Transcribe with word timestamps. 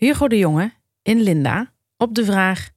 Hugo 0.00 0.28
de 0.28 0.38
Jonge 0.38 0.72
in 1.02 1.20
Linda 1.20 1.72
op 1.96 2.14
de 2.14 2.24
vraag: 2.24 2.70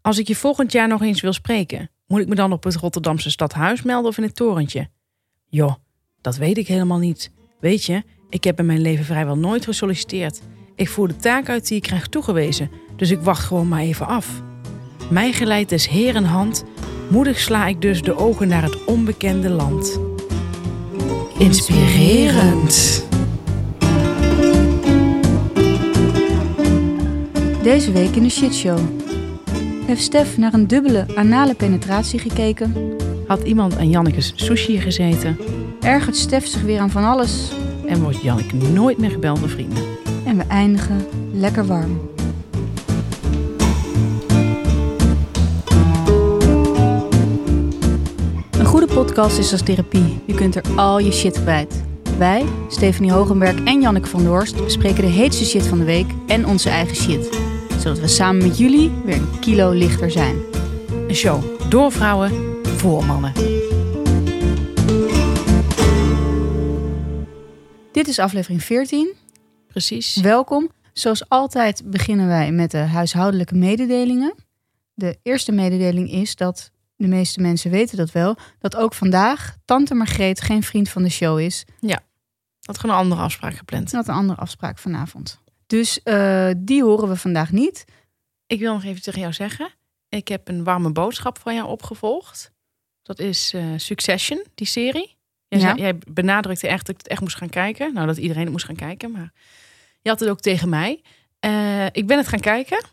Als 0.00 0.18
ik 0.18 0.28
je 0.28 0.36
volgend 0.36 0.72
jaar 0.72 0.88
nog 0.88 1.02
eens 1.02 1.20
wil 1.20 1.32
spreken, 1.32 1.90
moet 2.06 2.20
ik 2.20 2.28
me 2.28 2.34
dan 2.34 2.52
op 2.52 2.64
het 2.64 2.76
Rotterdamse 2.76 3.30
stadhuis 3.30 3.82
melden 3.82 4.10
of 4.10 4.16
in 4.16 4.22
het 4.22 4.36
torentje? 4.36 4.88
Joh, 5.48 5.74
dat 6.20 6.36
weet 6.36 6.58
ik 6.58 6.66
helemaal 6.66 6.98
niet. 6.98 7.30
Weet 7.60 7.84
je, 7.84 8.02
ik 8.28 8.44
heb 8.44 8.58
in 8.58 8.66
mijn 8.66 8.80
leven 8.80 9.04
vrijwel 9.04 9.36
nooit 9.36 9.64
gesolliciteerd. 9.64 10.40
Ik 10.74 10.88
voer 10.88 11.08
de 11.08 11.16
taak 11.16 11.48
uit 11.48 11.68
die 11.68 11.76
ik 11.76 11.82
krijg 11.82 12.06
toegewezen, 12.06 12.70
dus 12.96 13.10
ik 13.10 13.20
wacht 13.20 13.44
gewoon 13.44 13.68
maar 13.68 13.80
even 13.80 14.06
af. 14.06 14.42
Mij 15.10 15.32
geleid 15.32 15.68
des 15.68 15.88
Heeren 15.88 16.24
hand, 16.24 16.64
moedig 17.10 17.38
sla 17.38 17.66
ik 17.66 17.80
dus 17.80 18.02
de 18.02 18.16
ogen 18.16 18.48
naar 18.48 18.62
het 18.62 18.84
onbekende 18.84 19.48
land. 19.48 20.00
Inspirerend. 21.38 23.12
Deze 27.64 27.92
week 27.92 28.16
in 28.16 28.22
de 28.22 28.28
shitshow. 28.28 28.78
Heeft 29.86 30.02
Stef 30.02 30.38
naar 30.38 30.54
een 30.54 30.66
dubbele 30.66 31.06
anale 31.14 31.54
penetratie 31.54 32.18
gekeken? 32.18 32.96
Had 33.26 33.42
iemand 33.42 33.78
aan 33.78 33.90
Janneke's 33.90 34.32
sushi 34.34 34.80
gezeten 34.80 35.38
Ergert 35.80 36.16
Stef 36.16 36.46
zich 36.46 36.62
weer 36.62 36.80
aan 36.80 36.90
van 36.90 37.04
alles? 37.04 37.52
en 37.86 38.02
wordt 38.02 38.22
Janneke 38.22 38.56
nooit 38.56 38.98
meer 38.98 39.10
gebeld 39.10 39.40
door 39.40 39.48
vrienden. 39.48 39.84
En 40.24 40.36
we 40.36 40.42
eindigen 40.48 41.06
lekker 41.32 41.66
warm. 41.66 42.00
Een 48.58 48.66
goede 48.66 48.86
podcast 48.86 49.38
is 49.38 49.52
als 49.52 49.62
therapie. 49.62 50.20
Je 50.26 50.34
kunt 50.34 50.54
er 50.54 50.64
al 50.76 50.98
je 50.98 51.12
shit 51.12 51.42
kwijt. 51.42 51.82
Wij, 52.18 52.44
Stephanie 52.68 53.12
Hogenberg 53.12 53.64
en 53.64 53.80
Janneke 53.80 54.08
van 54.08 54.24
Doorst, 54.24 54.64
bespreken 54.64 55.04
de 55.04 55.10
heetste 55.10 55.44
shit 55.44 55.66
van 55.66 55.78
de 55.78 55.84
week 55.84 56.06
en 56.26 56.46
onze 56.46 56.68
eigen 56.68 56.96
shit. 56.96 57.53
Zodat 57.84 57.98
we 57.98 58.08
samen 58.08 58.42
met 58.42 58.58
jullie 58.58 58.90
weer 58.90 59.16
een 59.16 59.38
kilo 59.40 59.70
lichter 59.70 60.10
zijn. 60.10 60.42
Een 61.08 61.14
show 61.14 61.70
door 61.70 61.92
vrouwen 61.92 62.30
voor 62.64 63.04
mannen. 63.04 63.32
Dit 67.92 68.08
is 68.08 68.18
aflevering 68.18 68.62
14. 68.62 69.14
Precies. 69.68 70.16
Welkom. 70.16 70.70
Zoals 70.92 71.28
altijd 71.28 71.82
beginnen 71.90 72.26
wij 72.26 72.52
met 72.52 72.70
de 72.70 72.78
huishoudelijke 72.78 73.54
mededelingen. 73.54 74.34
De 74.94 75.18
eerste 75.22 75.52
mededeling 75.52 76.10
is 76.10 76.36
dat, 76.36 76.70
de 76.96 77.08
meeste 77.08 77.40
mensen 77.40 77.70
weten 77.70 77.96
dat 77.96 78.12
wel, 78.12 78.36
dat 78.58 78.76
ook 78.76 78.94
vandaag 78.94 79.56
Tante 79.64 79.94
Margreet 79.94 80.40
geen 80.40 80.62
vriend 80.62 80.88
van 80.88 81.02
de 81.02 81.10
show 81.10 81.38
is. 81.38 81.64
Had 82.60 82.78
gewoon 82.78 82.96
een 82.96 83.02
andere 83.02 83.20
afspraak 83.20 83.54
gepland. 83.54 83.90
Ze 83.90 83.96
had 83.96 84.08
een 84.08 84.14
andere 84.14 84.40
afspraak 84.40 84.78
vanavond. 84.78 85.42
Dus 85.74 86.02
eh, 86.02 86.50
die 86.56 86.82
horen 86.82 87.08
we 87.08 87.16
vandaag 87.16 87.52
niet. 87.52 87.84
Ik 88.46 88.58
wil 88.58 88.72
nog 88.72 88.84
even 88.84 89.02
tegen 89.02 89.20
jou 89.20 89.32
zeggen. 89.32 89.68
Ik 90.08 90.28
heb 90.28 90.48
een 90.48 90.64
warme 90.64 90.92
boodschap 90.92 91.38
van 91.38 91.54
jou 91.54 91.68
opgevolgd. 91.68 92.52
Dat 93.02 93.18
is 93.18 93.52
eh, 93.54 93.64
Succession, 93.76 94.44
die 94.54 94.66
serie. 94.66 95.16
Jij, 95.48 95.58
Ja. 95.60 95.66
zei- 95.66 95.80
jij 95.80 95.98
benadrukte 96.08 96.68
echt 96.68 96.86
dat 96.86 96.94
ik 96.94 97.00
het 97.00 97.08
echt 97.08 97.20
moest 97.20 97.36
gaan 97.36 97.48
kijken. 97.48 97.94
Nou, 97.94 98.06
dat 98.06 98.16
iedereen 98.16 98.42
het 98.42 98.52
moest 98.52 98.64
gaan 98.64 98.76
kijken. 98.76 99.10
Maar 99.10 99.32
je 100.02 100.08
had 100.10 100.20
het 100.20 100.28
ook 100.28 100.40
tegen 100.40 100.68
mij. 100.68 101.02
Eh, 101.40 101.86
ik 101.86 102.06
ben 102.06 102.18
het 102.18 102.28
gaan 102.28 102.40
kijken. 102.40 102.84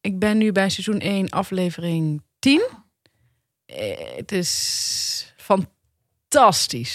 Ik 0.00 0.18
ben 0.18 0.38
nu 0.38 0.52
bij 0.52 0.70
seizoen 0.70 1.00
1, 1.00 1.28
aflevering 1.30 2.22
10. 2.38 2.62
Eh, 3.66 4.16
het 4.16 4.32
is 4.32 5.34
fantastisch. 5.36 5.80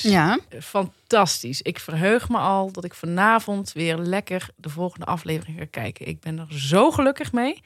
Ja. 0.01 0.39
Fantastisch. 0.61 1.61
Ik 1.61 1.79
verheug 1.79 2.29
me 2.29 2.37
al 2.37 2.71
dat 2.71 2.83
ik 2.83 2.93
vanavond 2.93 3.71
weer 3.71 3.97
lekker 3.97 4.49
de 4.55 4.69
volgende 4.69 5.05
aflevering 5.05 5.57
ga 5.59 5.65
kijken. 5.65 6.07
Ik 6.07 6.19
ben 6.19 6.39
er 6.39 6.59
zo 6.59 6.91
gelukkig 6.91 7.31
mee. 7.31 7.53
Ik 7.53 7.63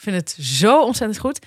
vind 0.00 0.16
het 0.16 0.30
zo 0.40 0.82
ontzettend 0.84 1.18
goed. 1.20 1.38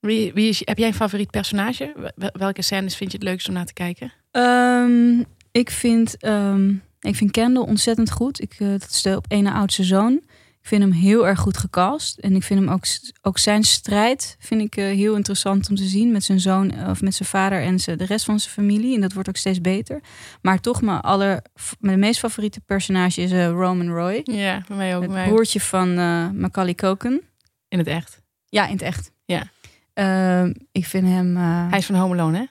Wie, 0.00 0.32
wie 0.32 0.48
is, 0.48 0.62
heb 0.64 0.78
jij 0.78 0.88
een 0.88 0.94
favoriet 0.94 1.30
personage? 1.30 1.92
Wel- 2.16 2.30
Welke 2.32 2.62
scènes 2.62 2.96
vind 2.96 3.10
je 3.12 3.18
het 3.18 3.26
leukst 3.26 3.48
om 3.48 3.54
naar 3.54 3.66
te 3.66 3.72
kijken? 3.72 4.12
Ehm, 4.30 5.22
ik, 5.52 5.70
vind, 5.70 6.16
ehm, 6.16 6.70
ik 7.00 7.16
vind 7.16 7.30
Kendall 7.30 7.62
ontzettend 7.64 8.10
goed. 8.10 8.40
Ik, 8.40 8.54
eh, 8.58 8.68
dat 8.68 8.88
is 8.90 9.02
de 9.02 9.16
op 9.16 9.24
ene 9.28 9.52
oudste 9.52 9.84
zoon. 9.84 10.22
Ik 10.60 10.66
vind 10.66 10.82
hem 10.82 10.92
heel 10.92 11.26
erg 11.26 11.38
goed 11.38 11.56
gecast. 11.56 12.18
En 12.18 12.34
ik 12.34 12.42
vind 12.42 12.60
hem 12.60 12.68
ook, 12.68 12.84
ook 13.22 13.38
zijn 13.38 13.62
strijd 13.62 14.36
vind 14.38 14.60
ik 14.60 14.76
eh, 14.76 14.84
heel 14.84 15.16
interessant 15.16 15.70
om 15.70 15.76
te 15.76 15.84
zien 15.84 16.12
met 16.12 16.24
zijn 16.24 16.40
zoon 16.40 16.70
eh, 16.70 16.88
of 16.88 17.00
met 17.02 17.14
zijn 17.14 17.28
vader 17.28 17.62
en 17.62 17.78
zijn, 17.78 17.98
de 17.98 18.04
rest 18.04 18.24
van 18.24 18.40
zijn 18.40 18.54
familie. 18.54 18.94
En 18.94 19.00
dat 19.00 19.12
wordt 19.12 19.28
ook 19.28 19.36
steeds 19.36 19.60
beter. 19.60 20.00
Maar 20.42 20.60
toch, 20.60 20.82
mijn, 20.82 21.00
aller, 21.00 21.42
mijn 21.78 21.98
meest 21.98 22.18
favoriete 22.18 22.60
personage 22.60 23.20
is 23.20 23.32
eh, 23.32 23.48
Roman 23.48 23.88
Roy. 23.88 24.20
Ja, 24.24 24.62
bij 24.68 24.76
mij 24.76 24.96
ook. 24.96 25.02
Het 25.02 25.10
mij. 25.10 25.28
broertje 25.28 25.60
van 25.60 25.98
eh 25.98 26.30
Macaulay 26.30 26.74
Culkin. 26.74 27.22
In 27.68 27.78
het 27.78 27.86
echt. 27.86 28.22
Ja, 28.48 28.66
in 28.66 28.72
het 28.72 28.82
echt. 28.82 29.12
Ja. 29.24 29.50
Ehm, 29.92 30.52
ik 30.72 30.86
vind 30.86 31.06
hem... 31.06 31.36
Hij 31.36 31.78
is 31.78 31.86
van 31.86 31.94
Home 31.94 32.14
Alone, 32.14 32.38
hè? 32.38 32.44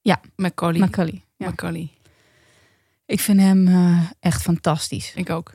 Ja. 0.00 0.20
Macaulay. 0.36 0.80
Macaulay. 0.80 1.22
Ja. 1.36 1.46
Macaulay. 1.46 1.90
Ik 3.06 3.20
vind 3.20 3.40
hem 3.40 3.68
echt 4.20 4.42
fantastisch. 4.42 5.12
Ik 5.14 5.30
ook. 5.30 5.52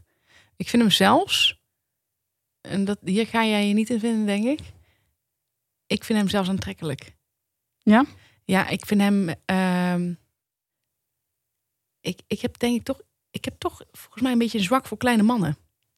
Ik 0.62 0.70
vind 0.70 0.82
hem 0.82 0.92
zelfs, 0.92 1.62
en 2.62 2.86
dat, 2.86 2.98
hier 3.04 3.28
ga 3.28 3.46
jij 3.46 3.68
je 3.68 3.74
niet 3.74 3.90
in 3.90 4.00
vinden, 4.00 4.26
denk 4.26 4.46
ik. 4.46 4.60
Ik 5.88 6.04
vind 6.04 6.20
hem 6.20 6.30
zelfs 6.30 6.50
aantrekkelijk. 6.50 7.16
Ja? 7.78 8.06
Ja, 8.46 8.68
ik 8.68 8.86
vind 8.86 9.02
hem. 9.02 9.30
ehm, 9.46 10.14
ik, 12.00 12.20
ik 12.28 12.42
heb 12.42 12.60
denk 12.60 12.76
ik 12.76 12.84
toch. 12.84 13.02
Ik 13.32 13.46
heb 13.46 13.60
toch 13.60 13.82
volgens 13.92 14.22
mij 14.22 14.32
een 14.32 14.38
beetje 14.38 14.58
een 14.58 14.64
zwak 14.64 14.86
voor 14.88 14.98
kleine 14.98 15.24
mannen. 15.24 15.58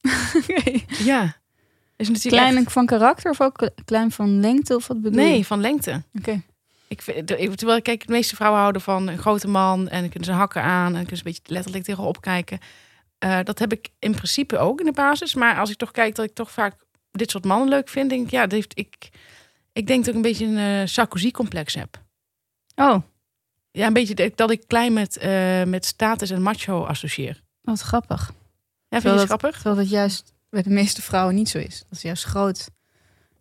Ja. 1.10 1.36
Is 1.96 2.08
natuurlijk 2.08 2.42
Klein 2.42 2.56
echt- 2.56 2.72
van 2.72 2.86
karakter 2.86 3.30
of 3.30 3.40
ook 3.40 3.70
klein 3.84 4.10
van 4.10 4.40
lengte 4.40 4.74
of 4.76 4.86
wat 4.86 5.00
bedoel 5.02 5.20
je? 5.20 5.26
Nee, 5.28 5.46
van 5.46 5.60
lengte. 5.60 6.02
Oké. 6.18 6.42
Ik 6.88 7.02
vind, 7.02 7.28
de- 7.28 7.54
terwijl 7.54 7.82
kijk, 7.82 8.06
de 8.06 8.12
meeste 8.12 8.36
vrouwen 8.36 8.60
houden 8.60 8.82
van 8.82 9.06
een 9.08 9.18
grote 9.18 9.48
man 9.48 9.88
en 9.88 10.00
dan 10.00 10.08
kunnen 10.10 10.28
ze 10.28 10.34
hakken 10.34 10.62
aan 10.62 10.86
en 10.86 10.92
kunnen 11.06 11.16
ze 11.16 11.26
een 11.26 11.32
beetje 11.32 11.52
letterlijk 11.54 11.84
tegenop 11.84 12.20
kijken. 12.20 12.58
Eh, 13.24 13.38
dat 13.44 13.58
heb 13.58 13.72
ik 13.72 13.88
in 13.98 14.14
principe 14.14 14.58
ook 14.58 14.78
in 14.80 14.86
de 14.86 14.92
basis. 14.92 15.34
Maar 15.34 15.58
als 15.58 15.70
ik 15.70 15.76
toch 15.76 15.90
kijk 15.90 16.14
dat 16.14 16.24
ik 16.24 16.34
toch 16.34 16.50
vaak 16.50 16.74
dit 17.10 17.30
soort 17.30 17.44
mannen 17.44 17.68
leuk 17.68 17.88
vind, 17.88 18.10
denk 18.10 18.24
ik, 18.24 18.30
ja, 18.30 18.40
dat 18.42 18.50
heeft, 18.52 18.78
ik, 18.78 19.08
ik 19.72 19.86
denk 19.86 19.98
dat 20.00 20.08
ik 20.08 20.14
een 20.14 20.22
beetje 20.22 20.46
een 20.46 20.80
eh, 20.80 20.86
Sarkozy-complex 20.86 21.74
heb. 21.74 22.02
Oh, 22.74 22.96
Ja, 23.70 23.86
een 23.86 23.92
beetje 23.92 24.14
dat 24.14 24.26
ik- 24.26 24.36
dat 24.36 24.50
ik 24.50 24.62
klein 24.66 24.92
met, 24.92 25.16
eh, 25.16 25.62
met 25.62 25.84
status 25.84 26.30
en 26.30 26.42
macho 26.42 26.84
associeer. 26.84 27.42
wat 27.60 27.80
grappig. 27.80 28.32
Ja, 28.88 29.00
vind 29.00 29.20
je 29.20 29.26
grappig? 29.26 29.54
Terwijl 29.54 29.76
dat 29.76 29.88
juist 29.90 30.32
bij 30.50 30.62
de 30.62 30.70
meeste 30.70 31.02
vrouwen 31.02 31.34
niet 31.34 31.48
zo 31.48 31.58
is. 31.58 31.84
Dat 31.88 31.98
ze 31.98 32.06
juist 32.06 32.24
groot 32.24 32.68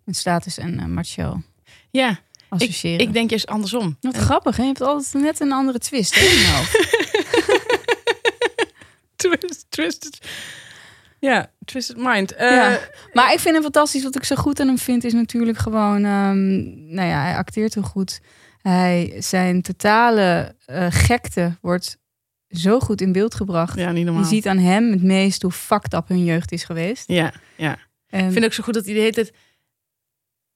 met 0.04 0.16
status 0.16 0.58
en 0.58 0.94
macho 0.94 1.42
Ja, 1.92 2.20
ik, 2.58 2.76
ik 3.02 3.14
denk 3.14 3.30
juist 3.30 3.48
andersom. 3.48 3.98
Wat 4.02 4.14
En- 4.14 4.22
grappig, 4.22 4.56
hè? 4.56 4.62
Je 4.62 4.68
hebt 4.68 4.82
altijd 4.82 5.24
net 5.24 5.40
een 5.40 5.52
andere 5.52 5.80
twist 5.80 6.16
hè, 6.16 6.22
in 6.22 6.32
je 6.32 6.52
hoofd. 6.56 7.12
Twist, 9.30 9.66
twisted. 9.70 10.28
Ja, 11.20 11.52
twisted 11.66 11.98
mind. 11.98 12.34
Eh, 12.34 12.50
Ja. 12.52 12.80
Maar 13.14 13.34
ik 13.34 13.40
vind 13.40 13.54
hem 13.54 13.64
fantastisch. 13.64 14.04
Wat 14.04 14.16
ik 14.16 14.24
zo 14.24 14.36
goed 14.36 14.60
aan 14.60 14.68
hem 14.68 14.78
vind 14.78 15.04
is 15.04 15.14
natuurlijk 15.14 15.58
gewoon... 15.58 16.06
ehm, 16.06 16.54
nou 16.94 17.08
ja, 17.08 17.22
hij 17.24 17.36
acteert 17.36 17.74
heel 17.74 17.84
goed. 17.84 18.20
Hij, 18.62 19.16
zijn 19.20 19.62
totale 19.62 20.56
eh, 20.66 20.88
gekte 20.90 21.58
wordt 21.62 21.98
zo 22.50 22.80
goed 22.80 23.02
in 23.02 23.12
beeld 23.12 23.36
gebracht. 23.36 23.78
ja, 23.78 23.90
niet 23.90 23.98
Je 23.98 24.04
normaal. 24.06 24.24
ziet 24.24 24.48
aan 24.48 24.58
hem 24.58 24.92
het 24.92 25.04
meest 25.04 25.42
hoe 25.42 25.52
fucked 25.52 25.94
up 25.94 26.08
hun 26.08 26.24
jeugd 26.24 26.52
is 26.52 26.64
geweest. 26.64 27.08
Ja, 27.08 27.34
ja. 27.56 27.78
En 28.08 28.26
Ik 28.26 28.32
vind 28.32 28.46
ook 28.46 28.54
zo 28.54 28.64
goed 28.64 28.74
dat 28.74 28.86
hij 28.86 28.94
de 28.94 29.00
hele 29.00 29.12
tijd... 29.12 29.34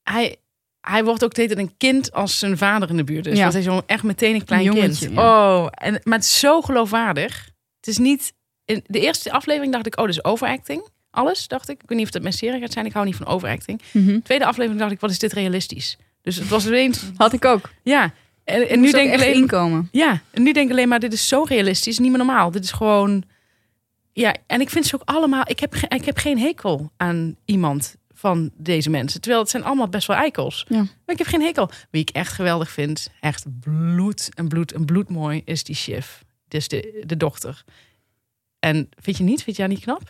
Hij, 0.03 0.35
hij 0.81 1.03
wordt 1.03 1.23
ook 1.23 1.33
de 1.33 1.41
hele 1.41 1.55
tijd 1.55 1.67
een 1.67 1.77
kind 1.77 2.11
als 2.11 2.39
zijn 2.39 2.57
vader 2.57 2.89
in 2.89 2.97
de 2.97 3.03
buurt 3.03 3.25
is. 3.25 3.35
Ja. 3.37 3.41
Want 3.51 3.53
hij 3.65 3.75
is 3.75 3.81
echt 3.85 4.03
meteen 4.03 4.35
een 4.35 4.43
klein 4.45 4.67
Een 4.67 4.73
jongetje, 4.73 5.05
kind. 5.05 5.17
ja. 5.19 5.55
Oh, 5.57 5.67
en, 5.71 6.01
maar 6.03 6.17
het 6.17 6.27
is 6.27 6.39
zo 6.39 6.61
geloofwaardig. 6.61 7.45
Het 7.79 7.87
is 7.87 7.97
niet... 7.97 8.33
In 8.67 8.83
de 8.85 8.99
eerste 8.99 9.31
aflevering 9.31 9.71
dacht 9.73 9.85
ik, 9.85 9.99
oh, 9.99 10.07
is 10.07 10.23
overacting. 10.23 10.87
Alles, 11.09 11.47
dacht 11.47 11.69
ik. 11.69 11.81
Ik 11.81 11.89
weet 11.89 11.97
niet 11.97 12.07
of 12.07 12.13
dat 12.13 12.21
mijn 12.21 12.33
serie 12.33 12.59
gaat 12.59 12.71
zijn. 12.71 12.85
Ik 12.85 12.93
hou 12.93 13.05
niet 13.05 13.15
van 13.15 13.25
overacting. 13.25 13.81
Mhm. 13.91 14.19
Tweede 14.19 14.45
aflevering 14.45 14.79
dacht 14.79 14.91
ik, 14.91 14.99
wat 14.99 15.09
is 15.09 15.19
dit 15.19 15.33
realistisch? 15.33 15.97
Dus 16.21 16.35
het 16.35 16.47
was 16.47 16.65
ineens... 16.65 17.03
had 17.17 17.33
ik 17.33 17.45
ook. 17.45 17.69
Ja. 17.83 18.13
En, 18.43 18.79
nu 18.79 18.91
denk 18.91 19.07
ik 19.07 19.13
alleen... 19.13 19.33
inkomen. 19.33 19.89
Ja, 19.91 20.21
en 20.31 20.43
nu 20.43 20.51
denk 20.51 20.65
ik 20.65 20.71
alleen 20.71 20.87
maar, 20.87 20.99
dit 20.99 21.13
is 21.13 21.27
zo 21.27 21.43
realistisch, 21.43 21.99
niet 21.99 22.09
meer 22.09 22.17
normaal. 22.17 22.51
Dit 22.51 22.63
is 22.63 22.71
gewoon... 22.71 23.23
Ja, 24.13 24.35
en 24.47 24.61
ik 24.61 24.69
vind 24.69 24.85
ze 24.85 24.95
ook 24.95 25.01
allemaal... 25.05 25.43
Ik 25.45 25.59
heb, 25.59 25.75
ik 25.75 26.05
heb 26.05 26.17
geen 26.17 26.39
hekel 26.39 26.91
aan 26.97 27.35
iemand 27.45 27.95
van 28.13 28.51
deze 28.57 28.89
mensen. 28.89 29.21
Terwijl 29.21 29.41
het 29.41 29.51
zijn 29.51 29.63
allemaal 29.63 29.89
best 29.89 30.07
wel 30.07 30.17
eikels. 30.17 30.65
Ja. 30.67 30.77
Maar 30.77 31.15
ik 31.15 31.17
heb 31.17 31.27
geen 31.27 31.41
hekel. 31.41 31.69
Wie 31.89 32.01
ik 32.01 32.09
echt 32.09 32.33
geweldig 32.33 32.71
vind, 32.71 33.09
echt 33.19 33.45
bloed 33.59 34.29
en 34.33 34.47
bloed 34.47 34.71
en 34.71 34.85
bloedmooi, 34.85 35.41
is 35.45 35.63
die 35.63 35.75
Shiv. 35.75 36.07
Dus 36.47 36.67
de, 36.67 37.03
de 37.05 37.17
dochter. 37.17 37.63
En 38.59 38.89
vind 38.99 39.17
je 39.17 39.23
niet? 39.23 39.43
Vind 39.43 39.55
je 39.55 39.61
haar 39.61 39.71
niet 39.71 39.81
knap? 39.81 40.01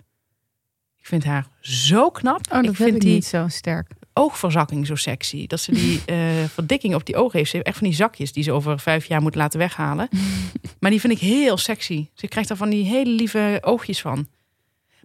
Ik 0.98 1.06
vind 1.06 1.24
haar 1.24 1.48
zo 1.62 2.10
knap. 2.10 2.40
Oh, 2.52 2.56
dat 2.62 2.66
ik 2.66 2.76
vind 2.76 2.96
ik 2.96 3.02
die 3.02 3.14
niet 3.14 3.26
zo 3.26 3.48
sterk. 3.48 3.92
oogverzakking 4.14 4.86
zo 4.88 4.96
sexy. 4.96 5.48
Dat 5.48 5.60
ze 5.60 5.72
die 5.72 6.02
eh, 6.06 6.44
verdikking 6.54 6.96
op 6.96 7.06
die 7.06 7.16
ogen 7.16 7.38
heeft. 7.38 7.50
Ze 7.50 7.56
heeft 7.56 7.68
echt 7.68 7.78
van 7.78 7.88
die 7.88 7.96
zakjes 7.96 8.32
die 8.34 8.44
ze 8.44 8.52
over 8.52 8.80
vijf 8.80 9.06
jaar 9.06 9.22
moet 9.22 9.36
laten 9.36 9.60
weghalen. 9.60 10.10
maar 10.80 10.92
die 10.92 11.00
vind 11.00 11.14
ik 11.14 11.20
heel 11.20 11.58
sexy. 11.58 12.08
Ze 12.14 12.28
krijgt 12.28 12.50
daar 12.50 12.58
van 12.58 12.70
die 12.70 12.86
hele 12.86 13.12
lieve 13.12 13.58
oogjes 13.62 14.02
van. 14.02 14.28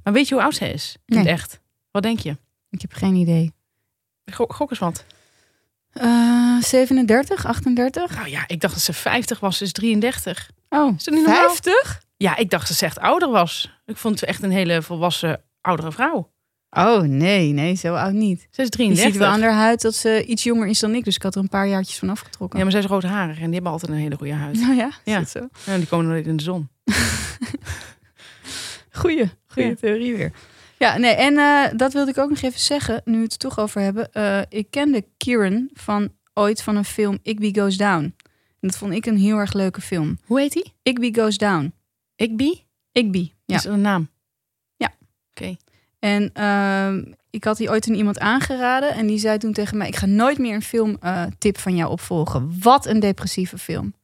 Maar 0.02 0.12
weet 0.12 0.28
je 0.28 0.34
hoe 0.34 0.42
oud 0.42 0.54
zij 0.54 0.72
is? 0.72 0.96
Nee. 1.06 1.28
echt. 1.28 1.60
Wat 1.90 2.02
denk 2.02 2.18
je? 2.18 2.36
Ik 2.70 2.80
heb 2.80 2.92
geen 2.92 3.14
idee. 3.14 3.52
Gok, 4.32 4.52
gok 4.52 4.70
eens 4.70 4.78
wat. 4.78 5.04
Eh 5.92 6.60
37, 6.60 7.46
38? 7.46 8.14
Nou 8.16 8.28
ja, 8.28 8.44
ik 8.46 8.60
dacht 8.60 8.74
dat 8.74 8.82
ze 8.82 8.92
50 8.92 9.40
was. 9.40 9.56
Ze 9.56 9.64
is 9.64 9.72
33. 9.72 10.50
Oh, 10.68 10.94
Is 10.96 11.04
dat 11.04 11.14
niet 11.14 11.26
normaal? 11.26 11.48
50? 11.48 12.02
Ja, 12.22 12.36
ik 12.36 12.50
dacht 12.50 12.68
dat 12.68 12.76
ze 12.76 12.84
echt 12.84 12.98
ouder 12.98 13.30
was. 13.30 13.80
Ik 13.86 13.96
vond 13.96 14.20
het 14.20 14.28
echt 14.28 14.42
een 14.42 14.50
hele 14.50 14.82
volwassen 14.82 15.42
oudere 15.60 15.92
vrouw. 15.92 16.30
Oh, 16.70 17.00
nee, 17.02 17.52
nee, 17.52 17.74
zo 17.74 17.94
oud 17.94 18.12
niet. 18.12 18.40
Ze 18.50 18.60
is 18.60 18.64
Je 18.64 18.70
33. 18.70 19.10
ziet 19.12 19.20
wel 19.22 19.28
aan 19.30 19.42
haar 19.42 19.52
huid 19.52 19.80
dat 19.80 19.94
ze 19.94 20.24
iets 20.24 20.42
jonger 20.42 20.66
is 20.68 20.78
dan 20.80 20.94
ik. 20.94 21.04
Dus 21.04 21.14
ik 21.16 21.22
had 21.22 21.34
er 21.34 21.40
een 21.40 21.48
paar 21.48 21.68
jaartjes 21.68 21.98
van 21.98 22.08
afgetrokken. 22.10 22.58
Ja, 22.58 22.64
maar 22.64 22.72
zij 22.72 22.82
is 22.82 22.88
roodharig 22.88 23.36
en 23.38 23.44
die 23.44 23.54
hebben 23.54 23.72
altijd 23.72 23.92
een 23.92 23.98
hele 23.98 24.16
goede 24.16 24.32
huid. 24.32 24.60
Nou 24.60 24.74
ja, 24.74 24.90
Ja. 25.04 25.18
dat 25.18 25.28
zo? 25.30 25.48
Ja, 25.66 25.76
die 25.76 25.86
komen 25.86 26.06
nooit 26.06 26.26
in 26.26 26.36
de 26.36 26.42
zon. 26.42 26.68
Goeie, 28.90 29.30
goeie 29.46 29.68
Ja. 29.68 29.74
theorie 29.74 30.16
weer. 30.16 30.32
Ja, 30.78 30.96
nee, 30.98 31.12
en 31.14 31.38
eh, 31.38 31.78
dat 31.78 31.92
wilde 31.92 32.10
ik 32.10 32.18
ook 32.18 32.28
nog 32.30 32.40
even 32.42 32.60
zeggen, 32.60 33.00
nu 33.04 33.16
we 33.16 33.22
het 33.22 33.32
er 33.32 33.38
toch 33.38 33.58
over 33.58 33.80
hebben. 33.80 34.12
Eh, 34.12 34.40
ik 34.48 34.66
kende 34.70 35.04
Kieran 35.16 35.68
van 35.72 36.12
ooit 36.34 36.62
van 36.62 36.76
een 36.76 36.84
film 36.84 37.18
Igby 37.22 37.54
Goes 37.58 37.76
Down. 37.76 38.02
En 38.60 38.68
dat 38.68 38.76
vond 38.76 38.92
ik 38.92 39.06
een 39.06 39.18
heel 39.18 39.36
erg 39.38 39.52
leuke 39.52 39.80
film. 39.80 40.18
Hoe 40.24 40.40
heet 40.40 40.52
die? 40.52 40.72
Igby 40.82 41.14
Goes 41.14 41.36
Down. 41.38 41.72
Igby? 42.22 42.62
Igby, 42.92 43.32
ja. 43.44 43.56
Is 43.56 43.64
een 43.64 43.80
naam? 43.80 44.08
Ja. 44.76 44.92
Oké. 45.30 45.56
En 45.98 46.30
ehm, 46.32 47.12
ik 47.30 47.44
had 47.44 47.56
die 47.56 47.70
ooit 47.70 47.88
aan 47.88 47.94
iemand 47.94 48.18
aangeraden. 48.18 48.94
En 48.94 49.06
die 49.06 49.18
zei 49.18 49.38
toen 49.38 49.52
tegen 49.52 49.76
mij: 49.76 49.88
Ik 49.88 49.96
ga 49.96 50.06
nooit 50.06 50.38
meer 50.38 50.54
een 50.54 50.62
filmtip 50.62 51.58
van 51.58 51.76
jou 51.76 51.90
opvolgen. 51.90 52.60
Wat 52.60 52.86
een 52.86 53.00
depressieve 53.00 53.58
film. 53.58 53.94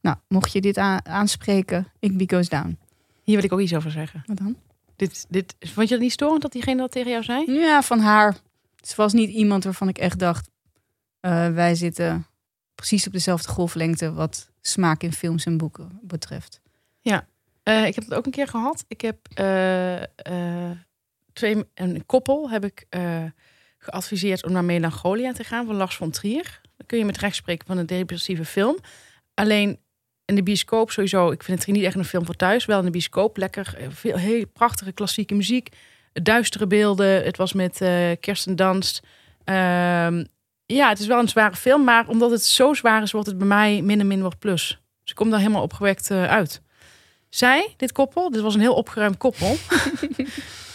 Nou, 0.00 0.16
mocht 0.28 0.52
je 0.52 0.60
dit 0.60 0.78
aanspreken, 1.02 1.86
Igby 1.98 2.26
Goes 2.26 2.48
Down. 2.48 2.78
Hier 3.22 3.34
wil 3.34 3.44
ik 3.44 3.52
ook 3.52 3.60
iets 3.60 3.74
over 3.74 3.90
zeggen. 3.90 4.22
Wat 4.26 4.36
dan? 4.36 4.56
Dit, 4.96 5.26
dit, 5.28 5.54
vond 5.58 5.88
je 5.88 5.94
dat 5.94 6.02
niet 6.02 6.12
storend 6.12 6.42
dat 6.42 6.52
diegene 6.52 6.76
dat 6.76 6.90
tegen 6.90 7.10
jou 7.10 7.22
zei? 7.22 7.52
Ja, 7.52 7.82
van 7.82 8.00
haar. 8.00 8.36
Ze 8.80 8.96
was 8.96 9.12
niet 9.12 9.30
iemand 9.30 9.64
waarvan 9.64 9.88
ik 9.88 9.98
echt 9.98 10.18
dacht: 10.18 10.50
eh, 11.20 11.48
wij 11.48 11.74
zitten 11.74 12.26
precies 12.74 13.06
op 13.06 13.12
dezelfde 13.12 13.48
golflengte 13.48 14.12
wat 14.12 14.50
smaak 14.60 15.02
in 15.02 15.12
films 15.12 15.44
en 15.44 15.56
boeken 15.56 15.98
betreft. 16.02 16.60
Eh, 17.68 17.86
ik 17.86 17.94
heb 17.94 18.04
het 18.04 18.14
ook 18.14 18.26
een 18.26 18.32
keer 18.32 18.48
gehad. 18.48 18.84
Ik 18.88 19.00
heb 19.00 19.16
eh, 19.34 20.02
eh, 20.02 20.76
twee, 21.32 21.64
een 21.74 22.06
koppel 22.06 22.50
heb 22.50 22.64
ik 22.64 22.86
geadviseerd 23.78 24.44
om 24.44 24.52
naar 24.52 24.64
Melancholia 24.64 25.32
te 25.32 25.44
gaan 25.44 25.66
van 25.66 25.74
Lars 25.74 25.96
von 25.96 26.10
Trier. 26.10 26.60
Dan 26.76 26.86
kun 26.86 26.98
je 26.98 27.04
met 27.04 27.18
recht 27.18 27.36
spreken 27.36 27.66
van 27.66 27.78
een 27.78 27.86
depressieve 27.86 28.44
film. 28.44 28.76
Alleen 29.34 29.80
in 30.24 30.34
de 30.34 30.42
bioscoop 30.42 30.90
sowieso. 30.90 31.30
Ik 31.30 31.42
vind 31.42 31.58
het 31.58 31.74
niet 31.74 31.84
echt 31.84 31.94
een 31.94 32.04
film 32.04 32.24
voor 32.24 32.34
thuis. 32.34 32.64
Wel 32.64 32.78
in 32.78 32.84
de 32.84 32.90
bioscoop 32.90 33.36
lekker. 33.36 33.76
Veel 33.88 34.16
heel 34.16 34.46
prachtige 34.52 34.92
klassieke 34.92 35.34
muziek. 35.34 35.68
Duistere 36.12 36.66
beelden. 36.66 37.24
Het 37.24 37.36
was 37.36 37.52
met 37.52 37.80
eh 37.80 38.10
Kirsten 38.20 38.56
Dunst. 38.56 39.02
Ehm, 39.44 40.24
ja, 40.66 40.88
het 40.88 40.98
is 40.98 41.06
wel 41.06 41.18
een 41.18 41.28
zware 41.28 41.56
film. 41.56 41.84
Maar 41.84 42.08
omdat 42.08 42.30
het 42.30 42.44
zo 42.44 42.74
zwaar 42.74 43.02
is, 43.02 43.12
wordt 43.12 43.28
het 43.28 43.38
bij 43.38 43.46
mij 43.46 43.82
min 43.82 44.00
en 44.00 44.06
min 44.06 44.20
wordt 44.20 44.38
plus. 44.38 44.68
Dus 45.00 45.10
ik 45.10 45.16
kom 45.16 45.30
daar 45.30 45.40
helemaal 45.40 45.62
opgewekt 45.62 46.10
uit. 46.10 46.62
Zij, 47.28 47.74
dit 47.76 47.92
koppel, 47.92 48.30
dit 48.30 48.40
was 48.40 48.54
een 48.54 48.60
heel 48.60 48.74
opgeruimd 48.74 49.16
koppel. 49.16 49.56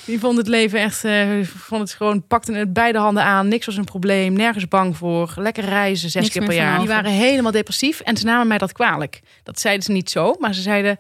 Die 0.06 0.20
vond 0.20 0.38
het 0.38 0.48
leven 0.48 0.80
echt, 0.80 1.04
eh 1.04 1.42
vond 1.44 1.82
het 1.82 1.94
gewoon, 1.94 2.28
pakten 2.28 2.54
het 2.54 2.74
beide 2.74 2.98
handen 2.98 3.24
aan. 3.24 3.48
Niks 3.48 3.66
was 3.66 3.78
een 3.78 3.84
probleem, 3.84 4.34
nergens 4.34 4.68
bang 4.68 4.98
voor. 4.98 5.34
Lekker 5.36 5.64
reizen, 5.64 6.10
zes 6.10 6.22
Niks 6.22 6.34
keer 6.34 6.46
per 6.46 6.56
jaar. 6.56 6.80
Die 6.80 6.88
waren 6.88 7.12
helemaal 7.12 7.52
depressief 7.52 8.00
en 8.00 8.18
ze 8.18 8.26
namen 8.26 8.48
mij 8.48 8.58
dat 8.58 8.72
kwalijk. 8.72 9.22
Dat 9.44 9.60
zeiden 9.60 9.84
ze 9.84 9.92
niet 9.92 10.10
zo, 10.10 10.36
maar 10.40 10.54
ze 10.54 10.62
zeiden... 10.62 10.98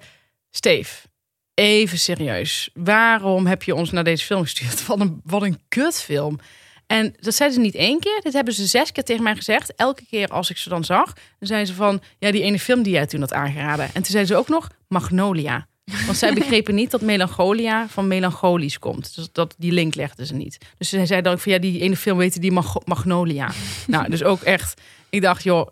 Steef, 0.49 1.07
even 1.53 1.97
serieus. 1.97 2.69
Waarom 2.73 3.45
heb 3.45 3.63
je 3.63 3.75
ons 3.75 3.91
naar 3.91 4.03
deze 4.03 4.25
film 4.25 4.41
gestuurd? 4.41 4.85
Wat 4.87 4.99
een, 4.99 5.21
wat 5.23 5.41
een 5.41 5.59
kutfilm. 5.67 6.39
En 6.87 7.13
dat 7.19 7.35
zeiden 7.35 7.57
ze 7.59 7.63
niet 7.65 7.75
één 7.75 7.99
keer. 7.99 8.19
Dit 8.23 8.33
hebben 8.33 8.53
ze 8.53 8.65
zes 8.65 8.91
keer 8.91 9.03
tegen 9.03 9.23
mij 9.23 9.35
gezegd. 9.35 9.75
Elke 9.75 10.05
keer 10.09 10.27
als 10.27 10.49
ik 10.49 10.57
ze 10.57 10.69
dan 10.69 10.83
zag, 10.83 11.13
dan 11.13 11.47
zeiden 11.47 11.67
ze 11.67 11.73
van... 11.73 12.01
Ja, 12.19 12.31
die 12.31 12.41
ene 12.41 12.59
film 12.59 12.83
die 12.83 12.93
jij 12.93 13.05
toen 13.05 13.19
had 13.19 13.33
aangeraden. 13.33 13.85
En 13.85 13.93
toen 13.93 14.03
zeiden 14.05 14.27
ze 14.35 14.35
ook 14.41 14.49
nog 14.49 14.69
Magnolia. 14.87 15.67
Want 16.05 16.17
zij 16.17 16.33
begrepen 16.43 16.75
niet 16.75 16.91
dat 16.91 17.01
melancholia 17.01 17.87
van 17.87 18.07
melancholisch 18.07 18.79
komt. 18.79 19.15
Dus 19.15 19.29
dat, 19.31 19.55
die 19.57 19.71
link 19.71 19.95
legden 19.95 20.25
ze 20.25 20.33
niet. 20.33 20.57
Dus 20.77 20.89
zij 20.89 21.05
zei 21.05 21.21
dan 21.21 21.33
ook 21.33 21.39
van 21.39 21.51
ja, 21.51 21.59
die 21.59 21.79
ene 21.79 21.97
film 21.97 22.17
weten 22.17 22.41
die 22.41 22.51
Mag- 22.51 22.85
Magnolia. 22.85 23.51
nou, 23.87 24.09
dus 24.09 24.23
ook 24.23 24.41
echt. 24.41 24.81
Ik 25.09 25.21
dacht, 25.21 25.43
joh, 25.43 25.67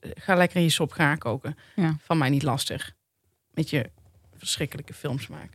ga 0.00 0.34
lekker 0.34 0.56
in 0.56 0.62
je 0.62 0.70
sop 0.70 0.92
gaan 0.92 1.18
koken. 1.18 1.58
Ja. 1.76 1.96
Van 2.04 2.18
mij 2.18 2.28
niet 2.28 2.42
lastig. 2.42 2.92
Met 3.54 3.70
je 3.70 3.90
verschrikkelijke 4.36 4.94
filmsmaak. 4.94 5.50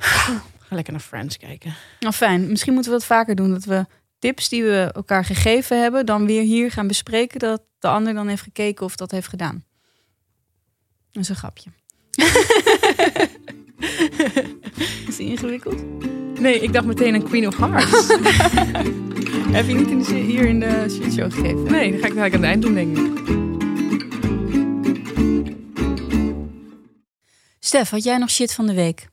Ga 0.00 0.74
lekker 0.74 0.92
naar 0.92 1.02
Friends 1.02 1.36
kijken. 1.36 1.74
Nou, 2.00 2.14
fijn. 2.14 2.50
Misschien 2.50 2.72
moeten 2.72 2.92
we 2.92 2.98
dat 2.98 3.06
vaker 3.06 3.34
doen. 3.34 3.50
Dat 3.50 3.64
we 3.64 3.86
tips 4.18 4.48
die 4.48 4.62
we 4.62 4.90
elkaar 4.92 5.24
gegeven 5.24 5.82
hebben, 5.82 6.06
dan 6.06 6.26
weer 6.26 6.42
hier 6.42 6.70
gaan 6.70 6.86
bespreken. 6.86 7.38
Dat 7.38 7.62
de 7.78 7.88
ander 7.88 8.14
dan 8.14 8.28
heeft 8.28 8.42
gekeken 8.42 8.84
of 8.84 8.96
dat 8.96 9.10
heeft 9.10 9.28
gedaan. 9.28 9.64
Dat 11.10 11.22
is 11.22 11.28
een 11.28 11.36
grapje. 11.36 11.70
is 15.08 15.16
die 15.16 15.26
ingewikkeld? 15.26 15.84
Nee, 16.40 16.60
ik 16.60 16.72
dacht 16.72 16.86
meteen 16.86 17.14
een 17.14 17.22
Queen 17.22 17.46
of 17.46 17.56
Hearts. 17.56 17.90
Heb 19.56 19.66
je 19.66 19.74
niet 19.74 19.88
in 19.88 19.98
de, 19.98 20.14
hier 20.14 20.48
in 20.48 20.60
de 20.60 20.86
shitshow 20.90 21.32
gegeven? 21.32 21.70
nee, 21.70 21.92
dat 21.92 22.00
ga 22.00 22.06
ik 22.06 22.14
dadelijk 22.14 22.34
aan 22.34 22.40
het 22.40 22.50
eind 22.50 22.62
doen, 22.62 22.74
denk 22.74 22.98
ik. 22.98 23.28
Stef, 27.60 27.90
had 27.90 28.04
jij 28.04 28.18
nog 28.18 28.30
shit 28.30 28.54
van 28.54 28.66
de 28.66 28.74
week? 28.74 29.08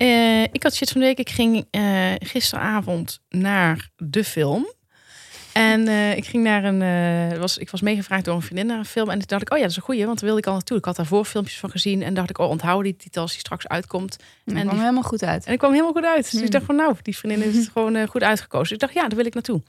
Eh, 0.00 0.42
ik 0.42 0.62
had 0.62 0.74
shit 0.74 0.90
van 0.90 1.00
de 1.00 1.06
week. 1.06 1.18
Ik 1.18 1.30
ging 1.30 1.66
eh, 1.70 2.12
gisteravond 2.18 3.20
naar 3.28 3.90
de 3.96 4.24
film. 4.24 4.72
En 5.52 5.88
eh, 5.88 6.16
ik 6.16 6.24
ging 6.26 6.42
naar 6.44 6.64
een. 6.64 7.38
was, 7.38 7.58
ik 7.58 7.70
was 7.70 7.80
meegevraagd 7.80 8.24
door 8.24 8.34
een 8.34 8.42
vriendin 8.42 8.66
naar 8.66 8.78
een 8.78 8.84
film. 8.84 9.08
En 9.10 9.18
toen 9.18 9.26
dacht 9.26 9.42
ik, 9.42 9.50
oh 9.50 9.56
ja, 9.56 9.62
dat 9.62 9.70
is 9.70 9.76
een 9.76 9.82
goeie, 9.82 10.04
want 10.06 10.16
daar 10.18 10.24
wilde 10.24 10.40
ik 10.40 10.46
al 10.46 10.52
naartoe. 10.52 10.76
Ik 10.78 10.84
had 10.84 10.96
daarvoor 10.96 11.24
filmpjes 11.24 11.58
van 11.58 11.70
gezien. 11.70 12.02
En 12.02 12.14
dacht 12.14 12.30
ik, 12.30 12.38
oh, 12.38 12.48
onthoud 12.48 12.82
die 12.84 12.96
titel 12.96 13.22
als 13.22 13.30
die 13.30 13.40
straks 13.40 13.68
uitkomt. 13.68 14.16
En 14.44 14.56
En 14.56 14.60
kwam 14.60 14.68
die- 14.74 14.78
helemaal 14.80 15.02
goed 15.02 15.22
uit. 15.22 15.44
En 15.46 15.52
ik 15.52 15.58
kwam 15.58 15.70
helemaal 15.72 15.92
goed 15.92 16.04
uit. 16.04 16.22
Dus 16.22 16.32
Hmm. 16.32 16.42
ik 16.42 16.50
dacht 16.50 16.64
van, 16.64 16.76
nou, 16.76 16.94
die 17.02 17.16
vriendin 17.16 17.48
is 17.48 17.56
het 17.56 17.68
gewoon 17.74 18.06
goed 18.06 18.22
uitgekozen. 18.22 18.62
Dus 18.64 18.72
ik 18.72 18.80
dacht, 18.80 18.94
ja, 18.94 19.08
daar 19.08 19.16
wil 19.16 19.26
ik 19.26 19.34
naartoe. 19.34 19.62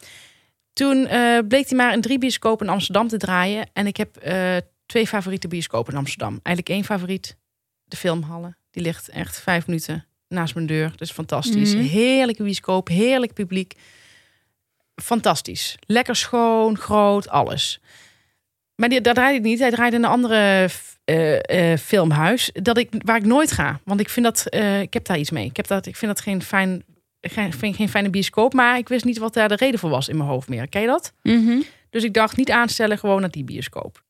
Toen 0.73 1.07
bleek 1.47 1.69
hij 1.69 1.77
maar 1.77 1.93
in 1.93 2.01
drie 2.01 2.17
bioscopen 2.17 2.65
in 2.65 2.71
Amsterdam 2.71 3.07
te 3.07 3.17
draaien. 3.17 3.69
En 3.73 3.87
ik 3.87 3.97
heb 3.97 4.15
twee 4.85 5.07
favoriete 5.07 5.47
bioscopen 5.47 5.93
in 5.93 5.99
Amsterdam. 5.99 6.39
Eigenlijk 6.43 6.69
één 6.69 6.83
favoriet, 6.83 7.37
de 7.83 7.97
Filmhallen. 7.97 8.57
Die 8.71 8.83
ligt 8.83 9.09
echt 9.09 9.39
vijf 9.41 9.67
minuten 9.67 10.05
naast 10.31 10.55
mijn 10.55 10.65
deur. 10.65 10.93
Dus 10.95 11.11
fantastisch. 11.11 11.75
Mhm. 11.75 11.83
Heerlijke 11.83 12.43
bioscoop, 12.43 12.87
heerlijk 12.87 13.33
publiek. 13.33 13.73
Fantastisch. 14.95 15.77
Lekker 15.85 16.15
schoon, 16.15 16.77
groot, 16.77 17.29
alles. 17.29 17.79
Maar 18.75 18.89
die, 18.89 19.01
daar 19.01 19.13
draaide 19.13 19.37
ik 19.37 19.43
niet. 19.43 19.59
Hij 19.59 19.71
draaide 19.71 19.95
in 19.95 20.03
een 20.03 20.09
andere 20.09 20.69
eh, 21.03 21.71
eh, 21.71 21.79
filmhuis 21.79 22.49
dat 22.53 22.77
ik, 22.77 22.89
waar 23.05 23.17
ik 23.17 23.25
nooit 23.25 23.51
ga. 23.51 23.79
Want 23.83 23.99
ik 23.99 24.09
vind 24.09 24.25
dat, 24.25 24.47
eh, 24.47 24.81
ik 24.81 24.93
heb 24.93 25.05
daar 25.05 25.17
iets 25.17 25.31
mee. 25.31 25.45
Ik, 25.45 25.55
heb 25.57 25.67
dat, 25.67 25.85
ik 25.85 25.95
vind 25.95 26.11
dat 26.15 26.21
geen, 26.23 26.41
fijn, 26.41 26.83
geen, 27.21 27.53
vind 27.53 27.75
geen 27.75 27.89
fijne 27.89 28.09
bioscoop. 28.09 28.53
Maar 28.53 28.77
ik 28.77 28.89
wist 28.89 29.05
niet 29.05 29.17
wat 29.17 29.33
daar 29.33 29.47
de 29.47 29.55
reden 29.55 29.79
voor 29.79 29.89
was 29.89 30.09
in 30.09 30.17
mijn 30.17 30.29
hoofd 30.29 30.49
meer. 30.49 30.67
Ken 30.67 30.81
je 30.81 30.87
dat? 30.87 31.13
Mhm. 31.21 31.61
Dus 31.89 32.03
ik 32.03 32.13
dacht 32.13 32.37
niet 32.37 32.51
aanstellen, 32.51 32.97
gewoon 32.97 33.21
naar 33.21 33.31
die 33.31 33.43
bioscoop. 33.43 34.03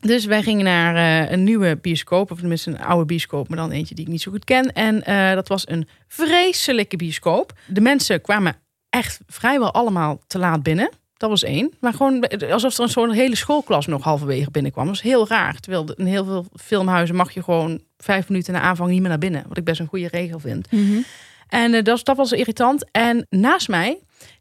Dus 0.00 0.24
wij 0.24 0.42
gingen 0.42 0.64
naar 0.64 0.94
eh, 0.96 1.30
een 1.30 1.44
nieuwe 1.44 1.76
bioscoop, 1.76 2.30
of 2.30 2.38
tenminste 2.38 2.70
een 2.70 2.80
oude 2.80 3.04
bioscoop, 3.04 3.48
maar 3.48 3.58
dan 3.58 3.70
eentje 3.70 3.94
die 3.94 4.04
ik 4.04 4.10
niet 4.10 4.22
zo 4.22 4.30
goed 4.30 4.44
ken. 4.44 4.72
En 4.72 5.04
eh, 5.04 5.34
dat 5.34 5.48
was 5.48 5.68
een 5.68 5.88
vreselijke 6.08 6.96
bioscoop. 6.96 7.52
De 7.66 7.80
mensen 7.80 8.20
kwamen 8.20 8.56
echt 8.90 9.20
vrijwel 9.26 9.72
allemaal 9.72 10.20
te 10.26 10.38
laat 10.38 10.62
binnen. 10.62 10.90
Dat 11.16 11.30
was 11.30 11.42
één. 11.42 11.72
Maar 11.80 11.92
gewoon 11.92 12.28
alsof 12.28 12.76
er 12.76 12.82
een 12.82 12.88
soort 12.88 13.12
hele 13.12 13.36
schoolklas 13.36 13.86
nog 13.86 14.02
halverwege 14.02 14.50
binnenkwam. 14.50 14.86
Dat 14.86 14.94
was 14.94 15.04
heel 15.04 15.28
raar. 15.28 15.60
Terwijl 15.60 15.92
in 15.92 16.06
heel 16.06 16.24
veel 16.24 16.46
filmhuizen 16.54 17.16
mag 17.16 17.30
je 17.30 17.42
gewoon 17.42 17.80
vijf 17.98 18.28
minuten 18.28 18.52
na 18.52 18.60
aanvang 18.60 18.90
niet 18.90 19.00
meer 19.00 19.08
naar 19.08 19.18
binnen. 19.18 19.44
Wat 19.48 19.56
ik 19.56 19.64
best 19.64 19.80
een 19.80 19.86
goede 19.86 20.08
regel 20.08 20.38
vind. 20.38 20.72
Mhm. 20.72 21.00
En 21.48 21.74
eh, 21.74 21.82
dat, 21.82 22.04
dat 22.04 22.16
was 22.16 22.32
irritant. 22.32 22.90
En 22.90 23.26
naast 23.30 23.68
mij 23.68 23.98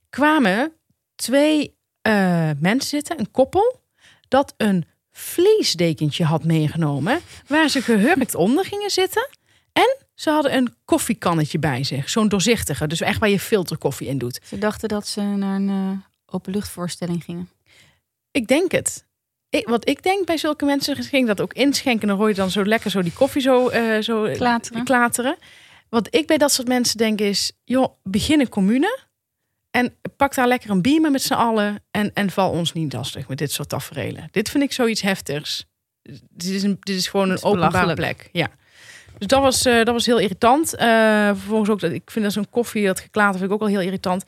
kwamen 0.09 0.71
twee 1.15 1.75
eh, 2.01 2.49
mensen 2.59 2.89
zitten, 2.89 3.19
een 3.19 3.31
koppel, 3.31 3.79
dat 4.27 4.53
een 4.57 4.85
vliesdekentje 5.17 6.23
had 6.23 6.43
meegenomen, 6.43 7.19
waar 7.47 7.69
ze 7.69 7.81
gehurkt 7.81 8.35
onder 8.35 8.65
gingen 8.65 8.89
zitten. 8.89 9.29
En 9.73 9.97
ze 10.13 10.29
hadden 10.29 10.55
een 10.55 10.75
koffiekannetje 10.85 11.59
bij 11.59 11.83
zich, 11.83 12.09
zo'n 12.09 12.27
doorzichtige, 12.27 12.87
dus 12.87 13.01
echt 13.01 13.19
waar 13.19 13.29
je 13.29 13.39
filterkoffie 13.39 14.07
in 14.07 14.17
doet. 14.17 14.39
Ze 14.43 14.57
dachten 14.57 14.89
dat 14.89 15.07
ze 15.07 15.21
naar 15.21 15.55
een 15.55 15.69
uh, 15.69 15.91
openluchtvoorstelling 16.25 17.23
gingen. 17.23 17.49
Ik 18.31 18.47
denk 18.47 18.71
het. 18.71 19.05
Ik, 19.49 19.67
wat 19.67 19.89
ik 19.89 20.03
denk 20.03 20.25
bij 20.25 20.37
zulke 20.37 20.65
mensen, 20.65 20.95
ging 20.95 21.27
dat 21.27 21.41
ook 21.41 21.53
inschenken. 21.53 22.07
Dan 22.07 22.17
hoor 22.17 22.29
je 22.29 22.35
dan 22.35 22.51
zo 22.51 22.65
lekker 22.65 22.91
zo 22.91 23.01
die 23.01 23.13
koffie 23.13 23.41
zo, 23.41 23.69
uh, 23.71 24.01
zo 24.01 24.31
Klateren. 24.31 24.83
klateren. 24.83 25.37
Wat 25.89 26.07
ik 26.15 26.27
bij 26.27 26.37
dat 26.37 26.51
soort 26.51 26.67
mensen 26.67 26.97
denk 26.97 27.19
is, 27.19 27.51
joh, 27.63 27.87
begin 28.03 28.39
een 28.39 28.49
commune. 28.49 28.99
En 29.75 29.93
pak 30.17 30.35
daar 30.35 30.47
lekker 30.47 30.69
een 30.69 30.81
biemen 30.81 31.11
met 31.11 31.21
z'n 31.21 31.33
allen. 31.33 31.83
En, 31.91 32.11
en 32.13 32.29
val 32.29 32.51
ons 32.51 32.73
niet 32.73 32.93
lastig 32.93 33.27
met 33.27 33.37
dit 33.37 33.51
soort 33.51 33.69
tafereelen. 33.69 34.27
Dit 34.31 34.49
vind 34.49 34.63
ik 34.63 34.71
zoiets 34.71 35.01
heftigs. 35.01 35.65
Dit 36.29 36.49
is, 36.49 36.63
een, 36.63 36.77
dit 36.79 36.95
is 36.95 37.07
gewoon 37.07 37.29
een 37.29 37.35
is 37.35 37.43
openbare 37.43 37.93
plek. 37.93 38.29
Ja. 38.31 38.47
Dus 39.17 39.27
dat 39.27 39.41
was, 39.41 39.65
eh, 39.65 39.75
dat 39.75 39.87
was 39.87 40.05
heel 40.05 40.19
irritant. 40.19 40.75
Eh, 40.75 40.87
vervolgens 41.25 41.69
ook, 41.69 41.79
dat 41.79 41.91
ik 41.91 42.11
vind 42.11 42.25
dat 42.25 42.33
zo'n 42.33 42.49
koffie, 42.49 42.85
dat 42.85 42.99
geklater 42.99 43.33
vind 43.39 43.45
ik 43.45 43.53
ook 43.53 43.59
wel 43.59 43.77
heel 43.77 43.85
irritant. 43.85 44.23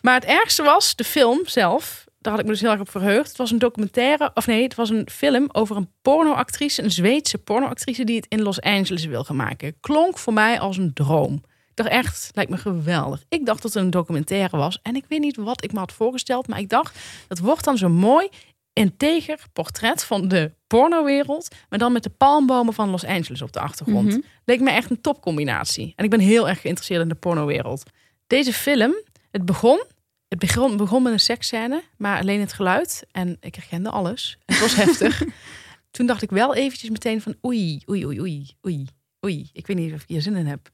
Maar 0.00 0.14
het 0.14 0.24
ergste 0.24 0.62
was 0.62 0.96
de 0.96 1.04
film 1.04 1.40
zelf. 1.44 2.04
Daar 2.18 2.32
had 2.32 2.40
ik 2.40 2.46
me 2.46 2.52
dus 2.52 2.62
heel 2.62 2.70
erg 2.70 2.80
op 2.80 2.90
verheugd. 2.90 3.28
Het 3.28 3.36
was 3.36 3.50
een 3.50 3.58
documentaire, 3.58 4.30
of 4.34 4.46
nee, 4.46 4.62
het 4.62 4.74
was 4.74 4.90
een 4.90 5.08
film 5.12 5.48
over 5.52 5.76
een 5.76 5.90
pornoactrice, 6.02 6.82
een 6.82 6.90
Zweedse 6.90 7.38
pornoactrice 7.38 8.04
die 8.04 8.16
het 8.16 8.26
in 8.28 8.42
Los 8.42 8.60
Angeles 8.60 9.04
wil 9.04 9.24
gaan 9.24 9.36
maken. 9.36 9.74
Klonk 9.80 10.18
voor 10.18 10.32
mij 10.32 10.60
als 10.60 10.76
een 10.76 10.92
droom. 10.92 11.42
Ik 11.74 11.78
dacht 11.84 11.90
echt, 11.90 12.30
lijkt 12.34 12.50
me 12.50 12.56
geweldig. 12.56 13.24
Ik 13.28 13.46
dacht 13.46 13.62
dat 13.62 13.74
het 13.74 13.82
een 13.82 13.90
documentaire 13.90 14.56
was 14.56 14.78
en 14.82 14.96
ik 14.96 15.04
weet 15.08 15.20
niet 15.20 15.36
wat 15.36 15.64
ik 15.64 15.72
me 15.72 15.78
had 15.78 15.92
voorgesteld, 15.92 16.48
maar 16.48 16.58
ik 16.58 16.68
dacht, 16.68 16.98
dat 17.28 17.38
wordt 17.38 17.64
dan 17.64 17.78
zo 17.78 17.88
mooi 17.88 18.28
integer 18.72 19.38
portret 19.52 20.04
van 20.04 20.28
de 20.28 20.52
pornowereld, 20.66 21.54
maar 21.68 21.78
dan 21.78 21.92
met 21.92 22.02
de 22.02 22.10
palmbomen 22.10 22.74
van 22.74 22.90
Los 22.90 23.04
Angeles 23.04 23.42
op 23.42 23.52
de 23.52 23.60
achtergrond. 23.60 24.08
Mhm. 24.08 24.20
Leek 24.44 24.60
me 24.60 24.70
echt 24.70 24.90
een 24.90 25.00
topcombinatie. 25.00 25.92
En 25.96 26.04
ik 26.04 26.10
ben 26.10 26.20
heel 26.20 26.48
erg 26.48 26.60
geïnteresseerd 26.60 27.02
in 27.02 27.08
de 27.08 27.14
pornowereld. 27.14 27.82
Deze 28.26 28.52
film, 28.52 28.94
het 29.30 29.44
begon, 29.44 29.82
het 30.28 30.38
begon, 30.38 30.76
begon 30.76 31.02
met 31.02 31.12
een 31.12 31.20
seksscène, 31.20 31.82
maar 31.96 32.20
alleen 32.20 32.40
het 32.40 32.52
geluid. 32.52 33.06
En 33.10 33.36
ik 33.40 33.54
herkende 33.54 33.90
alles. 33.90 34.38
Het 34.46 34.60
was 34.60 34.74
heftig. 34.74 35.22
Toen 35.90 36.06
dacht 36.06 36.22
ik 36.22 36.30
wel 36.30 36.54
eventjes 36.54 36.90
meteen 36.90 37.20
van 37.20 37.34
oei, 37.44 37.82
oei, 37.88 38.06
oei, 38.06 38.20
oei, 38.20 38.50
oei, 38.66 38.86
oei. 39.24 39.50
Ik 39.52 39.66
weet 39.66 39.76
niet 39.76 39.92
of 39.92 40.02
ik 40.02 40.08
hier 40.08 40.22
zin 40.22 40.36
in 40.36 40.46
heb. 40.46 40.70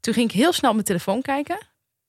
Toen 0.00 0.14
ging 0.14 0.28
ik 0.30 0.36
heel 0.36 0.52
snel 0.52 0.72
mijn 0.72 0.84
telefoon 0.84 1.22
kijken. 1.22 1.58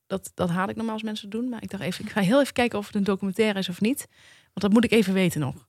Dat, 0.08 0.32
dat 0.34 0.50
haal 0.50 0.70
ik 0.70 0.76
normaal 0.76 0.94
als 0.94 1.04
mensen 1.04 1.30
doen. 1.30 1.50
Maar 1.50 1.64
ik 1.64 1.70
dacht 1.70 1.84
even, 1.84 2.06
ik 2.06 2.12
ga 2.12 2.22
heel 2.22 2.42
even 2.42 2.54
kijken 2.54 2.80
of 2.80 2.86
het 2.86 2.96
een 2.96 3.04
documentaire 3.04 3.60
is 3.60 3.70
of 3.70 3.82
niet. 3.82 4.08
Want 4.44 4.62
dat 4.62 4.72
moet 4.72 4.84
ik 4.84 4.92
even 4.92 5.14
weten 5.14 5.40
nog. 5.40 5.68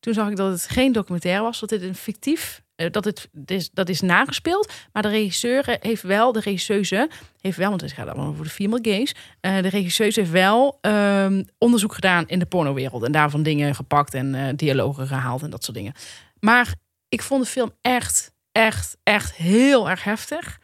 Toen 0.00 0.14
zag 0.14 0.30
ik 0.30 0.36
dat 0.36 0.50
het 0.50 0.68
geen 0.68 0.92
documentaire 0.92 1.42
was, 1.42 1.60
dat 1.60 1.68
dit 1.68 1.82
een 1.82 1.94
fictief, 1.94 2.62
eh, 2.74 2.90
dat 2.90 3.04
het 3.04 3.28
is, 3.46 3.70
dat 3.70 3.88
is 3.88 4.00
nagespeeld. 4.00 4.72
Maar 4.92 5.02
de 5.02 5.08
regisseur 5.08 5.76
heeft 5.80 6.02
wel, 6.02 6.32
de 6.32 6.40
regisseuse 6.40 7.08
heeft 7.40 7.56
wel, 7.56 7.68
want 7.68 7.80
het 7.80 7.92
gaat 7.92 8.08
allemaal 8.08 8.26
over 8.26 8.44
de 8.44 8.50
female 8.50 8.90
gaze. 8.90 9.14
eh, 9.40 9.62
de 9.62 9.68
regisseuse 9.68 10.20
heeft 10.20 10.32
wel 10.32 10.78
ehm, 10.80 11.42
onderzoek 11.58 11.94
gedaan 11.94 12.28
in 12.28 12.38
de 12.38 12.46
pornowereld 12.46 13.02
en 13.02 13.12
daarvan 13.12 13.42
dingen 13.42 13.74
gepakt 13.74 14.14
en 14.14 14.34
eh, 14.34 14.48
dialogen 14.56 15.06
gehaald 15.06 15.42
en 15.42 15.50
dat 15.50 15.64
soort 15.64 15.76
dingen. 15.76 15.92
Maar 16.40 16.74
ik 17.08 17.22
vond 17.22 17.44
de 17.44 17.50
film 17.50 17.72
echt, 17.82 18.32
echt, 18.52 18.96
echt 19.02 19.34
heel 19.34 19.90
erg 19.90 20.04
heftig. 20.04 20.58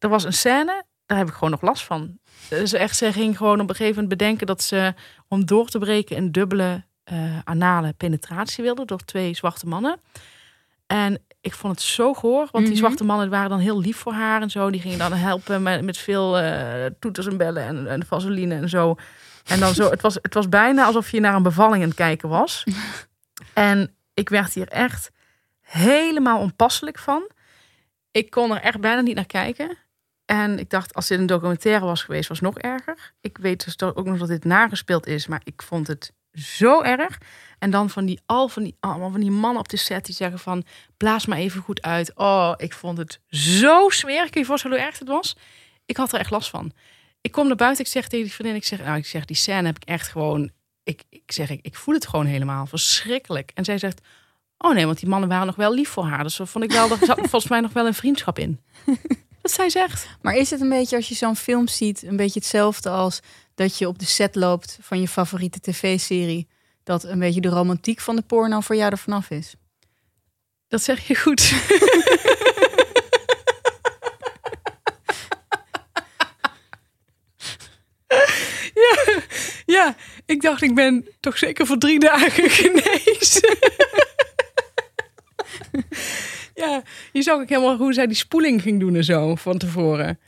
Er 0.00 0.08
was 0.08 0.24
een 0.24 0.32
scène, 0.32 0.84
daar 1.06 1.18
heb 1.18 1.28
ik 1.28 1.34
gewoon 1.34 1.50
nog 1.50 1.60
last 1.62 1.84
van. 1.84 2.18
Dus 2.48 2.72
echt, 2.72 2.96
ze 2.96 3.12
ging 3.12 3.36
gewoon 3.36 3.60
op 3.60 3.68
een 3.68 3.74
gegeven 3.74 4.02
moment 4.02 4.18
bedenken 4.18 4.46
dat 4.46 4.62
ze 4.62 4.94
om 5.28 5.44
door 5.46 5.68
te 5.68 5.78
breken 5.78 6.16
een 6.16 6.32
dubbele 6.32 6.84
eh, 7.04 7.38
anale 7.44 7.92
penetratie 7.92 8.64
wilde 8.64 8.84
door 8.84 9.04
twee 9.04 9.34
zwarte 9.34 9.66
mannen. 9.66 10.00
En 10.86 11.22
ik 11.40 11.54
vond 11.54 11.72
het 11.74 11.82
zo 11.82 12.14
goor, 12.14 12.48
want 12.50 12.64
die 12.64 12.74
Mhm. 12.74 12.84
zwarte 12.84 13.04
mannen 13.04 13.30
waren 13.30 13.50
dan 13.50 13.58
heel 13.58 13.80
lief 13.80 13.96
voor 13.96 14.12
haar 14.12 14.42
en 14.42 14.50
zo. 14.50 14.70
Die 14.70 14.80
gingen 14.80 14.98
dan 14.98 15.12
helpen 15.12 15.62
met, 15.62 15.84
met 15.84 15.98
veel 15.98 16.38
eh, 16.38 16.86
toeters 16.98 17.26
en 17.26 17.36
bellen 17.36 17.62
en, 17.62 17.86
en 17.86 18.06
vaseline 18.06 18.54
en 18.54 18.68
zo. 18.68 18.94
En 19.46 19.60
dan 19.60 19.74
zo, 19.74 19.90
het 19.90 20.00
was, 20.00 20.14
het 20.22 20.34
was 20.34 20.48
bijna 20.48 20.84
alsof 20.84 21.10
je 21.10 21.20
naar 21.20 21.34
een 21.34 21.42
bevalling 21.42 21.82
aan 21.82 21.88
het 21.88 21.98
kijken 21.98 22.28
was. 22.28 22.64
En 23.52 23.94
ik 24.14 24.28
werd 24.28 24.54
hier 24.54 24.68
echt 24.68 25.10
helemaal 25.60 26.38
onpasselijk 26.38 26.98
van. 26.98 27.30
Ik 28.10 28.30
kon 28.30 28.50
er 28.50 28.60
echt 28.60 28.80
bijna 28.80 29.00
niet 29.00 29.14
naar 29.14 29.26
kijken. 29.26 29.76
En 30.30 30.58
ik 30.58 30.70
dacht, 30.70 30.94
als 30.94 31.06
dit 31.06 31.18
een 31.18 31.26
documentaire 31.26 31.84
was 31.84 32.02
geweest, 32.02 32.28
was 32.28 32.40
het 32.40 32.54
nog 32.54 32.58
erger. 32.58 33.12
Ik 33.20 33.38
weet 33.38 33.64
dus 33.64 33.80
ook 33.80 34.06
nog 34.06 34.18
dat 34.18 34.28
dit 34.28 34.44
nagespeeld 34.44 35.06
is, 35.06 35.26
maar 35.26 35.40
ik 35.44 35.62
vond 35.62 35.86
het 35.86 36.12
zo 36.32 36.82
erg. 36.82 37.18
En 37.58 37.70
dan 37.70 37.90
van 37.90 38.04
die 38.04 38.20
al 38.26 38.48
van 38.48 38.62
die, 38.62 38.76
allemaal 38.80 39.10
van 39.10 39.20
die 39.20 39.30
mannen 39.30 39.60
op 39.60 39.68
de 39.68 39.76
set 39.76 40.04
die 40.04 40.14
zeggen 40.14 40.38
van 40.38 40.64
blaas 40.96 41.26
maar 41.26 41.38
even 41.38 41.62
goed 41.62 41.82
uit. 41.82 42.12
Oh, 42.14 42.52
ik 42.56 42.72
vond 42.72 42.98
het 42.98 43.20
zo 43.28 43.88
smerig. 43.88 44.22
Kun 44.22 44.30
je 44.32 44.38
je 44.38 44.44
voorstellen 44.44 44.76
hoe 44.76 44.86
erg 44.86 44.98
het 44.98 45.08
was? 45.08 45.36
Ik 45.86 45.96
had 45.96 46.12
er 46.12 46.18
echt 46.18 46.30
last 46.30 46.50
van. 46.50 46.72
Ik 47.20 47.32
kom 47.32 47.46
naar 47.46 47.56
buiten, 47.56 47.84
ik 47.84 47.90
zeg 47.90 48.08
tegen 48.08 48.24
die 48.24 48.34
vriendin, 48.34 48.56
ik 48.56 48.64
zeg, 48.64 48.84
nou, 48.84 48.96
ik 48.96 49.06
zeg, 49.06 49.24
die 49.24 49.36
scène 49.36 49.66
heb 49.66 49.76
ik 49.76 49.84
echt 49.84 50.08
gewoon, 50.08 50.50
ik, 50.82 51.02
ik 51.08 51.32
zeg, 51.32 51.50
ik, 51.50 51.60
ik 51.62 51.74
voel 51.74 51.94
het 51.94 52.06
gewoon 52.06 52.26
helemaal 52.26 52.66
verschrikkelijk. 52.66 53.50
En 53.54 53.64
zij 53.64 53.78
zegt, 53.78 54.00
oh 54.58 54.74
nee, 54.74 54.86
want 54.86 54.98
die 54.98 55.08
mannen 55.08 55.28
waren 55.28 55.46
nog 55.46 55.56
wel 55.56 55.74
lief 55.74 55.88
voor 55.88 56.04
haar. 56.04 56.22
Dus 56.22 56.36
dat 56.36 56.48
vond 56.48 56.64
ik 56.64 56.72
wel, 56.72 56.90
er 56.90 56.98
zat 57.06 57.18
volgens 57.30 57.48
mij 57.48 57.60
nog 57.60 57.72
wel 57.72 57.86
een 57.86 57.94
vriendschap 57.94 58.38
in. 58.38 58.60
Dat 59.42 59.52
zij 59.52 59.70
zegt. 59.70 60.06
Maar 60.22 60.34
is 60.34 60.50
het 60.50 60.60
een 60.60 60.68
beetje 60.68 60.96
als 60.96 61.08
je 61.08 61.14
zo'n 61.14 61.36
film 61.36 61.68
ziet, 61.68 62.02
een 62.02 62.16
beetje 62.16 62.40
hetzelfde 62.40 62.90
als 62.90 63.20
dat 63.54 63.78
je 63.78 63.88
op 63.88 63.98
de 63.98 64.04
set 64.04 64.34
loopt 64.34 64.78
van 64.80 65.00
je 65.00 65.08
favoriete 65.08 65.60
tv-serie, 65.60 66.48
dat 66.84 67.04
een 67.04 67.18
beetje 67.18 67.40
de 67.40 67.48
romantiek 67.48 68.00
van 68.00 68.16
de 68.16 68.22
porno 68.22 68.60
voor 68.60 68.76
jou 68.76 68.90
er 68.90 68.98
vanaf 68.98 69.30
is? 69.30 69.54
Dat 70.68 70.82
zeg 70.82 71.06
je 71.06 71.14
goed. 71.14 71.48
ja, 78.74 79.04
ja, 79.66 79.96
ik 80.26 80.42
dacht, 80.42 80.62
ik 80.62 80.74
ben 80.74 81.08
toch 81.20 81.38
zeker 81.38 81.66
voor 81.66 81.78
drie 81.78 81.98
dagen 81.98 82.50
genezen. 82.60 83.58
Ja, 86.60 86.82
je 87.12 87.22
zag 87.22 87.40
ook 87.40 87.48
helemaal 87.48 87.76
hoe 87.76 87.92
zij 87.92 88.06
die 88.06 88.16
spoeling 88.16 88.62
ging 88.62 88.80
doen 88.80 88.96
en 88.96 89.04
zo 89.04 89.34
van 89.34 89.58
tevoren. 89.58 90.18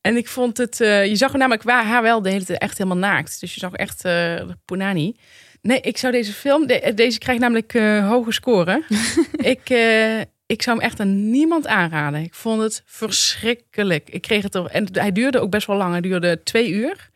En 0.00 0.16
ik 0.16 0.28
vond 0.28 0.56
het, 0.56 0.80
eh, 0.80 1.06
je 1.06 1.16
zag 1.16 1.32
namelijk 1.32 1.62
waar 1.62 1.84
haar 1.84 2.02
wel 2.02 2.22
de 2.22 2.30
hele 2.30 2.44
tijd 2.44 2.58
echt 2.58 2.78
helemaal 2.78 2.98
naakt. 2.98 3.40
Dus 3.40 3.54
je 3.54 3.60
zag 3.60 3.72
echt 3.72 4.04
eh 4.04 4.40
Punani. 4.64 5.16
Nee, 5.62 5.80
ik 5.80 5.96
zou 5.98 6.12
deze 6.12 6.32
film, 6.32 6.66
de- 6.66 6.92
deze 6.94 7.18
krijgt 7.18 7.40
namelijk 7.40 7.74
eh, 7.74 8.08
hoge 8.08 8.32
scoren. 8.32 8.84
ik, 9.54 9.70
eh, 9.70 10.20
ik 10.46 10.62
zou 10.62 10.76
hem 10.76 10.86
echt 10.86 11.00
aan 11.00 11.30
niemand 11.30 11.66
aanraden. 11.66 12.20
Ik 12.22 12.34
vond 12.34 12.62
het 12.62 12.82
verschrikkelijk. 12.86 14.10
Ik 14.10 14.22
kreeg 14.22 14.42
het 14.42 14.54
er, 14.54 14.66
en 14.66 14.86
hij 14.92 15.12
duurde 15.12 15.40
ook 15.40 15.50
best 15.50 15.66
wel 15.66 15.76
lang. 15.76 15.90
Hij 15.92 16.00
duurde 16.00 16.42
twee 16.42 16.70
uur. 16.70 17.10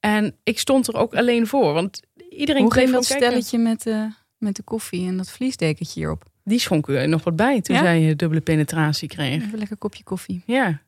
En 0.00 0.36
ik 0.42 0.58
stond 0.58 0.88
er 0.88 0.94
ook 0.96 1.14
alleen 1.14 1.46
voor, 1.46 1.72
want 1.72 2.00
iedereen 2.28 2.62
Hoe 2.62 2.72
ging 2.72 2.90
dat 2.90 3.04
stelletje 3.04 3.58
met 3.58 3.82
de, 3.82 4.08
met 4.38 4.56
de 4.56 4.62
koffie 4.62 5.06
en 5.08 5.16
dat 5.16 5.30
vliesdekentje 5.30 6.00
hierop? 6.00 6.24
Die 6.44 6.58
schonk 6.58 6.88
er 6.88 7.08
nog 7.08 7.24
wat 7.24 7.36
bij 7.36 7.60
toen 7.60 7.76
Ja? 7.76 7.82
zij 7.82 8.08
eh, 8.10 8.16
dubbele 8.16 8.40
penetratie 8.40 9.08
kreeg. 9.08 9.34
Even 9.34 9.52
een 9.52 9.58
lekker 9.58 9.76
kopje 9.76 10.02
koffie. 10.02 10.42
Ja. 10.46 10.82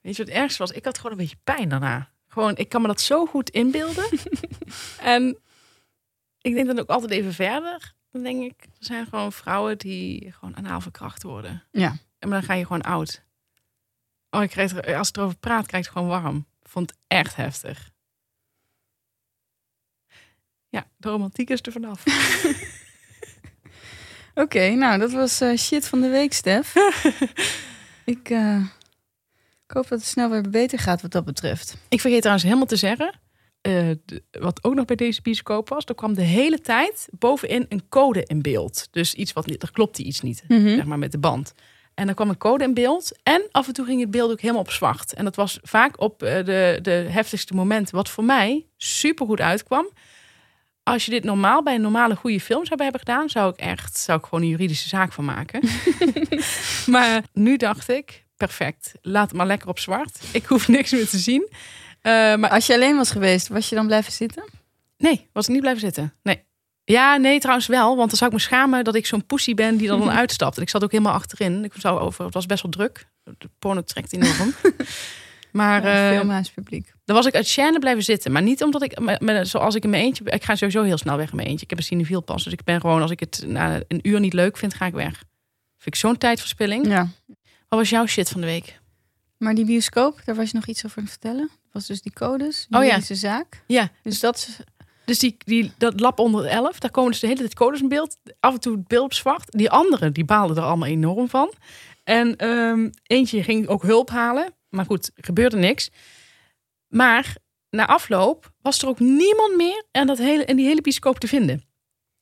Weet 0.00 0.16
je 0.16 0.22
wat 0.24 0.32
het 0.32 0.42
ergste 0.42 0.58
was? 0.58 0.70
Ik 0.70 0.84
had 0.84 0.96
gewoon 0.96 1.12
een 1.12 1.18
beetje 1.18 1.36
pijn 1.44 1.68
daarna. 1.68 2.10
Gewoon, 2.28 2.56
ik 2.56 2.68
kan 2.68 2.80
me 2.80 2.86
dat 2.86 3.00
zo 3.00 3.26
goed 3.26 3.50
inbeelden. 3.50 4.04
en 5.00 5.38
ik 6.40 6.54
denk 6.54 6.66
dan 6.66 6.78
ook 6.78 6.88
altijd 6.88 7.10
even 7.10 7.34
verder. 7.34 7.94
Dan 8.10 8.22
denk 8.22 8.42
ik, 8.42 8.62
er 8.62 8.68
zijn 8.78 9.06
gewoon 9.06 9.32
vrouwen 9.32 9.78
die 9.78 10.32
gewoon 10.32 10.56
anaal 10.56 10.80
verkracht 10.80 11.22
worden. 11.22 11.62
Ja. 11.70 11.96
En 12.18 12.30
dan 12.30 12.42
ga 12.42 12.54
je 12.54 12.66
gewoon 12.66 12.82
oud. 12.82 13.22
Oh, 14.30 14.42
ik 14.42 14.50
krijg 14.50 14.72
er, 14.76 14.96
als 14.96 15.08
ik 15.08 15.16
erover 15.16 15.36
praat, 15.38 15.66
krijg 15.66 15.86
ik 15.86 15.90
het 15.90 15.98
gewoon 15.98 16.22
warm. 16.22 16.46
Vond 16.62 16.90
het 16.90 16.98
echt 17.06 17.36
heftig. 17.36 17.90
Ja, 20.68 20.86
de 20.96 21.08
romantiek 21.08 21.50
is 21.50 21.60
er 21.62 21.72
vanaf. 21.72 22.02
Oké, 24.34 24.68
nou 24.70 24.98
dat 24.98 25.12
was 25.12 25.40
eh, 25.40 25.56
shit 25.56 25.88
van 25.88 26.00
de 26.00 26.08
week, 26.08 26.32
Stef. 26.32 26.74
ik, 28.04 28.30
eh, 28.30 28.56
ik 29.66 29.70
hoop 29.74 29.88
dat 29.88 29.98
het 29.98 30.08
snel 30.08 30.30
weer 30.30 30.50
beter 30.50 30.78
gaat 30.78 31.02
wat 31.02 31.10
dat 31.10 31.24
betreft. 31.24 31.76
Ik 31.88 32.00
vergeet 32.00 32.18
trouwens 32.20 32.46
helemaal 32.46 32.66
te 32.66 32.76
zeggen. 32.76 33.20
eh, 33.60 33.90
wat 34.30 34.64
ook 34.64 34.74
nog 34.74 34.84
bij 34.84 34.96
deze 34.96 35.22
bioscoop 35.22 35.68
was, 35.68 35.84
er 35.84 35.94
kwam 35.94 36.14
de 36.14 36.22
hele 36.22 36.60
tijd 36.60 37.08
bovenin 37.18 37.66
een 37.68 37.88
code 37.88 38.24
in 38.26 38.42
beeld. 38.42 38.88
Dus 38.90 39.14
iets 39.14 39.32
wat 39.32 39.46
niet, 39.46 39.62
er 39.62 39.72
klopte 39.72 40.02
iets 40.02 40.20
niet, 40.20 40.44
zeg 40.48 40.84
maar 40.84 40.98
met 40.98 41.12
de 41.12 41.18
band. 41.18 41.54
En 41.94 42.08
er 42.08 42.14
kwam 42.14 42.28
een 42.28 42.36
code 42.38 42.64
in 42.64 42.74
beeld. 42.74 43.12
En 43.22 43.42
af 43.50 43.66
en 43.66 43.72
toe 43.72 43.84
ging 43.86 44.00
het 44.00 44.10
beeld 44.10 44.30
ook 44.30 44.40
helemaal 44.40 44.62
op 44.62 44.70
zwart. 44.70 45.12
En 45.14 45.24
dat 45.24 45.36
was 45.36 45.58
vaak 45.62 46.00
op 46.00 46.18
de, 46.18 46.78
de 46.82 46.90
heftigste 46.90 47.54
momenten. 47.54 47.94
Wat 47.94 48.08
voor 48.08 48.24
mij 48.24 48.66
super 48.76 49.26
goed 49.26 49.40
uitkwam. 49.40 49.88
Als 50.82 51.04
je 51.04 51.10
dit 51.10 51.24
normaal 51.24 51.62
bij 51.62 51.74
een 51.74 51.80
normale 51.80 52.16
goede 52.16 52.40
film 52.40 52.66
zou 52.66 52.82
hebben 52.82 53.00
gedaan, 53.00 53.28
zou 53.28 53.52
ik 53.52 53.56
echt 53.56 53.98
zou 53.98 54.18
ik 54.18 54.24
gewoon 54.24 54.42
een 54.42 54.48
juridische 54.48 54.88
zaak 54.88 55.12
van 55.12 55.24
maken. 55.24 55.62
maar 56.86 57.22
nu 57.32 57.56
dacht 57.56 57.88
ik, 57.88 58.24
perfect. 58.36 58.92
Laat 59.02 59.28
het 59.28 59.36
maar 59.36 59.46
lekker 59.46 59.68
op 59.68 59.78
zwart. 59.78 60.20
Ik 60.32 60.46
hoef 60.46 60.68
niks 60.68 60.90
meer 60.90 61.08
te 61.08 61.18
zien. 61.18 61.48
Eh, 62.00 62.12
maar 62.12 62.50
Als 62.50 62.66
je 62.66 62.74
alleen 62.74 62.96
was 62.96 63.10
geweest, 63.10 63.48
was 63.48 63.68
je 63.68 63.74
dan 63.74 63.86
blijven 63.86 64.12
zitten? 64.12 64.44
Nee, 64.98 65.28
was 65.32 65.44
ik 65.44 65.50
niet 65.52 65.60
blijven 65.60 65.80
zitten. 65.80 66.14
Nee. 66.22 66.44
Ja, 66.84 67.16
nee, 67.16 67.38
trouwens 67.40 67.66
wel. 67.66 67.96
Want 67.96 68.08
dan 68.08 68.18
zou 68.18 68.30
ik 68.30 68.36
me 68.36 68.42
schamen 68.42 68.84
dat 68.84 68.94
ik 68.94 69.06
zo'n 69.06 69.26
poesie 69.26 69.54
ben 69.54 69.76
die 69.76 69.88
dan 69.88 70.10
uitstapt. 70.20 70.56
En 70.56 70.62
ik 70.62 70.68
zat 70.68 70.84
ook 70.84 70.90
helemaal 70.90 71.12
achterin. 71.12 71.64
Ik 71.64 71.72
zou 71.76 72.00
over, 72.00 72.24
het 72.24 72.34
was 72.34 72.46
best 72.46 72.62
wel 72.62 72.70
druk. 72.72 73.06
De 73.38 73.50
porno 73.58 73.82
trekt 73.82 74.12
enorm. 74.12 74.54
maar 75.52 75.86
Ja, 75.86 76.10
eh, 76.10 76.16
filmhuispubliek. 76.16 76.91
Dan 77.04 77.16
was 77.16 77.26
ik 77.26 77.34
uit 77.34 77.48
Cheyenne 77.50 77.78
blijven 77.78 78.02
zitten. 78.02 78.32
Maar 78.32 78.42
niet 78.42 78.62
omdat 78.62 78.82
ik, 78.82 78.98
zoals 79.42 79.74
ik 79.74 79.84
in 79.84 79.90
mijn 79.90 80.02
eentje... 80.02 80.24
Ik 80.24 80.44
ga 80.44 80.54
sowieso 80.54 80.82
heel 80.82 80.98
snel 80.98 81.16
weg 81.16 81.30
in 81.30 81.36
mijn 81.36 81.48
eentje. 81.48 81.64
Ik 81.64 81.70
heb 81.70 81.78
een 81.78 81.84
cinefiel 81.84 82.20
pas. 82.20 82.44
Dus 82.44 82.52
ik 82.52 82.64
ben 82.64 82.80
gewoon, 82.80 83.02
als 83.02 83.10
ik 83.10 83.20
het 83.20 83.44
na 83.46 83.80
een 83.88 84.00
uur 84.02 84.20
niet 84.20 84.32
leuk 84.32 84.56
vind, 84.56 84.74
ga 84.74 84.86
ik 84.86 84.92
weg. 84.94 85.12
Vind 85.78 85.94
ik 85.94 85.96
zo'n 85.96 86.18
tijdverspilling. 86.18 86.86
Ja. 86.86 87.08
Wat 87.68 87.78
was 87.78 87.90
jouw 87.90 88.06
shit 88.06 88.28
van 88.28 88.40
de 88.40 88.46
week? 88.46 88.80
Maar 89.38 89.54
die 89.54 89.64
bioscoop, 89.64 90.20
daar 90.24 90.34
was 90.34 90.50
je 90.50 90.54
nog 90.56 90.66
iets 90.66 90.84
over 90.84 90.98
aan 90.98 91.02
het 91.04 91.12
vertellen. 91.12 91.48
Dat 91.48 91.72
was 91.72 91.86
dus 91.86 92.02
die 92.02 92.12
codes, 92.12 92.66
Oh 92.70 92.80
ja. 92.80 92.86
juridische 92.86 93.14
zaak. 93.14 93.62
Ja, 93.66 93.90
Dus 94.02 94.20
dat 94.20 94.36
is... 94.36 94.56
Dus 95.04 95.18
die, 95.18 95.36
die, 95.38 95.72
dat 95.78 96.00
lab 96.00 96.18
onder 96.18 96.44
11, 96.44 96.78
daar 96.78 96.90
komen 96.90 97.10
dus 97.10 97.20
de 97.20 97.26
hele 97.26 97.38
tijd 97.38 97.54
codes 97.54 97.80
in 97.80 97.88
beeld. 97.88 98.16
Af 98.40 98.54
en 98.54 98.60
toe 98.60 98.76
het 98.76 98.88
beeld 98.88 99.04
op 99.04 99.12
zwart. 99.12 99.50
Die 99.52 99.70
anderen, 99.70 100.12
die 100.12 100.24
baalden 100.24 100.56
er 100.56 100.62
allemaal 100.62 100.88
enorm 100.88 101.28
van. 101.28 101.52
En 102.04 102.36
ehm, 102.36 102.90
eentje 103.06 103.42
ging 103.42 103.66
ook 103.66 103.82
hulp 103.82 104.10
halen. 104.10 104.54
Maar 104.68 104.84
goed, 104.84 105.10
gebeurde 105.14 105.56
niks. 105.56 105.90
Maar 106.92 107.36
na 107.70 107.86
afloop 107.86 108.52
was 108.60 108.82
er 108.82 108.88
ook 108.88 108.98
niemand 108.98 109.56
meer 109.56 109.84
en 109.90 110.06
dat 110.06 110.18
hele, 110.18 110.44
in 110.44 110.56
die 110.56 110.66
hele 110.66 110.80
bioscoop 110.80 111.18
te 111.18 111.28
vinden. 111.28 111.62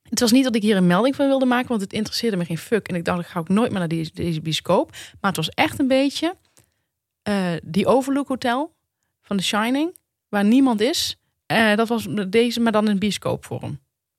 Het 0.03 0.21
was 0.21 0.33
niet 0.33 0.45
dat 0.45 0.55
ik 0.55 0.63
hier 0.63 0.77
een 0.77 0.87
melding 0.87 1.15
van 1.15 1.27
wilde 1.27 1.45
maken, 1.45 1.69
want 1.69 1.81
het 1.81 1.93
interesseerde 1.93 2.37
me 2.37 2.45
geen 2.45 2.59
fuck. 2.59 2.89
En 2.89 2.95
ik 2.95 3.05
dacht, 3.05 3.21
ik 3.21 3.27
ga 3.27 3.39
ook 3.39 3.49
nooit 3.49 3.71
meer 3.71 3.79
naar 3.79 3.89
deze, 3.89 4.11
deze 4.15 4.41
bioscoop. 4.41 4.91
Maar 4.91 5.31
het 5.31 5.37
was 5.37 5.49
echt 5.49 5.79
een 5.79 5.89
beetje 5.89 6.37
eh, 7.23 7.53
die 7.65 7.87
Overlook 7.87 8.29
Hotel 8.29 8.75
van 9.23 9.37
The 9.37 9.43
Shining, 9.43 9.97
waar 10.29 10.45
niemand 10.45 10.81
is. 10.81 11.17
Eh, 11.47 11.77
dat 11.77 11.89
was 11.89 12.07
deze, 12.29 12.61
maar 12.61 12.73
dan 12.73 12.89
in 12.89 12.99
bioscoopvorm. 12.99 13.71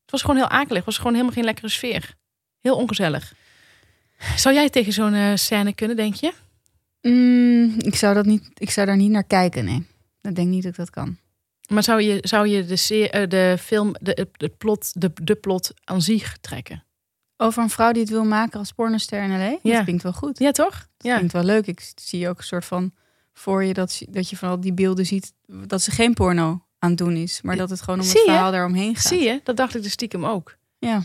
Het 0.02 0.12
was 0.12 0.22
gewoon 0.22 0.36
heel 0.36 0.50
akelig. 0.50 0.76
Het 0.76 0.86
was 0.86 0.98
gewoon 0.98 1.14
helemaal 1.14 1.34
geen 1.34 1.44
lekkere 1.44 1.70
sfeer. 1.70 2.16
Heel 2.62 2.76
ongezellig. 2.76 3.34
Zou 4.36 4.56
jij 4.56 4.70
tegen 4.70 4.94
zo'n 4.94 5.14
eh, 5.14 5.36
scène 5.36 5.74
kunnen, 5.74 5.96
denk 5.96 6.16
je? 6.16 6.34
Mm, 7.02 7.76
ik, 7.78 7.96
zou 7.96 8.14
dat 8.14 8.26
niet, 8.26 8.50
ik 8.54 8.70
zou 8.70 8.88
daar 8.88 8.98
niet 8.98 9.12
naar 9.12 9.24
kijken, 9.24 9.66
nee. 9.66 9.88
Ik 10.22 10.36
denk 10.36 10.48
niet 10.48 10.64
dat 10.64 10.72
ik 10.72 10.78
dat 10.78 10.90
kan. 10.90 11.18
Maar 11.68 11.84
zou 11.84 12.02
je, 12.02 12.18
zou 12.22 12.48
je 12.48 12.66
de, 12.66 13.10
eh, 13.10 13.30
de 13.30 13.58
film, 13.60 13.96
de, 14.00 14.28
de, 14.38 14.50
plot, 14.50 15.02
de, 15.02 15.12
de 15.24 15.36
plot 15.36 15.74
aan 15.84 16.02
zich 16.02 16.38
trekken? 16.38 16.84
Over 17.38 17.64
een 17.64 17.70
vrouw 17.70 17.92
die 17.92 18.02
het 18.02 18.12
wil 18.12 18.26
maken 18.26 18.60
als 18.60 18.72
pornoster 18.72 19.24
in 19.24 19.30
L.A.? 19.30 19.58
Ja. 19.64 19.76
Dat 19.76 19.84
klinkt 19.84 20.04
wel 20.04 20.14
goed. 20.14 20.40
Ja, 20.40 20.52
toch? 20.52 20.88
Dat 20.98 21.14
klinkt 21.14 21.34
wel 21.34 21.44
leuk. 21.44 21.68
Ik 21.68 21.92
zie 21.96 22.30
ook 22.30 22.38
een 22.38 22.44
soort 22.44 22.66
van 22.66 22.94
voor 23.34 23.64
je 23.64 23.74
dat, 23.74 24.02
dat 24.10 24.30
je 24.30 24.38
van 24.38 24.50
al 24.50 24.60
die 24.60 24.74
beelden 24.74 25.06
ziet 25.06 25.34
dat 25.46 25.82
ze 25.82 25.92
geen 25.92 26.14
porno 26.14 26.66
aan 26.80 26.90
het 26.90 26.98
doen 26.98 27.16
is, 27.16 27.42
maar 27.42 27.56
dat 27.56 27.70
het 27.70 27.82
gewoon 27.82 28.00
om 28.00 28.06
het 28.06 28.20
verhaal 28.20 28.52
daaromheen 28.52 28.96
gaat. 28.96 29.04
Zie 29.04 29.24
je? 29.24 29.42
Dat 29.44 29.58
dacht 29.58 29.76
ik 29.76 29.84
dus 29.84 29.92
stiekem 29.92 30.26
ook. 30.26 30.58
Ja. 30.78 31.04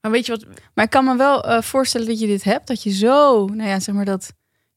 Maar 0.00 0.10
weet 0.10 0.26
je 0.26 0.32
wat? 0.32 0.46
Maar 0.74 0.84
ik 0.84 0.90
kan 0.90 1.04
me 1.04 1.16
wel 1.16 1.44
eh, 1.44 1.62
voorstellen 1.62 2.06
dat 2.06 2.20
je 2.20 2.26
dit 2.26 2.44
hebt, 2.44 2.66
dat 2.66 2.82
je 2.82 2.90
zo, 2.90 3.46
nou 3.46 3.68
ja, 3.68 3.80
zeg 3.80 3.94
maar 3.94 4.04
dat 4.04 4.32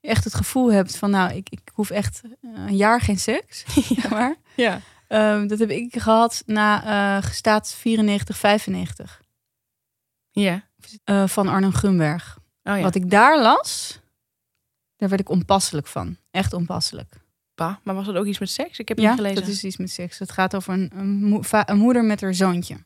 echt 0.08 0.24
het 0.24 0.34
gevoel 0.36 0.72
hebt 0.72 0.98
van, 0.98 1.10
nou, 1.12 1.34
ik, 1.34 1.50
ik 1.50 1.60
hoef 1.74 1.90
echt 1.90 2.22
eh, 2.24 2.30
een 2.42 2.76
jaar 2.78 3.02
geen 3.02 3.20
seks, 3.20 3.66
zeg 3.96 4.10
maar. 4.10 4.36
Ja. 4.56 4.82
Ehm, 5.08 5.48
dat 5.48 5.60
heb 5.60 5.70
ik 5.70 6.02
gehad 6.02 6.44
na 6.46 6.84
eh 7.18 7.24
gestaat 7.24 7.74
94, 7.74 8.38
95 8.38 9.22
Ja. 10.30 10.64
eh, 11.04 11.28
van 11.28 11.48
Arnhem 11.48 11.74
Gunberg. 11.74 12.38
Oh 12.64 12.76
ja. 12.78 12.82
Wat 12.82 12.96
ik 12.96 13.10
daar 13.10 13.42
las, 13.42 14.00
daar 14.96 15.10
werd 15.10 15.22
ik 15.22 15.30
onpasselijk 15.30 15.88
van. 15.88 16.18
Echt 16.32 16.54
onpasselijk. 16.54 17.14
Pa, 17.56 17.80
maar 17.84 17.96
was 17.96 18.06
dat 18.06 18.16
ook 18.16 18.26
iets 18.26 18.40
met 18.40 18.50
seks? 18.50 18.80
Ik 18.80 18.88
heb 18.88 18.98
Ja, 18.98 19.10
niet 19.10 19.18
gelezen. 19.18 19.42
dat 19.42 19.50
is 19.52 19.64
iets 19.64 19.78
met 19.78 19.92
seks. 19.92 20.20
Het 20.20 20.32
gaat 20.32 20.56
over 20.56 20.74
een, 20.74 20.92
een, 20.96 21.44
een 21.66 21.78
moeder 21.78 22.04
met 22.04 22.22
haar 22.22 22.34
zoontje. 22.34 22.86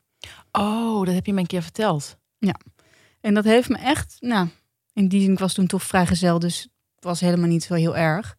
Oh, 0.52 1.06
dat 1.06 1.14
heb 1.14 1.26
je 1.26 1.34
me 1.34 1.40
een 1.40 1.48
keer 1.48 1.62
verteld. 1.64 2.18
En 3.22 3.34
dat 3.34 3.44
heeft 3.44 3.70
me 3.70 3.78
echt, 3.78 4.16
nou, 4.20 4.48
in 4.94 5.08
die 5.08 5.22
zin, 5.22 5.32
ik 5.32 5.40
was 5.40 5.54
toen 5.54 5.68
toch 5.68 5.84
vrijgezel, 5.84 6.40
dus 6.40 6.68
was 7.04 7.20
helemaal 7.20 7.48
niet 7.48 7.64
zo 7.64 7.74
heel 7.74 7.98
erg. 7.98 8.38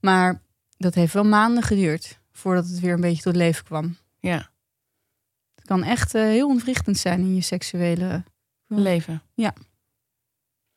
Maar 0.00 0.42
dat 0.76 0.94
heeft 0.94 1.12
wel 1.12 1.24
maanden 1.24 1.62
geduurd 1.62 2.20
voordat 2.32 2.68
het 2.68 2.80
weer 2.80 2.92
een 2.92 3.00
beetje 3.00 3.22
tot 3.22 3.36
leven 3.36 3.64
kwam. 3.64 3.96
Ja. 4.18 4.50
Het 5.54 5.64
kan 5.64 5.82
echt 5.82 6.14
eh, 6.14 6.22
heel 6.22 6.48
ontwrichtend 6.48 6.98
zijn 6.98 7.20
in 7.20 7.34
je 7.34 7.40
seksuele. 7.40 8.24
Leven. 8.66 9.22
Ja. 9.34 9.54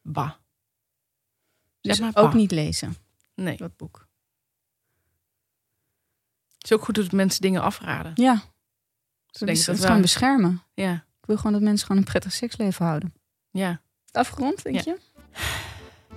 Bah. 0.02 0.32
Dus 1.82 2.00
maar 2.00 2.16
ook 2.16 2.34
niet 2.34 2.52
lezen, 2.52 2.96
Nee. 3.36 3.58
dat 3.58 3.78
boek. 3.78 4.08
Het 6.56 6.64
is 6.64 6.72
ook 6.74 6.84
goed 6.84 6.96
dat 6.96 7.12
mensen 7.12 7.42
dingen 7.42 7.62
afraden. 7.62 8.12
Ja, 8.16 8.42
Dus 9.32 9.42
is, 9.42 9.60
ik 9.60 9.66
dat 9.66 9.86
gewoon 9.86 10.02
beschermen. 10.02 10.64
Ja. 10.74 10.94
Ik 10.94 11.26
wil 11.26 11.36
gewoon 11.38 11.52
dat 11.52 11.62
mensen 11.62 11.86
gewoon 11.88 12.02
een 12.02 12.08
prettig 12.08 12.34
seksleven 12.34 12.86
houden. 12.86 13.14
Ja. 13.52 13.82
Afgerond, 14.12 14.64
denk 14.64 14.76
Ja. 14.76 14.82
je? 14.84 15.00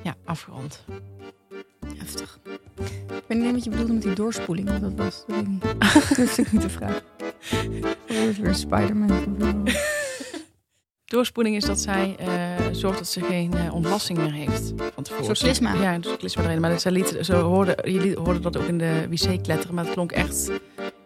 Ja, 0.03 0.15
afgerond. 0.25 0.85
Heftig. 1.97 2.39
Ik 3.09 3.25
weet 3.27 3.39
niet 3.39 3.53
wat 3.53 3.65
je 3.65 3.71
bedoelde 3.71 3.93
met 3.93 4.03
die 4.03 4.13
doorspoeling. 4.15 4.71
Wat 4.71 4.81
dat 4.81 4.93
was. 4.97 5.25
Dat 5.27 5.37
weet 5.37 5.41
ik 5.47 5.49
niet. 5.49 5.63
Dat 5.63 6.17
durfde 6.17 6.43
ik 6.43 6.53
niet 6.53 6.61
te 6.61 6.69
vragen. 6.71 7.03
Of 8.09 8.29
is 8.29 8.39
weer 8.39 8.55
Spider-Man? 8.55 9.69
Doorspoeling 11.05 11.57
is 11.57 11.65
dat 11.65 11.81
zij 11.81 12.17
eh, 12.19 12.27
zorgt 12.73 12.99
dat 12.99 13.09
ze 13.09 13.21
geen 13.21 13.55
eh, 13.55 13.75
ontlasting 13.75 14.19
meer 14.19 14.33
heeft 14.33 14.73
van 14.95 15.03
tevoren. 15.03 15.35
klisma. 15.37 15.75
Ja, 15.75 15.95
een 15.95 16.03
soort 16.03 16.17
klisma 16.19 16.43
erin. 16.43 16.61
Maar 16.61 16.71
dat, 16.71 16.81
zij 16.81 16.93
liet, 16.93 17.19
ze 17.21 17.35
hoorde, 17.35 17.79
je 17.91 18.01
liet- 18.01 18.15
hoorde 18.17 18.41
dat 18.41 18.57
ook 18.57 18.67
in 18.67 18.79
de 18.79 19.07
wc 19.11 19.43
kletteren. 19.43 19.75
Maar 19.75 19.85
het 19.85 19.93
klonk 19.93 20.13
echt, 20.13 20.51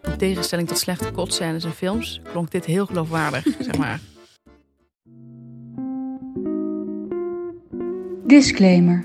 in 0.03 0.17
tegenstelling 0.19 0.69
tot 0.69 0.79
slechte 0.79 1.11
kotscènes 1.11 1.65
en 1.65 1.73
films, 1.73 2.21
klonk 2.31 2.51
dit 2.51 2.65
heel 2.65 2.87
geloofwaardig, 2.87 3.45
zeg 3.61 3.77
maar. 3.79 4.01
Disclaimer. 8.33 9.05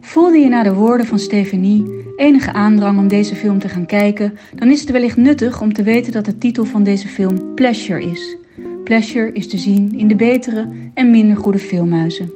Voelde 0.00 0.38
je 0.38 0.48
na 0.48 0.62
de 0.62 0.74
woorden 0.74 1.06
van 1.06 1.18
Stefanie 1.18 2.04
enige 2.16 2.52
aandrang 2.52 2.98
om 2.98 3.08
deze 3.08 3.36
film 3.36 3.58
te 3.58 3.68
gaan 3.68 3.86
kijken, 3.86 4.38
dan 4.54 4.70
is 4.70 4.80
het 4.80 4.90
wellicht 4.90 5.16
nuttig 5.16 5.60
om 5.60 5.72
te 5.72 5.82
weten 5.82 6.12
dat 6.12 6.24
de 6.24 6.38
titel 6.38 6.64
van 6.64 6.82
deze 6.82 7.08
film 7.08 7.54
Pleasure 7.54 8.10
is. 8.10 8.36
Pleasure 8.84 9.32
is 9.32 9.48
te 9.48 9.58
zien 9.58 9.98
in 9.98 10.08
de 10.08 10.16
betere 10.16 10.90
en 10.94 11.10
minder 11.10 11.36
goede 11.36 11.58
filmhuizen. 11.58 12.32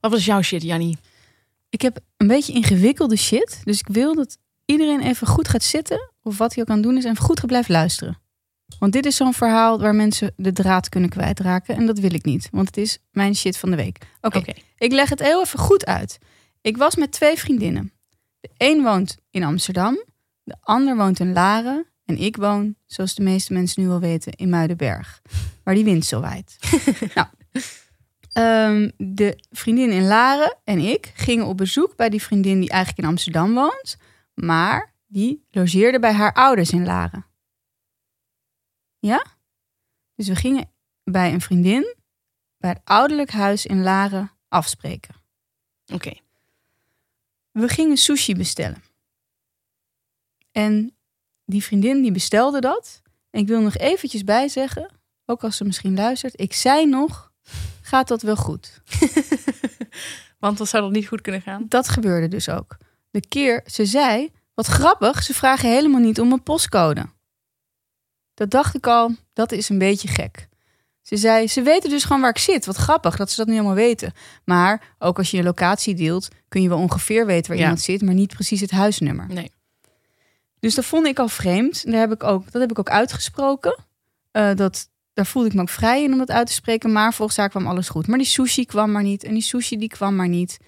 Wat 0.00 0.10
was 0.10 0.24
jouw 0.24 0.42
shit, 0.42 0.62
Jannie? 0.62 0.98
Ik 1.70 1.82
heb 1.82 1.98
een 2.16 2.26
beetje 2.26 2.52
ingewikkelde 2.52 3.16
shit. 3.16 3.60
Dus 3.64 3.78
ik 3.78 3.88
wil 3.88 4.14
dat 4.14 4.38
iedereen 4.64 5.00
even 5.00 5.26
goed 5.26 5.48
gaat 5.48 5.62
zitten. 5.62 6.10
Of 6.22 6.38
wat 6.38 6.54
hij 6.54 6.62
ook 6.62 6.68
aan 6.68 6.76
het 6.76 6.84
doen 6.84 6.96
is. 6.96 7.04
En 7.04 7.16
goed 7.16 7.38
gaat 7.38 7.48
blijven 7.48 7.72
luisteren. 7.72 8.18
Want 8.78 8.92
dit 8.92 9.06
is 9.06 9.16
zo'n 9.16 9.34
verhaal 9.34 9.80
waar 9.80 9.94
mensen 9.94 10.32
de 10.36 10.52
draad 10.52 10.88
kunnen 10.88 11.10
kwijtraken. 11.10 11.76
En 11.76 11.86
dat 11.86 11.98
wil 11.98 12.14
ik 12.14 12.24
niet. 12.24 12.48
Want 12.52 12.66
het 12.66 12.76
is 12.76 12.98
mijn 13.10 13.34
shit 13.34 13.56
van 13.56 13.70
de 13.70 13.76
week. 13.76 13.98
Oké, 14.20 14.42
ik 14.78 14.92
leg 14.92 15.08
het 15.08 15.20
heel 15.20 15.40
even 15.40 15.58
goed 15.58 15.86
uit. 15.86 16.18
Ik 16.60 16.76
was 16.76 16.96
met 16.96 17.12
twee 17.12 17.36
vriendinnen. 17.36 17.92
De 18.40 18.50
een 18.56 18.82
woont 18.82 19.16
in 19.30 19.44
Amsterdam. 19.44 20.04
De 20.42 20.56
ander 20.60 20.96
woont 20.96 21.20
in 21.20 21.32
Laren. 21.32 21.86
En 22.04 22.18
ik 22.18 22.36
woon, 22.36 22.74
zoals 22.86 23.14
de 23.14 23.22
meeste 23.22 23.52
mensen 23.52 23.82
nu 23.82 23.88
wel 23.88 24.00
weten, 24.00 24.32
in 24.32 24.48
Muidenberg. 24.48 25.22
Waar 25.62 25.74
die 25.74 25.84
wind 25.84 26.04
zo 26.04 26.20
waait. 26.20 26.58
nou, 27.14 27.26
ehm, 28.32 28.90
de 28.96 29.44
vriendin 29.50 29.90
in 29.90 30.06
Laren 30.06 30.56
en 30.64 30.78
ik 30.78 31.12
gingen 31.14 31.46
op 31.46 31.56
bezoek 31.56 31.96
bij 31.96 32.08
die 32.08 32.22
vriendin 32.22 32.60
die 32.60 32.70
eigenlijk 32.70 33.02
in 33.02 33.08
Amsterdam 33.08 33.54
woont. 33.54 33.96
Maar 34.34 34.92
die 35.06 35.46
logeerde 35.50 35.98
bij 35.98 36.12
haar 36.12 36.32
ouders 36.32 36.70
in 36.70 36.84
Laren. 36.84 37.27
Ja? 38.98 39.24
Dus 40.14 40.28
we 40.28 40.36
gingen 40.36 40.70
bij 41.04 41.32
een 41.32 41.40
vriendin 41.40 41.96
bij 42.58 42.70
het 42.70 42.80
ouderlijk 42.84 43.30
huis 43.30 43.66
in 43.66 43.82
Laren 43.82 44.30
afspreken. 44.48 45.14
Oké. 45.92 46.12
We 47.50 47.68
gingen 47.68 47.96
sushi 47.96 48.34
bestellen. 48.34 48.82
En 50.52 50.96
die 51.44 51.64
vriendin 51.64 52.02
die 52.02 52.12
bestelde 52.12 52.60
dat. 52.60 53.02
En 53.30 53.40
ik 53.40 53.46
wil 53.46 53.60
nog 53.60 53.76
eventjes 53.76 54.24
bijzeggen, 54.24 54.90
ook 55.26 55.44
als 55.44 55.56
ze 55.56 55.64
misschien 55.64 55.94
luistert. 55.94 56.40
Ik 56.40 56.52
zei 56.52 56.86
nog, 56.86 57.32
gaat 57.80 58.08
dat 58.08 58.22
wel 58.22 58.36
goed? 58.36 58.80
Want 60.38 60.58
dat 60.58 60.68
zou 60.68 60.82
dat 60.82 60.92
niet 60.92 61.08
goed 61.08 61.20
kunnen 61.20 61.42
gaan. 61.42 61.66
Dat 61.68 61.88
gebeurde 61.88 62.28
dus 62.28 62.48
ook. 62.48 62.76
De 63.10 63.28
keer, 63.28 63.62
ze 63.66 63.86
zei, 63.86 64.32
wat 64.54 64.66
grappig, 64.66 65.22
ze 65.22 65.34
vragen 65.34 65.70
helemaal 65.70 66.00
niet 66.00 66.20
om 66.20 66.32
een 66.32 66.42
postcode. 66.42 67.06
Dat 68.38 68.50
dacht 68.50 68.74
ik 68.74 68.86
al, 68.86 69.14
dat 69.32 69.52
is 69.52 69.68
een 69.68 69.78
beetje 69.78 70.08
gek. 70.08 70.48
Ze 71.02 71.16
zei, 71.16 71.46
ze 71.48 71.62
weten 71.62 71.90
dus 71.90 72.04
gewoon 72.04 72.20
waar 72.20 72.30
ik 72.30 72.38
zit. 72.38 72.66
Wat 72.66 72.76
grappig 72.76 73.16
dat 73.16 73.30
ze 73.30 73.36
dat 73.36 73.46
nu 73.46 73.52
helemaal 73.52 73.74
weten. 73.74 74.12
Maar 74.44 74.94
ook 74.98 75.18
als 75.18 75.30
je 75.30 75.36
je 75.36 75.42
locatie 75.42 75.94
deelt, 75.94 76.28
kun 76.48 76.62
je 76.62 76.68
wel 76.68 76.78
ongeveer 76.78 77.26
weten 77.26 77.46
waar 77.48 77.56
Ja. 77.56 77.62
iemand 77.62 77.80
zit, 77.80 78.02
maar 78.02 78.14
niet 78.14 78.34
precies 78.34 78.60
het 78.60 78.70
huisnummer. 78.70 79.26
Nee. 79.28 79.50
Dus 80.60 80.74
dat 80.74 80.84
vond 80.84 81.06
ik 81.06 81.18
al 81.18 81.28
vreemd. 81.28 81.84
Daar 81.90 82.00
heb 82.00 82.12
ik 82.12 82.22
ook, 82.22 82.52
dat 82.52 82.60
heb 82.60 82.70
ik 82.70 82.78
ook 82.78 82.88
uitgesproken. 82.90 83.78
Eh, 84.30 84.54
dat, 84.54 84.88
daar 85.12 85.26
voelde 85.26 85.48
ik 85.48 85.54
me 85.54 85.60
ook 85.60 85.68
vrij 85.68 86.02
in 86.02 86.12
om 86.12 86.18
dat 86.18 86.30
uit 86.30 86.46
te 86.46 86.52
spreken. 86.52 86.92
Maar 86.92 87.14
volgens 87.14 87.38
haar 87.38 87.48
kwam 87.48 87.66
alles 87.66 87.88
goed. 87.88 88.06
Maar 88.06 88.18
die 88.18 88.26
sushi 88.26 88.64
kwam 88.64 88.92
maar 88.92 89.02
niet. 89.02 89.24
En 89.24 89.32
die 89.32 89.42
sushi 89.42 89.76
die 89.76 89.88
kwam 89.88 90.16
maar 90.16 90.28
niet. 90.28 90.58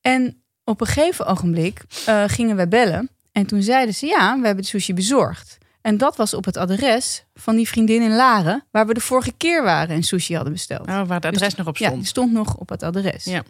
En 0.00 0.42
op 0.64 0.80
een 0.80 0.86
gegeven 0.86 1.26
ogenblik 1.26 1.82
eh, 2.06 2.24
gingen 2.26 2.56
we 2.56 2.68
bellen. 2.68 3.10
En 3.32 3.46
toen 3.46 3.62
zeiden 3.62 3.94
ze, 3.94 4.06
ja, 4.06 4.38
we 4.38 4.46
hebben 4.46 4.64
de 4.64 4.70
sushi 4.70 4.94
bezorgd. 4.94 5.58
En 5.88 5.96
dat 5.96 6.16
was 6.16 6.34
op 6.34 6.44
het 6.44 6.56
adres 6.56 7.24
van 7.34 7.56
die 7.56 7.68
vriendin 7.68 8.02
in 8.02 8.14
Laren... 8.14 8.64
waar 8.70 8.86
we 8.86 8.94
de 8.94 9.00
vorige 9.00 9.32
keer 9.36 9.62
waren 9.62 9.94
en 9.96 10.02
sushi 10.02 10.34
hadden 10.34 10.52
besteld. 10.52 10.86
Nou, 10.86 11.06
waar 11.06 11.16
het 11.20 11.34
adres 11.34 11.54
nog 11.54 11.66
op 11.66 11.76
Ja, 11.76 11.86
stond. 11.86 12.00
die 12.00 12.08
stond 12.10 12.32
nog 12.32 12.56
op 12.56 12.68
het 12.68 12.82
adres. 12.82 13.24
Ja. 13.24 13.42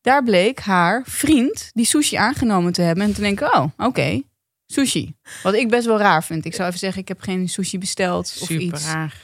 Daar 0.00 0.22
bleek 0.24 0.60
haar 0.60 1.02
vriend 1.06 1.70
die 1.74 1.84
sushi 1.84 2.16
aangenomen 2.16 2.72
te 2.72 2.82
hebben. 2.82 3.04
En 3.04 3.14
te 3.14 3.20
denken, 3.20 3.54
oh, 3.54 3.64
oké, 3.76 4.22
sushi. 4.66 5.14
Wat 5.42 5.54
ik 5.54 5.68
best 5.68 5.86
wel 5.86 5.98
raar 5.98 6.24
vind. 6.24 6.44
Ik 6.44 6.54
zou 6.54 6.68
even 6.68 6.80
zeggen, 6.80 7.00
ik 7.00 7.08
heb 7.08 7.20
geen 7.20 7.48
sushi 7.48 7.78
besteld 7.78 8.24
of 8.40 8.46
Super 8.46 8.60
iets. 8.60 8.84
raar. 8.84 9.20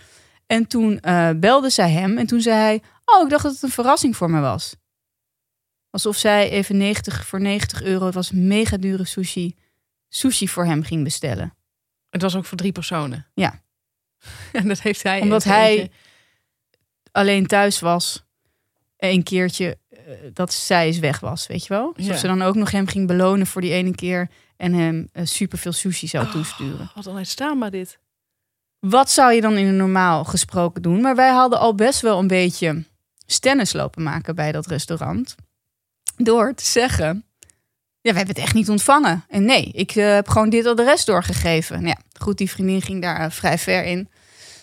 En 0.46 0.66
toen 0.66 1.00
eh, 1.00 1.30
belde 1.36 1.70
zij 1.70 1.90
hem 1.90 2.18
en 2.18 2.26
toen 2.26 2.40
zei 2.40 2.56
hij... 2.56 2.82
Oh, 3.04 3.22
ik 3.24 3.30
dacht 3.30 3.42
dat 3.42 3.52
het 3.52 3.62
een 3.62 3.70
verrassing 3.70 4.16
voor 4.16 4.30
me 4.30 4.40
was. 4.40 4.74
Alsof 5.90 6.16
zij 6.16 6.50
even 6.50 6.76
90 6.76 7.26
voor 7.26 7.40
90 7.40 7.82
euro, 7.82 8.06
het 8.06 8.14
was 8.14 8.30
mega 8.30 8.76
dure 8.76 9.04
sushi, 9.04 9.56
sushi 10.08 10.48
voor 10.48 10.64
hem 10.64 10.82
ging 10.82 11.04
bestellen. 11.04 11.54
Het 12.12 12.22
was 12.22 12.36
ook 12.36 12.44
voor 12.44 12.58
drie 12.58 12.72
personen. 12.72 13.26
Ja. 13.34 13.60
En 14.52 14.68
dat 14.68 14.80
heeft 14.80 15.02
hij. 15.02 15.20
Omdat 15.20 15.44
hij- 15.44 15.78
eentje- 15.78 15.90
alleen 17.12 17.46
thuis 17.46 17.80
was. 17.80 18.24
Een 18.96 19.22
keertje 19.22 19.78
eh, 19.88 19.98
dat 20.32 20.52
zij 20.52 20.86
eens 20.86 20.98
weg 20.98 21.20
was, 21.20 21.46
weet 21.46 21.62
je 21.62 21.68
wel? 21.68 21.92
Dus 21.96 22.06
Ja. 22.06 22.16
ze 22.16 22.26
dan 22.26 22.42
ook 22.42 22.54
nog 22.54 22.70
hem 22.70 22.86
ging 22.86 23.06
belonen 23.06 23.46
voor 23.46 23.60
die 23.60 23.72
ene 23.72 23.94
keer 23.94 24.30
en 24.56 24.72
hem 24.74 25.08
eh, 25.12 25.24
superveel 25.26 25.72
sushi 25.72 26.06
zou 26.08 26.30
toesturen. 26.30 26.90
Wat 26.94 27.06
onuitstaanbaar 27.06 27.70
dit. 27.70 27.98
Wat 28.78 29.10
zou 29.10 29.32
je 29.32 29.40
dan 29.40 29.56
in 29.56 29.66
een 29.66 29.76
normaal 29.76 30.24
gesproken 30.24 30.82
doen? 30.82 31.00
Maar 31.00 31.16
wij 31.16 31.30
hadden 31.30 31.58
al 31.58 31.74
best 31.74 32.00
wel 32.00 32.18
een 32.18 32.26
beetje 32.26 32.84
stennis 33.26 33.72
lopen 33.72 34.02
maken 34.02 34.34
bij 34.34 34.52
dat 34.52 34.66
restaurant. 34.66 35.34
Door 36.16 36.54
te 36.54 36.64
zeggen, 36.64 37.24
ja, 38.02 38.10
we 38.10 38.16
hebben 38.16 38.34
het 38.34 38.44
echt 38.44 38.54
niet 38.54 38.68
ontvangen. 38.68 39.24
En 39.28 39.44
nee, 39.44 39.64
ik 39.72 39.90
eh, 39.90 40.14
heb 40.14 40.28
gewoon 40.28 40.50
dit 40.50 40.66
adres 40.66 41.04
doorgegeven. 41.04 41.76
Nou 41.82 41.86
ja, 41.88 41.98
goed, 42.18 42.38
die 42.38 42.50
vriendin 42.50 42.82
ging 42.82 43.02
daar 43.02 43.20
eh, 43.20 43.30
vrij 43.30 43.58
ver 43.58 43.84
in. 43.84 44.08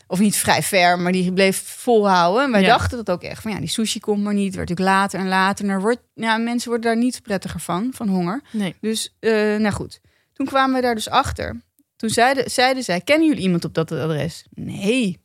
Of 0.07 0.19
niet 0.19 0.35
vrij 0.35 0.63
ver, 0.63 0.99
maar 0.99 1.11
die 1.11 1.33
bleef 1.33 1.61
volhouden. 1.65 2.43
En 2.43 2.51
wij 2.51 2.61
Ja. 2.61 2.67
dachten 2.67 2.97
dat 2.97 3.09
ook 3.09 3.23
echt. 3.23 3.41
Van 3.41 3.51
ja, 3.51 3.59
die 3.59 3.67
sushi 3.69 3.99
komt 3.99 4.23
maar 4.23 4.33
niet. 4.33 4.55
Werd 4.55 4.69
natuurlijk 4.69 4.97
later 4.97 5.19
en 5.19 5.27
later. 5.27 5.65
En 5.65 5.71
er 5.71 5.81
wordt, 5.81 6.01
ja, 6.13 6.37
mensen 6.37 6.69
worden 6.69 6.91
daar 6.91 6.99
niet 7.03 7.21
prettiger 7.23 7.59
van, 7.59 7.91
van 7.95 8.07
honger. 8.07 8.41
Nee. 8.51 8.75
Dus, 8.81 9.15
eh, 9.19 9.31
nou 9.31 9.69
goed. 9.71 9.99
Toen 10.33 10.45
kwamen 10.45 10.75
we 10.75 10.81
daar 10.81 10.95
dus 10.95 11.09
achter. 11.09 11.61
Toen 11.95 12.09
zeiden, 12.09 12.51
zeiden 12.51 12.83
zij, 12.83 13.01
kennen 13.01 13.27
jullie 13.27 13.43
iemand 13.43 13.65
op 13.65 13.73
dat 13.73 13.91
adres? 13.91 14.45
Nee. 14.49 15.19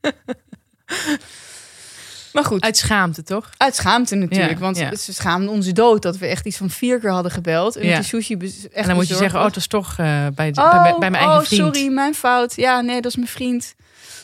maar 2.40 2.46
goed, 2.52 2.62
uit, 2.62 2.64
Uit 2.64 2.76
schaamte, 2.76 3.22
toch? 3.22 3.50
schaamte 3.70 4.14
natuurlijk. 4.14 4.52
Ja, 4.52 4.58
want 4.58 4.76
ja. 4.76 4.96
ze 4.96 5.12
schaamden 5.14 5.50
onze 5.50 5.72
dood 5.72 6.02
dat 6.02 6.16
we 6.16 6.26
echt 6.26 6.46
iets 6.46 6.56
van 6.56 6.70
vier 6.70 7.00
keer 7.00 7.10
hadden 7.10 7.32
gebeld. 7.32 7.76
En 7.76 7.82
Ja. 7.86 7.88
dat 7.88 7.96
die 8.00 8.08
sushi 8.08 8.34
echt 8.36 8.68
en 8.72 8.86
dan 8.86 8.94
moet 8.96 9.08
je 9.08 9.14
zeggen, 9.14 9.38
oh, 9.38 9.44
het 9.46 9.56
is 9.56 9.66
toch 9.66 9.90
eh, 9.98 10.26
bij, 10.34 10.52
de- 10.52 10.60
Oh, 10.60 10.70
bij, 10.70 10.80
mijn- 10.82 10.98
bij 10.98 11.10
mijn 11.10 11.22
eigen 11.22 11.40
oh, 11.40 11.46
vriend. 11.46 11.62
sorry, 11.74 11.92
mijn 11.92 12.14
fout. 12.14 12.56
Ja, 12.56 12.80
nee, 12.80 13.00
dat 13.00 13.10
is 13.10 13.16
mijn 13.16 13.28
vriend. 13.28 13.74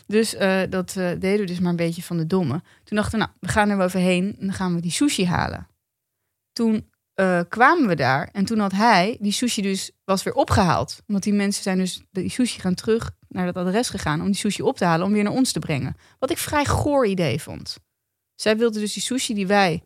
Dus 0.07 0.35
eh, 0.35 0.61
dat 0.71 0.89
eh, 0.97 1.09
deden 1.19 1.39
we 1.41 1.45
dus 1.47 1.59
maar 1.59 1.71
een 1.71 1.77
beetje 1.77 2.03
van 2.03 2.17
de 2.17 2.27
domme. 2.27 2.63
Toen 2.85 2.97
dachten 2.97 3.19
we, 3.19 3.25
nou, 3.25 3.31
we 3.41 3.49
gaan 3.49 3.71
er 3.71 3.77
wel 3.77 3.87
overheen 3.87 4.37
en 4.41 4.47
dan 4.47 4.55
gaan 4.55 4.75
we 4.75 4.81
die 4.81 4.91
sushi 4.91 5.27
halen. 5.27 5.69
Toen 6.53 6.93
kwamen 7.49 7.89
we 7.89 7.95
daar 7.95 8.29
en 8.33 8.45
toen 8.45 8.59
had 8.59 8.73
hij 8.73 9.17
die 9.21 9.33
sushi 9.33 9.63
dus 9.63 9.91
was 10.05 10.23
weer 10.23 10.35
opgehaald. 10.35 10.97
Want 11.07 11.23
die 11.23 11.33
mensen 11.33 11.63
zijn 11.63 11.79
dus 11.79 12.03
die 12.11 12.31
sushi 12.31 12.61
gaan 12.61 12.75
terug 12.75 13.11
naar 13.29 13.53
dat 13.53 13.67
adres 13.67 13.89
gegaan 13.89 14.21
om 14.21 14.27
die 14.27 14.35
sushi 14.37 14.63
op 14.63 14.77
te 14.77 14.85
halen 14.85 15.07
om 15.07 15.13
weer 15.13 15.23
naar 15.23 15.33
ons 15.33 15.53
te 15.53 15.59
brengen. 15.59 15.97
Wat 16.19 16.31
ik 16.31 16.39
vrij 16.39 16.65
goor 16.65 17.07
idee 17.07 17.41
vond. 17.43 17.77
Zij 18.35 18.57
wilde 18.57 18.79
dus 18.79 18.93
die 18.93 19.03
sushi 19.03 19.35
die 19.35 19.47
wij 19.47 19.83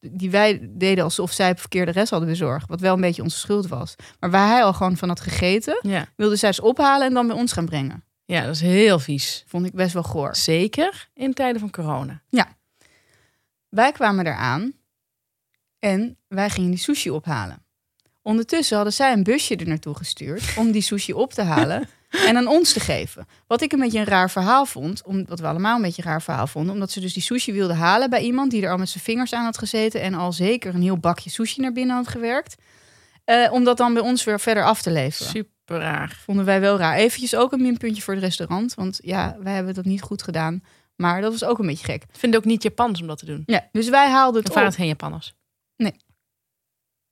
die 0.00 0.30
wij 0.30 0.68
deden 0.70 1.04
alsof 1.04 1.32
zij 1.32 1.48
het 1.48 1.60
verkeerde 1.60 1.90
rest 1.90 2.10
hadden 2.10 2.28
bezorgd. 2.28 2.68
Wat 2.68 2.80
wel 2.80 2.94
een 2.94 3.00
beetje 3.00 3.22
onze 3.22 3.38
schuld 3.38 3.66
was. 3.68 3.94
Maar 4.20 4.30
waar 4.30 4.48
hij 4.48 4.62
al 4.64 4.72
gewoon 4.72 4.96
van 4.96 5.08
had 5.08 5.20
gegeten, 5.20 5.78
Ja. 5.82 6.06
wilde 6.16 6.36
zij 6.36 6.52
ze 6.52 6.62
ophalen 6.62 7.06
en 7.06 7.14
dan 7.14 7.26
bij 7.26 7.36
ons 7.36 7.52
gaan 7.52 7.66
brengen. 7.66 8.04
ja, 8.24 8.44
dat 8.44 8.54
is 8.54 8.60
heel 8.60 8.98
vies. 8.98 9.44
Vond 9.46 9.66
ik 9.66 9.72
best 9.72 9.92
wel 9.92 10.02
goor. 10.02 10.36
Zeker 10.36 11.08
in 11.14 11.34
tijden 11.34 11.60
van 11.60 11.70
corona. 11.70 12.22
Wij 13.68 13.92
kwamen 13.92 14.26
eraan 14.26 14.72
en 15.78 16.16
wij 16.28 16.50
gingen 16.50 16.70
die 16.70 16.78
sushi 16.78 17.10
ophalen. 17.10 17.62
Ondertussen 18.22 18.76
hadden 18.76 18.94
zij 18.94 19.12
een 19.12 19.22
busje 19.22 19.56
er 19.56 19.66
naartoe 19.68 19.94
gestuurd 19.94 20.54
om 20.56 20.70
die 20.70 20.82
sushi 20.82 21.12
op 21.12 21.32
te 21.32 21.42
halen 21.42 21.88
en 22.08 22.36
aan 22.36 22.46
ons 22.46 22.72
te 22.72 22.80
geven. 22.80 23.26
Wat 23.46 23.62
ik 23.62 23.72
een 23.72 23.78
beetje 23.78 23.98
een 23.98 24.04
raar 24.04 24.30
verhaal 24.30 24.66
vond, 24.66 25.02
om, 25.04 25.24
wat 25.26 25.40
we 25.40 25.46
allemaal 25.46 25.76
een 25.76 25.82
beetje 25.82 26.02
een 26.02 26.08
raar 26.08 26.22
verhaal 26.22 26.46
vonden, 26.46 26.72
omdat 26.72 26.90
ze 26.90 27.00
dus 27.00 27.12
die 27.12 27.22
sushi 27.22 27.52
wilden 27.52 27.76
halen 27.76 28.10
bij 28.10 28.20
iemand 28.20 28.50
die 28.50 28.62
er 28.62 28.70
al 28.70 28.76
met 28.78 28.88
zijn 28.88 29.04
vingers 29.04 29.32
aan 29.32 29.44
had 29.44 29.58
gezeten 29.58 30.00
en 30.00 30.14
al 30.14 30.32
zeker 30.32 30.74
een 30.74 30.82
heel 30.82 30.98
bakje 30.98 31.30
sushi 31.30 31.60
naar 31.60 31.72
binnen 31.72 31.96
had 31.96 32.08
gewerkt. 32.08 32.56
Eh, 33.24 33.52
om 33.52 33.64
dat 33.64 33.76
dan 33.76 33.92
bij 33.94 34.02
ons 34.02 34.24
weer 34.24 34.40
verder 34.40 34.64
af 34.64 34.82
te 34.82 34.90
leveren. 34.90 35.30
Super 35.32 35.78
raar. 35.78 36.20
Vonden 36.24 36.44
wij 36.44 36.60
wel 36.60 36.78
raar. 36.78 36.96
Eventjes 36.96 37.34
ook 37.36 37.52
een 37.52 37.62
minpuntje 37.62 38.02
voor 38.02 38.14
het 38.14 38.22
restaurant, 38.22 38.74
want 38.74 38.98
ja, 39.02 39.36
wij 39.40 39.54
hebben 39.54 39.74
dat 39.74 39.84
niet 39.84 40.02
goed 40.02 40.22
gedaan. 40.22 40.62
Maar 40.96 41.20
dat 41.20 41.32
was 41.32 41.44
ook 41.44 41.58
een 41.58 41.66
beetje 41.66 41.84
gek. 41.84 42.02
Ik 42.02 42.08
vind 42.18 42.34
het 42.34 42.42
ook 42.42 42.48
niet 42.48 42.62
Japans 42.62 43.00
om 43.00 43.06
dat 43.06 43.18
te 43.18 43.24
doen. 43.24 43.42
Ja, 43.46 43.68
dus 43.72 43.88
wij 43.88 44.10
haalden 44.10 44.40
het 44.40 44.48
Of 44.48 44.54
waren 44.54 44.68
op. 44.70 44.74
het 44.74 44.80
geen 44.80 44.90
Japanners? 44.90 45.34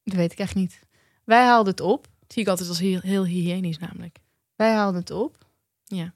Dat 0.04 0.14
weet 0.14 0.32
ik 0.32 0.38
echt 0.38 0.54
niet. 0.54 0.80
Wij 1.24 1.44
haalden 1.44 1.70
het 1.70 1.80
op. 1.80 2.02
Dat 2.20 2.32
zie 2.32 2.42
ik 2.42 2.48
altijd 2.48 2.68
als 2.68 2.78
heel, 2.78 3.00
heel 3.00 3.24
hygiënisch 3.24 3.78
namelijk. 3.78 4.18
Wij 4.56 4.72
haalden 4.72 5.00
het 5.00 5.10
op. 5.10 5.36
Ja. 5.84 6.14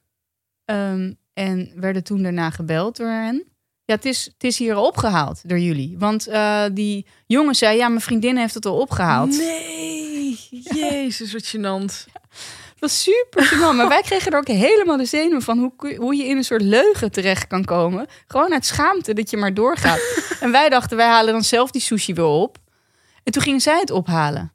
Ehm, 0.65 1.13
en 1.33 1.73
werden 1.75 2.05
toen 2.05 2.23
daarna 2.23 2.51
gebeld 2.51 2.97
door 2.97 3.09
hen. 3.09 3.45
Ja, 3.85 3.95
het 3.97 4.05
is, 4.05 4.25
het 4.25 4.45
is 4.45 4.59
hier 4.59 4.75
al 4.75 4.87
opgehaald 4.87 5.49
door 5.49 5.59
jullie. 5.59 5.99
Want 5.99 6.27
eh, 6.27 6.65
die 6.73 7.07
jongen 7.27 7.55
zei, 7.55 7.77
ja, 7.77 7.89
mijn 7.89 8.01
vriendin 8.01 8.37
heeft 8.37 8.55
het 8.55 8.67
al 8.67 8.79
opgehaald. 8.79 9.31
Nee, 9.31 10.39
jezus, 10.75 11.33
wat 11.33 11.57
gênant. 11.57 12.07
Dat 12.81 12.91
was 12.91 13.03
super 13.03 13.45
gênant. 13.45 13.77
Maar 13.77 13.89
wij 13.89 14.03
kregen 14.03 14.33
er 14.33 14.39
ook 14.39 14.47
helemaal 14.47 14.97
de 14.97 15.05
zenuwen 15.05 15.43
van 15.43 15.59
hoe, 15.59 15.97
hoe 15.97 16.17
je 16.17 16.25
in 16.25 16.37
een 16.37 16.45
soort 16.45 16.63
leugen 16.63 17.11
terecht 17.11 17.47
kan 17.47 17.65
komen. 17.65 18.07
Gewoon 18.27 18.53
uit 18.53 18.67
schaamte 18.67 19.13
dat 19.13 19.31
je 19.31 19.37
maar 19.37 19.55
doorgaat. 19.55 20.01
en 20.41 20.51
wij 20.53 20.69
dachten, 20.69 20.97
wij 20.97 21.07
halen 21.07 21.33
dan 21.33 21.45
zelf 21.45 21.71
die 21.71 21.81
sushi 21.81 22.15
weer 22.15 22.25
op. 22.25 22.59
En 23.23 23.33
toen 23.33 23.43
gingen 23.43 23.61
zij 23.61 23.79
het 23.79 23.91
ophalen. 23.91 24.53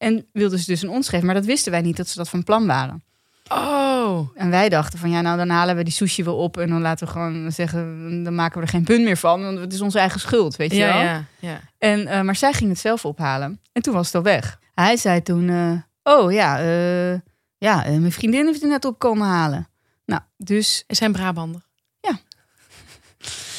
En 0.00 0.26
wilden 0.32 0.58
ze 0.58 0.66
dus 0.66 0.82
een 0.82 0.88
ons 0.88 1.08
geven. 1.08 1.26
Maar 1.26 1.34
dat 1.34 1.44
wisten 1.44 1.72
wij 1.72 1.80
niet, 1.80 1.96
dat 1.96 2.08
ze 2.08 2.18
dat 2.18 2.28
van 2.28 2.44
plan 2.44 2.66
waren. 2.66 3.04
Oh, 3.48 4.28
En 4.34 4.50
wij 4.50 4.68
dachten 4.68 4.98
van, 4.98 5.10
ja, 5.10 5.20
nou 5.20 5.36
dan 5.36 5.48
halen 5.48 5.76
we 5.76 5.84
die 5.84 5.92
sushi 5.92 6.24
weer 6.24 6.34
op. 6.34 6.56
En 6.56 6.68
dan 6.68 6.80
laten 6.80 7.06
we 7.06 7.12
gewoon 7.12 7.52
zeggen, 7.52 8.22
dan 8.24 8.34
maken 8.34 8.56
we 8.58 8.64
er 8.64 8.72
geen 8.72 8.84
punt 8.84 9.04
meer 9.04 9.16
van. 9.16 9.42
Want 9.42 9.58
het 9.58 9.72
is 9.72 9.80
onze 9.80 9.98
eigen 9.98 10.20
schuld, 10.20 10.56
weet 10.56 10.70
je 10.70 10.76
ja, 10.76 10.92
wel. 10.92 11.02
ja, 11.02 11.24
ja. 11.38 11.60
En, 11.78 12.06
eh, 12.06 12.20
maar 12.20 12.36
zij 12.36 12.52
ging 12.52 12.70
het 12.70 12.78
zelf 12.78 13.04
ophalen. 13.04 13.60
En 13.72 13.82
toen 13.82 13.94
was 13.94 14.06
het 14.06 14.14
al 14.14 14.22
weg. 14.22 14.58
Hij 14.74 14.96
zei 14.96 15.22
toen, 15.22 15.48
eh, 15.48 16.12
oh 16.14 16.32
ja, 16.32 16.58
eh, 16.58 17.18
ja 17.58 17.76
mijn 17.86 18.12
vriendin 18.12 18.46
heeft 18.46 18.60
het 18.60 18.70
net 18.70 18.84
op 18.84 18.98
komen 18.98 19.26
halen. 19.26 19.68
Nou, 20.06 20.22
dus 20.36 20.84
Is 20.86 21.00
hij 21.00 21.10
Brabander? 21.10 21.62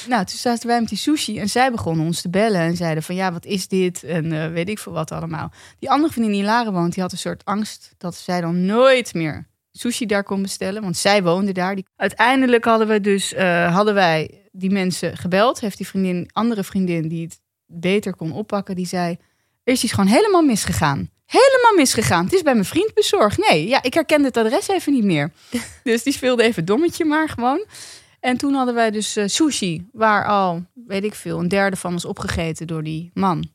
Nou, 0.08 0.26
toen 0.26 0.38
zaten 0.38 0.68
wij 0.68 0.80
met 0.80 0.90
die 0.90 0.98
sushi 0.98 1.40
en 1.40 1.50
zij 1.50 1.72
begonnen 1.72 2.06
ons 2.06 2.22
te 2.22 2.30
bellen 2.30 2.62
en 2.62 2.76
zeiden 2.76 3.04
van 3.04 3.16
ja, 3.16 3.32
wat 3.32 3.46
is 3.46 3.68
dit? 3.68 4.04
En 4.04 4.32
eh, 4.32 4.52
weet 4.52 4.70
ik 4.70 4.80
veel 4.80 4.94
wat 4.94 5.12
allemaal. 5.12 5.52
Die 5.80 5.90
andere 5.90 6.12
vriendin 6.12 6.32
die 6.34 6.42
in 6.42 6.48
Laren 6.48 6.74
woont, 6.74 6.94
die 6.94 7.04
had 7.04 7.12
een 7.12 7.18
soort 7.18 7.46
angst 7.46 7.94
dat 7.98 8.16
zij 8.16 8.42
dan 8.42 8.66
nooit 8.66 9.14
meer 9.14 9.50
sushi 9.72 10.06
daar 10.06 10.24
kon 10.24 10.42
bestellen, 10.42 10.82
want 10.82 10.98
zij 10.98 11.24
woonde 11.24 11.52
daar. 11.52 11.78
Uiteindelijk 11.96 12.66
hadden 12.66 12.88
we 12.88 13.02
dus 13.02 13.34
eh, 13.34 13.76
hadden 13.76 13.94
wij 13.94 14.42
die 14.52 14.72
mensen 14.72 15.18
gebeld. 15.18 15.60
Heeft 15.60 15.78
die 15.78 15.88
vriendin, 15.88 16.30
andere 16.32 16.64
vriendin 16.64 17.08
die 17.08 17.24
het 17.24 17.40
beter 17.66 18.16
kon 18.16 18.32
oppakken, 18.32 18.76
die 18.76 18.88
zei: 18.88 19.18
is 19.64 19.84
iets 19.84 19.94
gewoon 19.94 20.10
helemaal 20.10 20.42
misgegaan. 20.42 21.10
Helemaal 21.26 21.76
misgegaan. 21.76 22.24
Het 22.24 22.34
is 22.34 22.42
bij 22.42 22.54
mijn 22.54 22.66
vriend 22.66 22.94
bezorgd. 22.94 23.50
Nee, 23.50 23.68
ja, 23.68 23.84
ik 23.84 23.94
herkende 23.94 24.28
het 24.28 24.38
adres 24.38 24.68
even 24.68 24.94
niet 24.94 25.04
meer. 25.04 25.32
dus 25.84 26.04
die 26.04 26.14
speelde 26.14 26.44
even 26.44 26.66
dommetje 26.66 27.06
maar 27.06 27.30
gewoon. 27.30 27.66
En 28.22 28.38
toen 28.38 28.54
hadden 28.54 28.74
wij 28.76 28.92
dus 28.92 29.16
eh, 29.16 29.28
sushi, 29.28 29.88
waar 29.92 30.26
al, 30.26 30.66
weet 30.74 31.04
ik 31.04 31.16
veel, 31.16 31.40
een 31.40 31.48
derde 31.48 31.76
van 31.76 31.94
was 31.94 32.06
opgegeten 32.06 32.68
door 32.68 32.84
die 32.84 33.12
man 33.14 33.50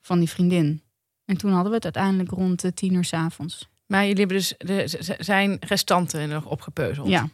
van 0.00 0.18
die 0.18 0.30
vriendin. 0.30 0.82
En 1.24 1.36
toen 1.36 1.50
hadden 1.50 1.68
we 1.68 1.74
het 1.74 1.84
uiteindelijk 1.84 2.30
rond 2.30 2.60
de 2.60 2.74
tien 2.74 2.94
uur 2.94 3.04
's 3.04 3.12
avonds. 3.12 3.68
Maar 3.86 4.02
jullie 4.02 4.18
hebben 4.18 4.36
dus 4.36 4.54
de, 4.58 5.16
zijn 5.18 5.56
restanten 5.60 6.28
nog 6.28 6.46
opgepeuzeld. 6.46 7.08
Ja. 7.08 7.28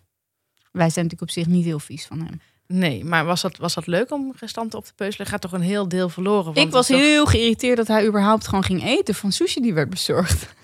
Wij 0.73 0.91
zijn 0.91 1.05
natuurlijk 1.05 1.23
op 1.23 1.31
zich 1.31 1.47
niet 1.47 1.65
heel 1.65 1.79
vies 1.79 2.07
van 2.07 2.19
hem. 2.21 2.41
Nee, 2.67 3.05
maar 3.05 3.25
was 3.25 3.41
dat, 3.41 3.57
was 3.57 3.75
dat 3.75 3.87
leuk 3.87 4.11
om 4.11 4.35
restanten 4.39 4.79
op 4.79 4.85
te 4.85 4.95
peuzelen? 4.95 5.27
Gaat 5.27 5.41
toch 5.41 5.53
een 5.53 5.61
heel 5.61 5.89
deel 5.89 6.09
verloren? 6.09 6.45
want 6.45 6.67
ik 6.67 6.73
was 6.73 6.89
heel 6.89 7.27
geïrriteerd 7.27 7.77
dat 7.77 7.87
hij 7.87 8.07
überhaupt 8.07 8.47
gewoon 8.47 8.65
ging 8.65 8.85
eten 8.85 9.15
van 9.15 9.33
sushi 9.33 9.61
die 9.61 9.75
werd 9.75 9.91
bezorgd. 9.91 10.55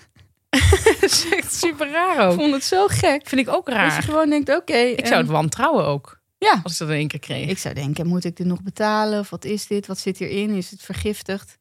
Is 1.11 1.29
echt 1.29 1.53
super 1.55 1.89
raar 1.91 2.15
Ik 2.15 2.21
ook. 2.21 2.33
vond 2.39 2.53
het 2.53 2.63
zo 2.63 2.87
gek. 2.87 3.27
Vind 3.27 3.41
ik 3.41 3.53
ook 3.53 3.65
Dat 3.65 3.75
je 3.75 3.81
raar. 3.81 4.03
gewoon 4.03 4.29
denkt, 4.29 4.49
oké. 4.55 4.73
Ik 4.77 5.05
zou 5.05 5.21
het 5.21 5.29
wantrouwen 5.31 5.85
ook, 5.85 6.19
Ja, 6.37 6.59
als 6.63 6.73
ik 6.73 6.79
dat 6.79 6.89
in 6.89 6.95
één 6.95 7.07
keer 7.07 7.19
kreeg. 7.19 7.49
ik 7.49 7.57
zou 7.57 7.73
denken, 7.73 8.07
moet 8.07 8.23
ik 8.23 8.35
dit 8.35 8.45
nog 8.45 8.61
betalen? 8.61 9.19
Of 9.19 9.29
wat 9.29 9.45
is 9.45 9.67
dit? 9.67 9.87
Wat 9.87 9.97
zit 9.99 10.17
hierin? 10.17 10.49
Is 10.49 10.71
het 10.71 10.81
vergiftigd? 10.81 11.57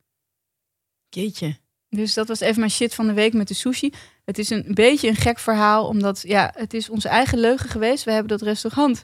Jeetje. 1.09 1.57
Dus 1.89 2.15
dat 2.15 2.29
was 2.29 2.41
even 2.41 2.59
mijn 2.59 2.71
shit 2.71 2.95
van 2.95 3.07
de 3.07 3.13
week 3.13 3.33
met 3.33 3.49
de 3.49 3.55
sushi. 3.55 3.93
Het 4.25 4.39
is 4.39 4.51
een 4.51 4.65
beetje 4.75 5.09
een 5.09 5.17
gek 5.17 5.39
verhaal, 5.39 5.87
omdat 5.87 6.21
ja, 6.23 6.53
het 6.57 6.75
is 6.75 6.89
onze 6.89 7.09
eigen 7.09 7.39
leugen 7.39 7.69
geweest. 7.69 8.05
We 8.05 8.11
hebben 8.11 8.29
dat 8.39 8.43
restaurant 8.49 9.03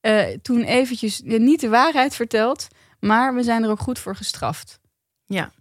eh, 0.00 0.26
toen 0.42 0.62
eventjes 0.62 1.20
ja, 1.24 1.38
niet 1.38 1.60
de 1.60 1.68
waarheid 1.68 2.14
verteld, 2.14 2.68
maar 3.00 3.34
we 3.34 3.42
zijn 3.42 3.62
er 3.62 3.70
ook 3.70 3.80
goed 3.80 3.98
voor 3.98 4.16
gestraft. 4.16 4.78
Ja. 5.26 5.52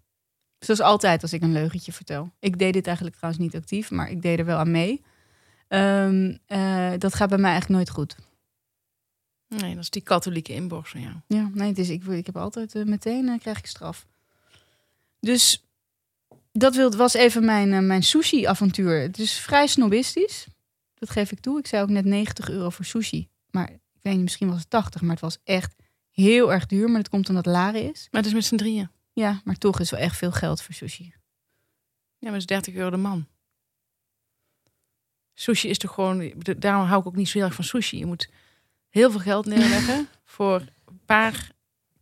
Zoals 0.66 0.82
altijd 0.82 1.22
als 1.22 1.34
ik 1.34 1.42
een 1.42 1.52
leugentje 1.52 1.92
vertel. 1.92 2.32
Ik 2.40 2.60
deed 2.60 2.74
dit 2.74 2.86
eigenlijk 2.86 3.16
trouwens 3.16 3.44
niet 3.44 3.56
actief, 3.56 3.92
maar 3.92 4.10
ik 4.10 4.22
deed 4.22 4.40
er 4.40 4.46
wel 4.46 4.58
aan 4.58 4.72
mee. 4.72 5.04
Ehm, 5.68 6.38
eh, 6.46 6.92
dat 6.98 7.16
gaat 7.16 7.30
bij 7.30 7.38
mij 7.38 7.52
eigenlijk 7.52 7.78
nooit 7.78 7.90
goed. 7.90 8.16
Nee, 9.48 9.74
dat 9.74 9.84
is 9.84 9.90
die 9.90 10.02
katholieke 10.02 10.54
inborst 10.54 10.92
van 10.92 11.02
jou. 11.02 11.14
Ja, 11.28 11.50
nee, 11.54 11.68
het 11.68 11.78
is, 11.78 11.90
ik, 11.90 12.04
ik 12.04 12.26
heb 12.26 12.38
altijd 12.38 12.76
eh, 12.76 12.84
meteen 12.84 13.30
eh, 13.30 13.40
krijg 13.40 13.58
ik 13.58 13.66
straf. 13.66 14.06
Dus 15.20 15.66
dat 16.52 16.96
was 16.96 17.14
even 17.14 17.46
mijn, 17.46 17.88
mijn 17.88 18.04
sushi-avontuur. 18.04 19.02
Het 19.02 19.20
is 19.20 19.34
vrij 19.34 19.68
snobistisch. 19.68 20.48
Dat 20.94 21.10
geef 21.10 21.32
ik 21.32 21.40
toe. 21.40 21.60
Ik 21.60 21.68
zei 21.68 21.84
ook 21.84 21.90
net 21.90 22.06
90 22.06 22.50
euro 22.50 22.70
voor 22.70 22.86
sushi. 22.86 23.30
Maar 23.52 23.70
ik 23.70 24.00
weet 24.02 24.14
niet, 24.14 24.24
misschien 24.24 24.50
was 24.50 24.60
het 24.60 24.70
80, 24.70 25.02
maar 25.02 25.12
het 25.12 25.20
was 25.20 25.38
echt 25.44 25.76
heel 26.12 26.54
erg 26.54 26.66
duur. 26.66 26.88
Maar 26.88 27.02
dat 27.02 27.10
komt 27.10 27.30
omdat 27.30 27.46
het 27.46 27.54
Laren 27.54 27.92
is. 27.92 28.08
Maar 28.12 28.22
het 28.22 28.30
is 28.30 28.36
met 28.36 28.46
z'n 28.46 28.56
drieën. 28.56 28.90
Ja, 29.14 29.42
maar 29.44 29.56
toch 29.56 29.80
is 29.80 29.92
wel 29.92 30.00
echt 30.00 30.18
veel 30.18 30.32
geld 30.32 30.62
voor 30.62 30.74
sushi. 30.74 31.14
Ja, 32.18 32.30
maar 32.30 32.38
is 32.38 32.46
30 32.46 32.74
euro 32.74 32.90
de 32.90 32.98
man. 32.98 33.28
Sushi 35.34 35.70
is 35.70 35.78
toch 35.78 35.94
gewoon... 35.94 36.34
Daarom 36.58 36.86
hou 36.86 37.02
ik 37.02 37.08
ook 37.08 37.16
niet 37.16 37.28
zo 37.28 37.38
heel 37.38 37.48
erg 37.48 37.56
van 37.56 37.64
sushi. 37.64 37.98
Je 37.98 38.06
moet 38.06 38.30
heel 38.90 39.12
veel 39.12 39.20
geld 39.20 39.46
neerleggen 39.56 40.08
voor 40.24 40.62
een 40.86 41.02
paar 41.06 41.52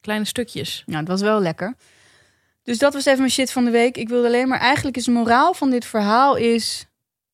kleine 0.02 0.26
stukjes. 0.26 0.84
Nou, 0.86 1.00
het 1.00 1.08
was 1.08 1.22
wel 1.22 1.42
lekker. 1.42 1.76
Dus 2.64 2.78
dat 2.78 2.94
was 2.94 3.06
even 3.06 3.20
mijn 3.20 3.32
shit 3.32 3.52
van 3.52 3.66
de 3.66 3.72
week. 3.72 3.98
Ik 3.98 4.10
wilde 4.10 4.28
alleen 4.28 4.48
maar... 4.48 4.60
Eigenlijk 4.60 4.98
is 4.98 5.06
de 5.06 5.12
moraal 5.12 5.54
van 5.54 5.70
dit 5.70 5.86
verhaal 5.86 6.36
is... 6.36 6.88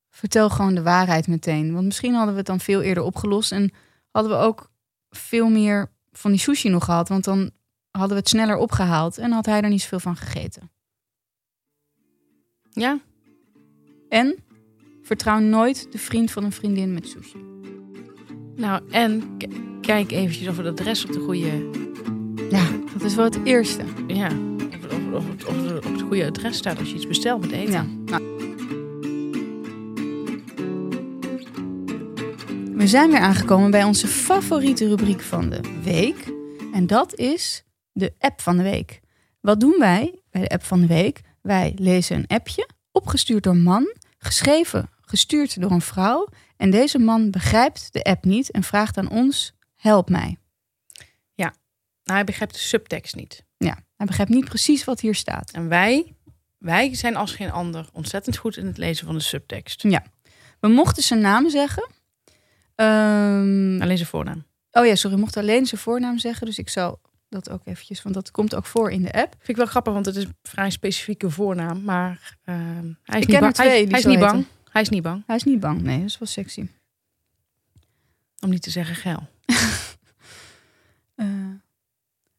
Vertel 0.09 0.49
gewoon 0.49 0.75
de 0.75 0.81
waarheid 0.81 1.27
meteen. 1.27 1.73
Want 1.73 1.85
misschien 1.85 2.13
hadden 2.13 2.31
we 2.31 2.37
het 2.37 2.47
dan 2.47 2.59
veel 2.59 2.81
eerder 2.81 3.03
opgelost. 3.03 3.51
En 3.51 3.73
hadden 4.11 4.31
we 4.31 4.37
ook 4.37 4.71
veel 5.09 5.49
meer 5.49 5.91
van 6.11 6.31
die 6.31 6.39
sushi 6.39 6.69
nog 6.69 6.83
gehad. 6.83 7.09
Want 7.09 7.23
dan 7.23 7.51
hadden 7.97 8.09
we 8.09 8.15
het 8.23 8.29
sneller 8.29 8.57
opgehaald. 8.57 9.17
En 9.17 9.31
had 9.31 9.45
hij 9.45 9.61
er 9.61 9.69
niet 9.69 9.81
zoveel 9.81 9.99
van 9.99 10.15
gegeten. 10.15 10.71
Ja, 12.71 12.99
En 14.09 14.35
vertrouw 15.01 15.39
nooit 15.39 15.87
de 15.91 15.97
vriend 15.97 16.31
van 16.31 16.43
een 16.43 16.51
vriendin 16.51 16.93
met 16.93 17.07
sushi. 17.07 17.37
nou 18.55 18.81
en 18.91 19.37
kijk 19.81 20.11
eventjes 20.11 20.47
of 20.47 20.57
het 20.57 20.65
adres 20.67 21.05
op 21.05 21.11
de 21.11 21.19
goede, 21.19 21.69
Ja, 22.49 22.67
dat 22.93 23.01
is 23.03 23.15
wel 23.15 23.25
het 23.25 23.39
eerste. 23.43 23.83
ja, 24.07 24.27
of, 24.27 24.71
het- 24.81 24.93
of, 25.13 25.47
of 25.47 25.55
het 25.65 25.85
op 25.85 25.91
het 25.91 26.01
goede 26.01 26.25
adres 26.25 26.57
staat 26.57 26.79
als 26.79 26.89
je 26.89 26.95
iets 26.95 27.07
bestelt 27.07 27.41
met 27.41 27.51
eten. 27.51 27.71
Ja. 27.73 27.85
Nou. 28.05 28.23
We 32.75 32.87
zijn 32.87 33.09
weer 33.11 33.19
aangekomen 33.19 33.71
bij 33.71 33.83
onze 33.83 34.07
favoriete 34.07 34.87
rubriek 34.87 35.21
van 35.21 35.49
de 35.49 35.59
week. 35.83 36.33
En 36.73 36.87
dat 36.87 37.15
is 37.15 37.63
de 37.95 38.13
app 38.19 38.41
van 38.41 38.57
de 38.57 38.63
week. 38.63 38.99
Wat 39.41 39.59
doen 39.59 39.75
wij 39.79 40.19
bij 40.29 40.41
de 40.41 40.49
app 40.49 40.63
van 40.63 40.81
de 40.81 40.87
week? 40.87 41.21
Wij 41.41 41.73
lezen 41.75 42.15
een 42.15 42.27
appje, 42.27 42.69
opgestuurd 42.91 43.43
door 43.43 43.53
een 43.53 43.63
man, 43.63 43.95
geschreven, 44.17 44.89
gestuurd 45.01 45.61
door 45.61 45.71
een 45.71 45.81
vrouw. 45.81 46.27
En 46.57 46.71
deze 46.71 46.99
man 46.99 47.31
begrijpt 47.31 47.93
de 47.93 48.03
app 48.03 48.25
niet 48.25 48.51
en 48.51 48.63
vraagt 48.63 48.97
aan 48.97 49.09
ons: 49.09 49.53
help 49.75 50.09
mij. 50.09 50.37
Nou, 52.05 52.17
hij 52.17 52.23
begrijpt 52.23 52.53
de 52.53 52.59
subtekst 52.59 53.15
niet. 53.15 53.45
Ja, 53.57 53.77
hij 53.95 54.05
begrijpt 54.05 54.31
niet 54.31 54.45
precies 54.45 54.83
wat 54.83 54.99
hier 54.99 55.15
staat. 55.15 55.51
En 55.51 55.67
wij, 55.67 56.15
wij 56.57 56.95
zijn 56.95 57.15
als 57.15 57.31
geen 57.31 57.51
ander 57.51 57.89
ontzettend 57.93 58.37
goed 58.37 58.57
in 58.57 58.65
het 58.65 58.77
lezen 58.77 59.05
van 59.05 59.15
de 59.15 59.21
subtekst. 59.21 59.83
We 60.59 60.67
mochten 60.67 61.03
zijn 61.03 61.21
naam 61.21 61.49
zeggen. 61.49 61.89
Ehm, 62.75 63.81
Alleen 63.81 63.97
zijn 63.97 64.09
voornaam. 64.09 64.45
Oh 64.71 64.85
ja, 64.85 64.95
sorry, 64.95 65.15
we 65.15 65.21
mochten 65.21 65.41
alleen 65.41 65.65
zijn 65.65 65.81
voornaam 65.81 66.17
zeggen. 66.17 66.45
Dus 66.45 66.57
ik 66.57 66.69
zal 66.69 67.01
dat 67.35 67.49
ook 67.49 67.61
eventjes, 67.65 68.01
want 68.01 68.15
dat 68.15 68.31
komt 68.31 68.55
ook 68.55 68.65
voor 68.65 68.91
in 68.91 69.01
de 69.01 69.11
app. 69.11 69.31
Vind 69.37 69.49
ik 69.49 69.55
wel 69.55 69.65
grappig, 69.65 69.93
want 69.93 70.05
het 70.05 70.15
is 70.15 70.23
een 70.23 70.35
vrij 70.43 70.69
specifieke 70.69 71.29
voornaam. 71.29 71.83
Maar 71.83 72.37
ehm, 72.43 72.57
hij 73.03 73.19
is 73.19 73.21
Ik 73.21 73.27
niet 73.27 73.27
ken 73.27 73.39
bang. 73.39 73.53
twee 73.53 73.67
hij, 73.69 73.81
is 73.81 74.05
niet 74.05 74.15
heten. 74.15 74.19
bang. 74.19 74.45
Hij 74.71 74.81
is 74.81 74.89
niet 74.89 75.01
bang. 75.01 75.23
Hij 75.25 75.35
is 75.35 75.43
niet 75.43 75.59
bang. 75.59 75.81
Nee, 75.81 75.97
dat 75.99 76.07
is 76.07 76.17
wel 76.17 76.27
sexy. 76.27 76.67
Om 78.43 78.49
niet 78.49 78.61
te 78.61 78.69
zeggen 78.69 78.95
geil. 78.95 79.27
Eh 81.15 81.25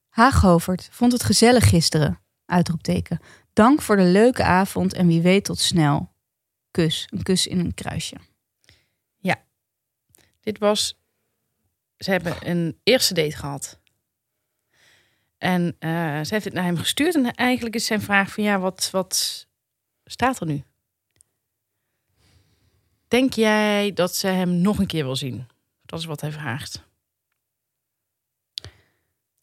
Haaghovert 0.08 0.88
vond 0.92 1.12
het 1.12 1.22
gezellig 1.22 1.68
gisteren. 1.68 2.20
Uitroepteken. 2.46 3.20
Dank 3.52 3.82
voor 3.82 3.96
de 3.96 4.02
leuke 4.02 4.44
avond 4.44 4.92
en 4.92 5.06
wie 5.06 5.22
weet 5.22 5.44
tot 5.44 5.58
snel. 5.58 6.12
Kus. 6.70 7.06
Een 7.10 7.22
kus 7.22 7.46
in 7.46 7.58
een 7.58 7.74
kruisje. 7.74 8.16
Dit 10.46 10.58
was... 10.58 10.98
Ze 11.96 12.10
hebben 12.10 12.48
een 12.48 12.80
eerste 12.82 13.14
date 13.14 13.36
gehad. 13.36 13.80
En 15.38 15.76
eh, 15.78 15.90
ze 16.22 16.28
heeft 16.34 16.44
het 16.44 16.52
naar 16.54 16.64
hem 16.64 16.76
gestuurd. 16.76 17.14
En 17.14 17.34
eigenlijk 17.34 17.74
is 17.74 17.86
zijn 17.86 18.00
vraag 18.00 18.30
van... 18.32 18.44
Ja, 18.44 18.58
wat, 18.58 18.88
wat 18.92 19.46
staat 20.04 20.40
er 20.40 20.46
nu? 20.46 20.62
Denk 23.08 23.32
jij 23.32 23.92
dat 23.92 24.14
ze 24.14 24.26
hem 24.26 24.50
nog 24.50 24.78
een 24.78 24.86
keer 24.86 25.04
wil 25.04 25.16
zien? 25.16 25.46
Dat 25.84 25.98
is 25.98 26.04
wat 26.04 26.20
hij 26.20 26.32
vraagt. 26.32 26.84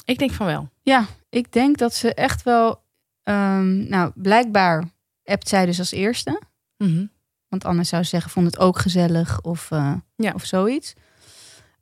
Ik 0.06 0.18
denk 0.18 0.32
van 0.32 0.46
wel. 0.46 0.70
Ja, 0.82 1.06
ik 1.30 1.52
denk 1.52 1.78
dat 1.78 1.94
ze 1.94 2.14
echt 2.14 2.44
wel... 2.44 2.84
ehm, 3.24 3.88
nou, 3.88 4.12
blijkbaar 4.16 4.84
appt 5.26 5.48
zij 5.48 5.66
dus 5.66 5.80
als 5.80 5.92
eerste. 5.92 6.42
Mhm. 6.78 7.06
Want 7.48 7.66
anders 7.66 7.90
zou 7.90 8.04
ze 8.04 8.10
zeggen, 8.10 8.32
vond 8.32 8.46
het 8.46 8.60
ook 8.60 8.80
gezellig 8.80 9.42
of, 9.42 9.72
eh, 9.72 9.96
Ja. 10.16 10.32
of 10.34 10.46
zoiets. 10.46 10.94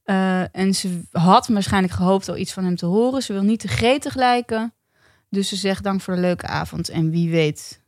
Eh, 0.03 0.55
en 0.55 0.73
ze 0.73 1.01
had 1.11 1.47
waarschijnlijk 1.47 1.93
gehoopt 1.93 2.29
al 2.29 2.37
iets 2.37 2.53
van 2.53 2.63
hem 2.63 2.75
te 2.75 2.85
horen. 2.85 3.21
Ze 3.21 3.33
wil 3.33 3.41
niet 3.43 3.59
te 3.59 3.67
gretig 3.67 4.15
lijken. 4.15 4.73
Dus 5.29 5.49
ze 5.49 5.55
zegt 5.55 5.83
dank 5.83 6.01
voor 6.01 6.15
de 6.15 6.21
leuke 6.21 6.47
avond. 6.47 6.89
En 6.89 7.09
wie 7.09 7.29
weet 7.31 7.81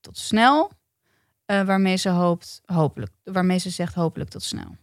tot 0.00 0.18
snel. 0.18 0.72
Eh, 1.44 1.62
waarmee 1.62 1.96
ze 1.96 2.08
hoopt, 2.08 2.60
hopelijk. 2.64 3.12
Waarmee 3.24 3.58
ze 3.58 3.70
zegt 3.70 3.94
hopelijk 3.94 4.30
tot 4.30 4.42
snel. 4.42 4.76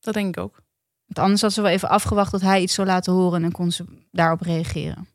Dat 0.00 0.14
denk 0.14 0.36
ik 0.36 0.42
ook. 0.42 0.62
Want 1.06 1.18
anders 1.18 1.40
had 1.40 1.52
ze 1.52 1.62
wel 1.62 1.70
even 1.70 1.88
afgewacht 1.88 2.30
dat 2.30 2.40
hij 2.40 2.62
iets 2.62 2.74
zou 2.74 2.86
laten 2.86 3.12
horen. 3.12 3.34
En 3.34 3.42
dan 3.42 3.50
kon 3.52 3.72
ze 3.72 3.84
daarop 4.10 4.40
reageren. 4.40 5.08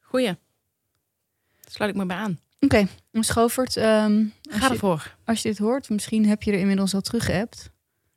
Goeie. 0.00 0.26
Daar 0.26 1.72
sluit 1.72 1.90
ik 1.90 1.96
me 1.96 2.06
bij 2.06 2.16
aan. 2.16 2.38
Oké, 2.60 2.86
Schovert. 3.12 3.76
ehm 3.76 4.24
Ga 4.42 4.70
ervoor. 4.70 5.16
als 5.24 5.42
je 5.42 5.48
dit 5.48 5.58
hoort, 5.58 5.88
misschien 5.88 6.26
heb 6.26 6.42
je 6.42 6.52
er 6.52 6.58
inmiddels 6.58 6.94
al 6.94 7.00
teruggeappt. 7.00 7.70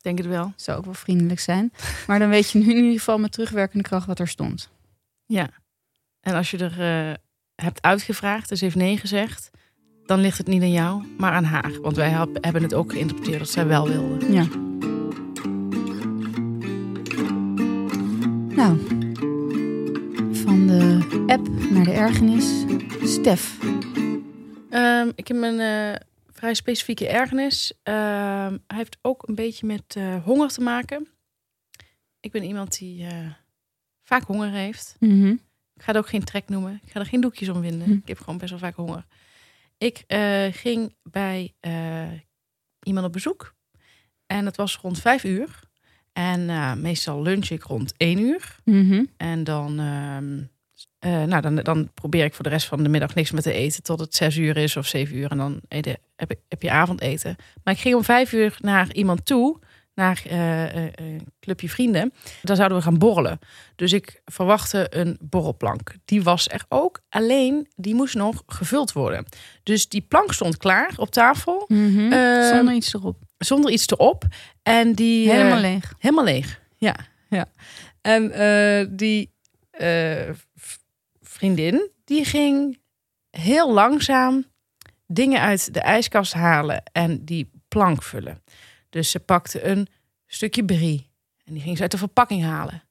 Denk 0.08 0.20
het 0.20 0.28
wel. 0.28 0.54
Zou 0.56 0.78
ook 0.78 0.86
wel 0.86 0.94
vriendelijk 0.94 1.40
zijn. 1.40 1.74
Maar 2.08 2.20
dan 2.20 2.30
weet 2.30 2.52
je 2.52 2.58
nu 2.58 2.70
in 2.70 2.76
ieder 2.76 2.98
geval 2.98 3.18
met 3.18 3.32
terugwerkende 3.32 3.84
kracht 3.84 4.08
wat 4.08 4.20
er 4.20 4.28
stond. 4.28 4.70
Ja. 5.26 5.50
En 6.22 6.34
als 6.34 6.52
je 6.52 6.58
er 6.58 6.82
eh, 6.82 7.14
hebt 7.56 7.82
uitgevraagd, 7.82 8.50
dus 8.50 8.62
heeft 8.62 8.76
nee 8.76 8.98
gezegd, 8.98 9.50
dan 10.06 10.20
ligt 10.20 10.38
het 10.38 10.48
niet 10.48 10.62
aan 10.62 10.72
jou, 10.72 11.04
maar 11.18 11.32
aan 11.32 11.44
haar. 11.44 11.72
Want 11.82 11.96
wij 11.96 12.10
hebben 12.42 12.64
het 12.64 12.74
ook 12.74 12.92
geïnterpreteerd 12.92 13.40
dat 13.40 13.50
zij 13.50 13.68
wel 13.68 13.88
wilde. 13.88 14.32
Ja. 14.32 14.46
Nou, 18.56 18.78
van 20.32 20.68
de 20.68 21.00
app 21.28 21.48
naar 21.70 21.84
de 21.84 21.92
ergernis. 21.92 22.66
Stef. 23.04 23.58
Ehm, 24.70 25.12
ik 25.16 25.28
heb 25.28 25.38
een 25.38 25.60
eh, 25.60 25.94
vrij 26.38 26.54
specifieke 26.54 27.08
ergernis. 27.08 27.74
Ehm, 27.84 28.58
hij 28.68 28.78
heeft 28.78 28.98
ook 29.02 29.28
een 29.28 29.36
beetje 29.36 29.66
met 29.66 29.96
eh, 29.96 30.24
honger 30.24 30.50
te 30.50 30.62
maken. 30.62 31.08
Ik 32.20 32.32
ben 32.32 32.44
iemand 32.44 32.78
die 32.78 33.06
eh, 33.06 33.32
vaak 34.04 34.24
honger 34.24 34.52
heeft. 34.52 34.96
Ik 35.74 35.84
ga 35.84 35.92
het 35.92 35.98
ook 35.98 36.10
geen 36.10 36.24
trek 36.24 36.50
noemen. 36.50 36.80
Ik 36.84 36.92
ga 36.92 37.00
er 37.00 37.06
geen 37.06 37.22
doekjes 37.22 37.50
om 37.50 37.62
winden. 37.62 37.88
Hm. 37.88 37.94
Ik 37.94 38.08
heb 38.08 38.20
gewoon 38.20 38.38
best 38.38 38.50
wel 38.50 38.60
vaak 38.60 38.76
honger. 38.76 39.06
Ik 39.78 40.04
eh, 40.08 40.46
ging 40.52 40.96
bij 41.04 41.54
iemand 42.84 43.06
op 43.06 43.14
bezoek. 43.14 43.56
En 44.26 44.46
het 44.46 44.58
was 44.58 44.78
rond 44.78 45.00
vijf 45.00 45.24
uur. 45.24 45.60
En 46.14 46.82
meestal 46.82 47.22
lunch 47.22 47.50
ik 47.50 47.64
rond 47.64 47.94
één 47.98 48.20
uur. 48.20 48.56
Mhm. 48.64 49.04
En 49.18 49.44
dan, 49.44 49.80
ehm, 49.80 50.44
eh, 51.00 51.24
nou, 51.24 51.42
dan, 51.42 51.56
dan 51.56 51.90
probeer 51.94 52.26
ik 52.26 52.34
voor 52.34 52.44
de 52.44 52.50
rest 52.50 52.68
van 52.68 52.84
de 52.84 52.90
middag 52.90 53.16
niks 53.16 53.32
meer 53.32 53.42
te 53.42 53.52
eten. 53.52 53.84
Tot 53.84 54.00
het 54.00 54.16
zes 54.16 54.38
uur 54.38 54.58
is 54.58 54.78
of 54.78 54.88
zeven 54.88 55.16
uur. 55.16 55.32
En 55.32 55.38
dan 55.38 55.60
eten, 55.68 55.98
heb, 56.48 56.62
je 56.62 56.72
avondeten. 56.72 57.36
Maar 57.64 57.74
ik 57.74 57.80
ging 57.80 57.96
om 57.96 58.04
vijf 58.04 58.32
uur 58.32 58.58
naar 58.60 58.94
iemand 58.94 59.26
toe. 59.26 59.60
Naar 59.94 60.22
eh, 60.26 60.86
eh, 60.86 60.92
een 60.96 61.28
clubje 61.40 61.70
vrienden. 61.70 62.14
Daar 62.42 62.56
zouden 62.56 62.78
we 62.78 62.84
gaan 62.84 62.98
borrelen. 62.98 63.40
Dus 63.76 63.94
ik 63.94 64.22
verwachtte 64.26 64.88
een 64.90 65.18
borrelplank. 65.22 65.96
Die 66.06 66.24
was 66.24 66.50
er 66.50 66.66
ook. 66.70 67.00
Alleen, 67.10 67.68
die 67.76 67.96
moest 67.96 68.16
nog 68.16 68.44
gevuld 68.48 68.92
worden. 68.92 69.26
Dus 69.64 69.90
die 69.90 70.02
plank 70.02 70.34
stond 70.34 70.58
klaar 70.58 70.94
op 70.96 71.10
tafel. 71.10 71.66
Mhm. 71.68 72.12
Zonder 72.44 72.74
iets 72.74 72.94
erop. 72.94 73.18
Zonder 73.38 73.72
iets 73.72 73.88
erop. 73.88 74.24
En 74.64 74.94
die... 74.94 75.32
Helemaal 75.32 75.60
leeg. 75.60 75.94
Helemaal 76.00 76.26
leeg, 76.26 76.62
ja. 76.78 76.96
ja. 77.30 77.46
En 78.02 78.32
die 78.96 79.32
vriendin, 81.38 81.92
die 82.04 82.26
ging 82.26 82.80
heel 83.30 83.74
langzaam 83.74 84.46
dingen 85.08 85.42
uit 85.42 85.74
de 85.74 85.80
ijskast 85.80 86.34
halen 86.34 86.84
en 86.92 87.26
die 87.26 87.52
plank 87.68 88.04
vullen. 88.04 88.44
Dus 88.90 89.12
ze 89.12 89.20
pakte 89.20 89.64
een 89.64 89.88
stukje 90.26 90.66
brie 90.66 91.10
en 91.44 91.54
die 91.54 91.62
ging 91.62 91.76
ze 91.76 91.82
uit 91.82 91.92
de 91.92 91.98
verpakking 91.98 92.44
halen. 92.44 92.84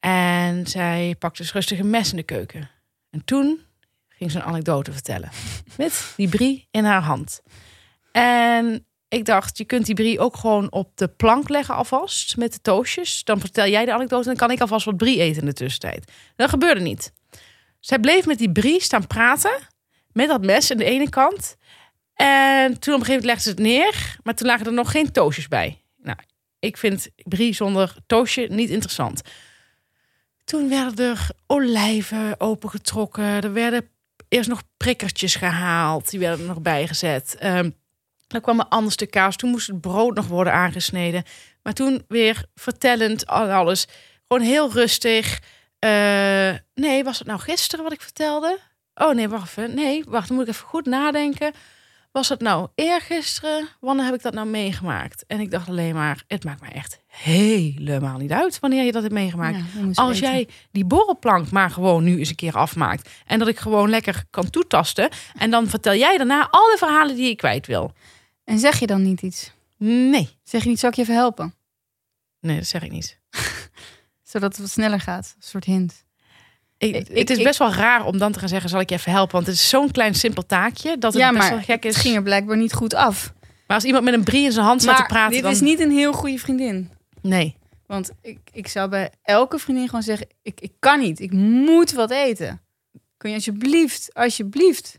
En 0.00 0.66
zij 0.66 1.14
pakte 1.18 1.42
dus 1.42 1.52
rustig 1.52 1.78
een 1.78 1.90
mes 1.90 2.10
in 2.10 2.16
de 2.16 2.22
keuken. 2.22 2.70
En 3.10 3.24
toen 3.24 3.60
ging 4.08 4.30
ze 4.30 4.38
een 4.38 4.44
anekdote 4.44 4.92
vertellen. 4.92 5.30
Met 5.78 6.12
die 6.16 6.28
brie 6.28 6.68
in 6.70 6.84
haar 6.84 7.02
hand. 7.02 7.42
En 8.12 8.86
ik 9.08 9.24
dacht, 9.24 9.58
je 9.58 9.64
kunt 9.64 9.86
die 9.86 9.94
brie 9.94 10.18
ook 10.20 10.36
gewoon 10.36 10.72
op 10.72 10.90
de 10.94 11.08
plank 11.08 11.48
leggen 11.48 11.74
alvast 11.74 12.36
met 12.36 12.52
de 12.52 12.60
toastjes. 12.60 13.24
Dan 13.24 13.40
vertel 13.40 13.66
jij 13.66 13.84
de 13.84 13.92
anekdote 13.92 14.30
en 14.30 14.36
dan 14.36 14.46
kan 14.46 14.56
ik 14.56 14.60
alvast 14.60 14.84
wat 14.84 14.96
brie 14.96 15.20
eten 15.20 15.40
in 15.40 15.46
de 15.46 15.52
tussentijd. 15.52 16.12
Dat 16.36 16.48
gebeurde 16.48 16.80
niet. 16.80 17.12
Zij 17.80 17.98
bleef 17.98 18.26
met 18.26 18.38
die 18.38 18.52
brie 18.52 18.82
staan 18.82 19.06
praten 19.06 19.58
met 20.12 20.28
dat 20.28 20.44
mes 20.44 20.70
aan 20.70 20.76
de 20.76 20.84
ene 20.84 21.08
kant. 21.08 21.56
En 22.14 22.78
toen 22.78 22.94
op 22.94 23.00
een 23.00 23.06
gegeven 23.06 23.12
moment 23.12 23.24
legde 23.24 23.42
ze 23.42 23.48
het 23.48 23.58
neer, 23.58 24.16
maar 24.22 24.34
toen 24.34 24.46
lagen 24.46 24.66
er 24.66 24.72
nog 24.72 24.90
geen 24.90 25.12
toastjes 25.12 25.48
bij. 25.48 25.82
Nou, 25.96 26.18
ik 26.58 26.76
vind 26.76 27.08
brie 27.16 27.54
zonder 27.54 27.96
toastje 28.06 28.48
niet 28.48 28.70
interessant. 28.70 29.20
Toen 30.44 30.68
werden 30.68 31.10
er 31.10 31.28
olijven 31.46 32.40
opengetrokken. 32.40 33.24
Er 33.24 33.52
werden 33.52 33.88
eerst 34.28 34.48
nog 34.48 34.62
prikkertjes 34.76 35.34
gehaald. 35.34 36.10
Die 36.10 36.20
werden 36.20 36.40
er 36.40 36.46
nog 36.46 36.60
bijgezet. 36.60 37.36
Ehm 37.38 37.70
dan 38.26 38.40
kwam 38.40 38.60
een 38.60 38.68
ander 38.68 38.92
stuk 38.92 39.10
kaas. 39.10 39.36
Toen 39.36 39.50
moest 39.50 39.66
het 39.66 39.80
brood 39.80 40.14
nog 40.14 40.26
worden 40.26 40.52
aangesneden. 40.52 41.22
Maar 41.62 41.72
toen 41.72 42.04
weer 42.08 42.44
vertellend 42.54 43.26
al 43.26 43.50
alles. 43.50 43.86
Gewoon 44.28 44.42
heel 44.42 44.72
rustig. 44.72 45.40
Eh, 45.78 46.52
nee, 46.74 47.04
was 47.04 47.18
het 47.18 47.26
nou 47.26 47.40
gisteren 47.40 47.84
wat 47.84 47.92
ik 47.92 48.00
vertelde? 48.00 48.58
Oh 48.94 49.14
nee, 49.14 49.28
wacht 49.28 49.48
even. 49.48 49.74
Nee, 49.74 50.04
wacht, 50.08 50.28
dan 50.28 50.36
moet 50.36 50.46
ik 50.48 50.54
even 50.54 50.66
goed 50.66 50.86
nadenken. 50.86 51.52
Was 52.12 52.28
het 52.28 52.40
nou 52.40 52.68
eergisteren? 52.74 53.68
Wanneer 53.80 54.04
heb 54.04 54.14
ik 54.14 54.22
dat 54.22 54.34
nou 54.34 54.46
meegemaakt? 54.46 55.24
En 55.26 55.40
ik 55.40 55.50
dacht 55.50 55.68
alleen 55.68 55.94
maar, 55.94 56.22
het 56.26 56.44
maakt 56.44 56.60
mij 56.60 56.72
echt 56.72 56.98
helemaal 57.06 58.18
niet 58.18 58.30
uit 58.30 58.60
wanneer 58.60 58.84
je 58.84 58.92
dat 58.92 59.02
hebt 59.02 59.14
meegemaakt. 59.14 59.56
Ja, 59.56 59.90
Als 59.94 60.18
jij 60.18 60.48
die 60.70 60.84
borrelplank 60.84 61.50
maar 61.50 61.70
gewoon 61.70 62.04
nu 62.04 62.18
eens 62.18 62.28
een 62.28 62.34
keer 62.34 62.56
afmaakt. 62.56 63.10
En 63.26 63.38
dat 63.38 63.48
ik 63.48 63.58
gewoon 63.58 63.90
lekker 63.90 64.24
kan 64.30 64.50
toetasten. 64.50 65.08
En 65.38 65.50
dan 65.50 65.68
vertel 65.68 65.94
jij 65.94 66.16
daarna 66.16 66.48
alle 66.50 66.76
verhalen 66.78 67.16
die 67.16 67.30
ik 67.30 67.36
kwijt 67.36 67.66
wil. 67.66 67.92
En 68.46 68.58
zeg 68.58 68.78
je 68.80 68.86
dan 68.86 69.02
niet 69.02 69.22
iets? 69.22 69.52
Nee. 69.78 70.28
Zeg 70.42 70.62
je 70.62 70.68
niet, 70.68 70.78
zal 70.78 70.88
ik 70.88 70.94
je 70.96 71.02
even 71.02 71.14
helpen? 71.14 71.54
Nee, 72.40 72.56
dat 72.56 72.66
zeg 72.66 72.82
ik 72.82 72.90
niet. 72.90 73.18
Zodat 74.32 74.50
het 74.52 74.60
wat 74.60 74.70
sneller 74.70 75.00
gaat. 75.00 75.34
Een 75.36 75.42
soort 75.42 75.64
hint. 75.64 76.04
Ik, 76.78 76.94
Ik- 76.94 77.18
het 77.18 77.30
is 77.30 77.42
best 77.42 77.58
wel 77.58 77.72
raar 77.72 78.04
om 78.04 78.18
dan 78.18 78.32
te 78.32 78.38
gaan 78.38 78.48
zeggen, 78.48 78.70
zal 78.70 78.80
ik 78.80 78.88
je 78.88 78.94
even 78.94 79.12
helpen? 79.12 79.32
Want 79.34 79.46
het 79.46 79.54
is 79.54 79.68
zo'n 79.68 79.90
klein 79.90 80.14
simpel 80.14 80.46
taakje 80.46 80.98
dat 80.98 81.12
het 81.12 81.22
ja, 81.22 81.28
best 81.32 81.42
maar 81.42 81.50
wel 81.50 81.60
gek 81.64 81.84
is. 81.84 81.92
het 81.94 82.02
ging 82.02 82.16
er 82.16 82.22
blijkbaar 82.22 82.56
niet 82.56 82.72
goed 82.72 82.94
af. 82.94 83.32
Maar 83.66 83.76
als 83.76 83.84
iemand 83.84 84.04
met 84.04 84.14
een 84.14 84.24
brie 84.24 84.44
in 84.44 84.52
zijn 84.52 84.66
hand 84.66 84.82
staat 84.82 84.98
Maar 84.98 85.06
te 85.06 85.12
praten, 85.12 85.32
dit 85.32 85.42
dan... 85.42 85.52
is 85.52 85.60
niet 85.60 85.80
een 85.80 85.90
heel 85.90 86.12
goede 86.12 86.38
vriendin. 86.38 86.90
Nee. 87.20 87.56
Want 87.86 88.10
ik, 88.22 88.38
ik 88.52 88.68
zou 88.68 88.88
bij 88.88 89.10
elke 89.22 89.58
vriendin 89.58 89.86
gewoon 89.88 90.02
zeggen... 90.02 90.26
Ik, 90.42 90.60
ik 90.60 90.72
kan 90.78 91.00
niet, 91.00 91.20
ik 91.20 91.32
moet 91.32 91.92
wat 91.92 92.10
eten. 92.10 92.60
Kun 93.16 93.30
je 93.30 93.36
alsjeblieft, 93.36 94.14
alsjeblieft... 94.14 94.98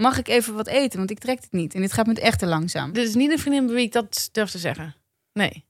Mag 0.00 0.18
ik 0.18 0.28
even 0.28 0.54
wat 0.54 0.66
eten? 0.66 0.98
Want 0.98 1.10
ik 1.10 1.18
trek 1.18 1.40
het 1.40 1.52
niet. 1.52 1.74
En 1.74 1.80
dit 1.80 1.92
gaat 1.92 2.06
met 2.06 2.18
echt 2.18 2.38
te 2.38 2.46
langzaam. 2.46 2.92
Dit 2.92 3.08
is 3.08 3.14
niet 3.14 3.30
een 3.30 3.38
vriendin 3.38 3.66
bij 3.66 3.74
wie 3.74 3.84
ik 3.84 3.92
dat 3.92 4.28
durf 4.32 4.50
te 4.50 4.58
zeggen. 4.58 4.94
Nee. 5.32 5.64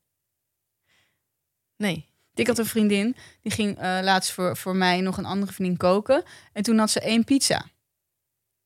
Nee. 1.76 2.08
Ik 2.34 2.46
had 2.46 2.58
een 2.58 2.66
vriendin, 2.66 3.16
die 3.42 3.52
ging 3.52 3.78
eh, 3.78 3.98
laatst 4.02 4.32
voor, 4.32 4.56
voor 4.56 4.76
mij 4.76 5.00
nog 5.00 5.16
een 5.18 5.24
andere 5.24 5.52
vriendin 5.52 5.76
koken. 5.76 6.22
En 6.52 6.62
toen 6.62 6.78
had 6.78 6.90
ze 6.90 7.00
één 7.00 7.24
pizza. 7.24 7.64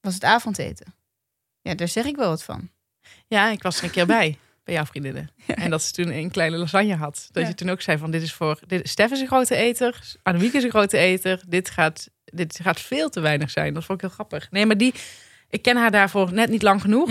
Was 0.00 0.14
het 0.14 0.24
avondeten. 0.24 0.94
Ja, 1.60 1.74
daar 1.74 1.88
zeg 1.88 2.04
ik 2.04 2.16
wel 2.16 2.28
wat 2.28 2.42
van. 2.42 2.70
Ja, 3.26 3.50
ik 3.50 3.62
was 3.62 3.78
er 3.78 3.84
een 3.84 3.90
keer 3.90 4.06
bij, 4.06 4.38
bij 4.64 4.74
jouw 4.74 4.84
vriendinnen. 4.84 5.30
En 5.46 5.70
dat 5.70 5.82
ze 5.82 5.92
toen 5.92 6.08
een 6.08 6.30
kleine 6.30 6.56
lasagne 6.56 6.94
had. 6.96 7.28
Dat 7.32 7.42
Ja. 7.42 7.48
je 7.48 7.54
toen 7.54 7.70
ook 7.70 7.80
zei 7.80 7.98
van, 7.98 8.10
dit 8.10 8.22
is 8.22 8.32
voor... 8.32 8.60
Dit, 8.66 8.88
Stef 8.88 9.10
is 9.10 9.20
een 9.20 9.26
grote 9.26 9.56
eter, 9.56 10.16
Annemiek 10.22 10.52
is 10.52 10.64
een 10.64 10.70
grote 10.70 10.98
eter. 10.98 11.42
Dit 11.48 11.70
gaat, 11.70 12.10
dit 12.24 12.58
gaat 12.62 12.80
veel 12.80 13.08
te 13.10 13.20
weinig 13.20 13.50
zijn. 13.50 13.74
Dat 13.74 13.84
vond 13.84 14.02
ik 14.02 14.06
heel 14.06 14.14
grappig. 14.14 14.50
Nee, 14.50 14.66
maar 14.66 14.78
die... 14.78 14.94
Ik 15.54 15.62
ken 15.62 15.76
haar 15.76 15.90
daarvoor 15.90 16.32
net 16.32 16.48
niet 16.50 16.62
lang 16.62 16.80
genoeg. 16.80 17.08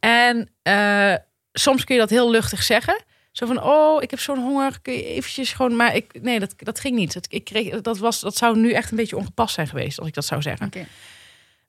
En 0.00 0.48
eh, 0.62 1.14
soms 1.52 1.84
kun 1.84 1.94
je 1.94 2.00
dat 2.00 2.10
heel 2.10 2.30
luchtig 2.30 2.62
zeggen. 2.62 3.04
Zo 3.32 3.46
van, 3.46 3.62
oh, 3.62 4.02
ik 4.02 4.10
heb 4.10 4.20
zo'n 4.20 4.38
honger. 4.38 4.78
Kun 4.82 4.92
je 4.92 5.04
eventjes 5.04 5.52
gewoon... 5.52 5.76
Maar 5.76 5.94
ik, 5.94 6.22
nee, 6.22 6.40
dat, 6.40 6.54
dat 6.56 6.80
ging 6.80 6.96
niet. 6.96 7.12
Dat, 7.14 7.26
ik 7.30 7.44
kreeg, 7.44 7.80
dat, 7.80 7.98
was, 7.98 8.20
dat 8.20 8.36
zou 8.36 8.58
nu 8.58 8.72
echt 8.72 8.90
een 8.90 8.96
beetje 8.96 9.16
ongepast 9.16 9.54
zijn 9.54 9.66
geweest, 9.66 9.98
als 9.98 10.08
ik 10.08 10.14
dat 10.14 10.24
zou 10.24 10.42
zeggen. 10.42 10.66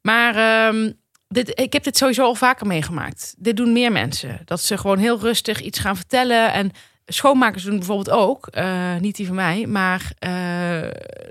Maar 0.01 0.35
ehm, 0.35 0.91
dit, 1.27 1.59
ik 1.59 1.73
heb 1.73 1.83
dit 1.83 1.97
sowieso 1.97 2.23
al 2.23 2.35
vaker 2.35 2.67
meegemaakt. 2.67 3.35
Dit 3.37 3.57
doen 3.57 3.73
meer 3.73 3.91
mensen. 3.91 4.39
Dat 4.45 4.61
ze 4.61 4.77
gewoon 4.77 4.97
heel 4.97 5.19
rustig 5.19 5.61
iets 5.61 5.79
gaan 5.79 5.95
vertellen. 5.95 6.53
En 6.53 6.71
schoonmakers 7.05 7.63
doen 7.63 7.77
bijvoorbeeld 7.77 8.09
ook. 8.17 8.47
eh, 8.47 8.95
niet 8.95 9.15
die 9.15 9.27
van 9.27 9.35
mij, 9.35 9.65
maar 9.65 10.11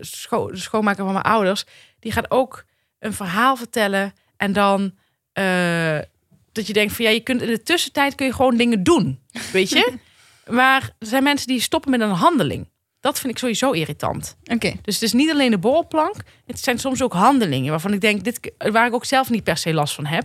scho- 0.00 0.50
de 0.50 0.56
schoonmaker 0.56 1.04
van 1.04 1.12
mijn 1.12 1.24
ouders. 1.24 1.64
Die 2.00 2.12
gaat 2.12 2.30
ook 2.30 2.64
een 2.98 3.12
verhaal 3.12 3.56
vertellen. 3.56 4.12
En 4.42 4.52
dan 4.52 4.92
eh, 5.32 5.98
dat 6.52 6.66
je 6.66 6.72
denkt 6.72 6.92
van 6.92 7.04
ja, 7.04 7.10
je 7.10 7.20
kunt 7.20 7.42
in 7.42 7.48
de 7.48 7.62
tussentijd 7.62 8.14
kun 8.14 8.26
je 8.26 8.32
gewoon 8.32 8.56
dingen 8.56 8.82
doen. 8.82 9.18
Weet 9.52 9.70
je? 9.70 9.92
maar 10.60 10.82
er 10.98 11.06
zijn 11.06 11.22
mensen 11.22 11.46
die 11.46 11.60
stoppen 11.60 11.90
met 11.90 12.00
een 12.00 12.10
handeling. 12.10 12.68
Dat 13.00 13.18
vind 13.20 13.32
ik 13.32 13.38
sowieso 13.38 13.70
irritant. 13.70 14.36
Oké. 14.44 14.72
Dus 14.82 14.94
het 14.94 15.02
is 15.02 15.12
niet 15.12 15.30
alleen 15.30 15.50
de 15.50 15.58
borrelplank. 15.58 16.16
Het 16.46 16.60
zijn 16.60 16.78
soms 16.78 17.02
ook 17.02 17.12
handelingen 17.12 17.70
waarvan 17.70 17.92
ik 17.92 18.00
denk, 18.00 18.24
dit, 18.24 18.52
waar 18.58 18.86
ik 18.86 18.94
ook 18.94 19.04
zelf 19.04 19.30
niet 19.30 19.44
per 19.44 19.56
se 19.56 19.72
last 19.74 19.94
van 19.94 20.06
heb. 20.06 20.24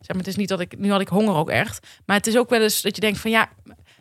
Zeg 0.00 0.08
maar, 0.08 0.16
het 0.18 0.26
is 0.26 0.36
niet 0.36 0.48
dat 0.48 0.60
ik, 0.60 0.78
nu 0.78 0.90
had 0.90 1.00
ik 1.00 1.08
honger 1.08 1.34
ook 1.34 1.50
echt. 1.50 1.86
Maar 2.06 2.16
het 2.16 2.26
is 2.26 2.36
ook 2.36 2.50
wel 2.50 2.62
eens 2.62 2.82
dat 2.82 2.94
je 2.94 3.00
denkt 3.00 3.18
van 3.18 3.30
ja, 3.30 3.48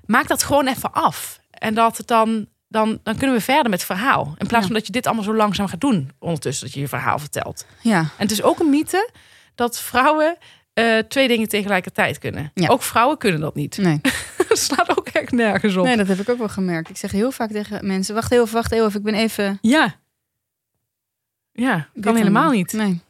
maak 0.05 0.27
dat 0.27 0.43
gewoon 0.43 0.67
even 0.67 0.91
af. 0.91 1.39
En 1.49 1.73
dat 1.73 1.97
het 1.97 2.07
dan, 2.07 2.47
dan, 2.67 2.99
dan 3.03 3.17
kunnen 3.17 3.35
we 3.35 3.41
verder 3.41 3.69
met 3.69 3.81
het 3.83 3.97
verhaal. 3.97 4.25
In 4.37 4.47
plaats 4.47 4.53
Ja. 4.53 4.61
van 4.71 4.73
dat 4.73 4.85
je 4.85 4.91
dit 4.91 5.05
allemaal 5.05 5.23
zo 5.23 5.35
langzaam 5.35 5.67
gaat 5.67 5.81
doen. 5.81 6.11
Ondertussen 6.19 6.65
dat 6.65 6.73
je 6.73 6.79
je 6.79 6.87
verhaal 6.87 7.19
vertelt. 7.19 7.65
Ja. 7.81 7.99
En 7.99 8.07
het 8.17 8.31
is 8.31 8.43
ook 8.43 8.59
een 8.59 8.69
mythe 8.69 9.09
dat 9.55 9.79
vrouwen 9.79 10.37
eh, 10.73 10.97
twee 10.97 11.27
dingen 11.27 11.47
tegelijkertijd 11.47 12.17
kunnen. 12.17 12.51
Ja. 12.53 12.67
Ook 12.67 12.81
vrouwen 12.81 13.17
kunnen 13.17 13.39
dat 13.39 13.55
niet. 13.55 13.77
Nee. 13.77 14.01
dat 14.49 14.57
slaat 14.57 14.97
ook 14.97 15.07
echt 15.07 15.31
nergens 15.31 15.75
op. 15.75 15.85
nee, 15.85 15.97
dat 15.97 16.07
heb 16.07 16.19
ik 16.19 16.29
ook 16.29 16.37
wel 16.37 16.49
gemerkt. 16.49 16.89
Ik 16.89 16.97
zeg 16.97 17.11
heel 17.11 17.31
vaak 17.31 17.51
tegen 17.51 17.87
mensen... 17.87 18.15
Wacht 18.15 18.31
even, 18.31 18.53
wacht 18.53 18.71
even. 18.71 18.95
Ik 18.95 19.03
ben 19.03 19.13
even... 19.13 19.57
Ja. 19.61 19.95
Ja, 21.51 21.87
kan 22.01 22.15
helemaal 22.15 22.51
niet. 22.51 22.73
Nee. 22.73 23.01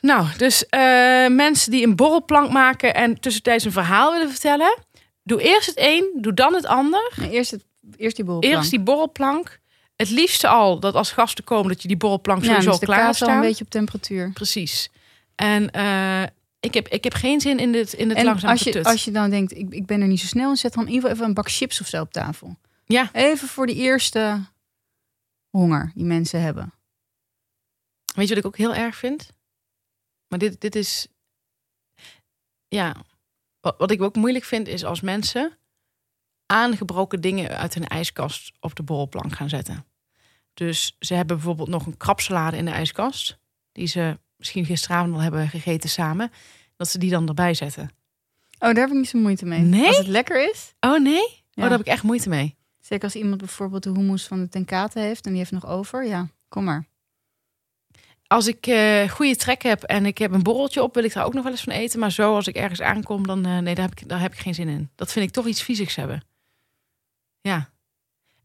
Nou, 0.00 0.26
dus 0.36 0.66
eh, 0.66 0.80
mensen 1.28 1.70
die 1.70 1.86
een 1.86 1.96
borrelplank 1.96 2.50
maken 2.50 2.94
en 2.94 3.20
tussentijds 3.20 3.64
een 3.64 3.72
verhaal 3.72 4.12
willen 4.12 4.30
vertellen. 4.30 4.78
Doe 5.22 5.42
eerst 5.42 5.66
het 5.66 5.78
een, 5.78 6.18
doe 6.20 6.34
dan 6.34 6.54
het 6.54 6.66
ander. 6.66 7.12
Nee, 7.16 7.30
eerst, 7.30 7.50
het, 7.50 7.64
eerst 7.96 8.16
die 8.16 8.24
borrelplank. 8.24 8.56
Eerst 8.56 8.70
die 8.70 8.80
borrelplank. 8.80 9.60
Het 10.02 10.10
liefste 10.10 10.48
al 10.48 10.80
dat 10.80 10.94
als 10.94 11.12
gasten 11.12 11.44
komen 11.44 11.68
dat 11.68 11.82
je 11.82 11.88
die 11.88 11.96
borrelplank 11.96 12.40
ja, 12.40 12.46
sowieso 12.46 12.70
dus 12.70 12.78
de 12.78 12.86
klaar 12.86 13.14
staat. 13.14 13.28
een 13.28 13.40
beetje 13.40 13.64
op 13.64 13.70
temperatuur. 13.70 14.30
Precies. 14.32 14.90
En 15.34 15.70
eh, 15.70 16.22
ik, 16.60 16.74
heb, 16.74 16.88
ik 16.88 17.04
heb 17.04 17.14
geen 17.14 17.40
zin 17.40 17.58
in 17.58 17.72
dit, 17.72 17.92
in 17.92 18.08
het 18.08 18.18
En 18.18 18.24
langzaam 18.24 18.50
als 18.50 18.62
je, 18.62 18.70
getut. 18.70 18.86
als 18.86 19.04
je 19.04 19.10
dan 19.10 19.30
denkt, 19.30 19.56
ik, 19.56 19.70
ik 19.70 19.86
ben 19.86 20.00
er 20.00 20.06
niet 20.06 20.20
zo 20.20 20.26
snel 20.26 20.50
in, 20.50 20.56
zet 20.56 20.72
dan 20.72 20.86
in 20.86 20.88
ieder 20.88 21.02
geval 21.02 21.16
even 21.16 21.28
een 21.28 21.34
bak 21.34 21.50
chips 21.50 21.80
of 21.80 21.86
zo 21.86 22.00
op 22.00 22.12
tafel. 22.12 22.56
Ja. 22.84 23.10
Even 23.12 23.48
voor 23.48 23.66
die 23.66 23.76
eerste 23.76 24.44
honger 25.50 25.92
die 25.94 26.04
mensen 26.04 26.40
hebben. 26.40 26.72
Weet 28.14 28.28
je 28.28 28.34
wat 28.34 28.44
ik 28.44 28.50
ook 28.50 28.56
heel 28.56 28.74
erg 28.74 28.96
vind? 28.96 29.28
Maar 30.28 30.38
dit, 30.38 30.60
dit 30.60 30.74
is... 30.74 31.06
Ja, 32.68 32.96
wat, 33.60 33.74
wat 33.78 33.90
ik 33.90 34.02
ook 34.02 34.14
moeilijk 34.16 34.44
vind 34.44 34.68
is 34.68 34.84
als 34.84 35.00
mensen 35.00 35.56
aangebroken 36.46 37.20
dingen 37.20 37.48
uit 37.58 37.74
hun 37.74 37.86
ijskast 37.86 38.52
op 38.60 38.74
de 38.74 38.82
borrelplank 38.82 39.32
gaan 39.32 39.48
zetten. 39.48 39.84
Dus 40.54 40.96
ze 40.98 41.14
hebben 41.14 41.36
bijvoorbeeld 41.36 41.68
nog 41.68 41.86
een 41.86 41.96
krabsalade 41.96 42.56
in 42.56 42.64
de 42.64 42.70
ijskast. 42.70 43.38
Die 43.72 43.86
ze 43.86 44.18
misschien 44.36 44.64
gisteravond 44.64 45.14
al 45.14 45.20
hebben 45.20 45.48
gegeten 45.48 45.90
samen. 45.90 46.32
Dat 46.76 46.88
ze 46.88 46.98
die 46.98 47.10
dan 47.10 47.28
erbij 47.28 47.54
zetten. 47.54 47.90
Oh, 48.52 48.58
daar 48.58 48.74
heb 48.74 48.88
ik 48.88 48.94
niet 48.94 49.08
zo 49.08 49.18
moeite 49.18 49.46
mee. 49.46 49.60
Nee? 49.60 49.86
Als 49.86 49.96
het 49.96 50.06
lekker 50.06 50.50
is. 50.50 50.74
Oh 50.80 51.00
nee? 51.00 51.14
Ja. 51.14 51.62
Oh, 51.62 51.62
daar 51.62 51.70
heb 51.70 51.80
ik 51.80 51.86
echt 51.86 52.02
moeite 52.02 52.28
mee. 52.28 52.56
Zeker 52.80 53.04
als 53.04 53.14
iemand 53.14 53.38
bijvoorbeeld 53.38 53.82
de 53.82 53.90
hummus 53.90 54.26
van 54.26 54.38
de 54.38 54.48
tenkate 54.48 54.98
heeft 54.98 55.24
en 55.24 55.30
die 55.30 55.38
heeft 55.38 55.52
nog 55.52 55.66
over. 55.66 56.06
Ja, 56.06 56.28
kom 56.48 56.64
maar. 56.64 56.86
Als 58.26 58.46
ik 58.46 58.66
eh 58.66 59.08
goede 59.08 59.36
trek 59.36 59.62
heb 59.62 59.82
en 59.82 60.06
ik 60.06 60.18
heb 60.18 60.32
een 60.32 60.42
borreltje 60.42 60.82
op, 60.82 60.94
wil 60.94 61.04
ik 61.04 61.12
daar 61.12 61.24
ook 61.24 61.34
nog 61.34 61.42
wel 61.42 61.52
eens 61.52 61.62
van 61.62 61.72
eten. 61.72 62.00
Maar 62.00 62.12
zo, 62.12 62.34
als 62.34 62.46
ik 62.46 62.56
ergens 62.56 62.80
aankom, 62.80 63.26
dan 63.26 63.46
eh, 63.46 63.58
nee, 63.58 63.74
daar 63.74 63.88
heb, 63.88 64.00
ik, 64.00 64.08
daar 64.08 64.20
heb 64.20 64.32
ik 64.32 64.38
geen 64.38 64.54
zin 64.54 64.68
in. 64.68 64.90
Dat 64.94 65.12
vind 65.12 65.26
ik 65.26 65.32
toch 65.32 65.46
iets 65.46 65.62
viezigs 65.62 65.94
hebben. 65.94 66.24
Ja. 67.40 67.71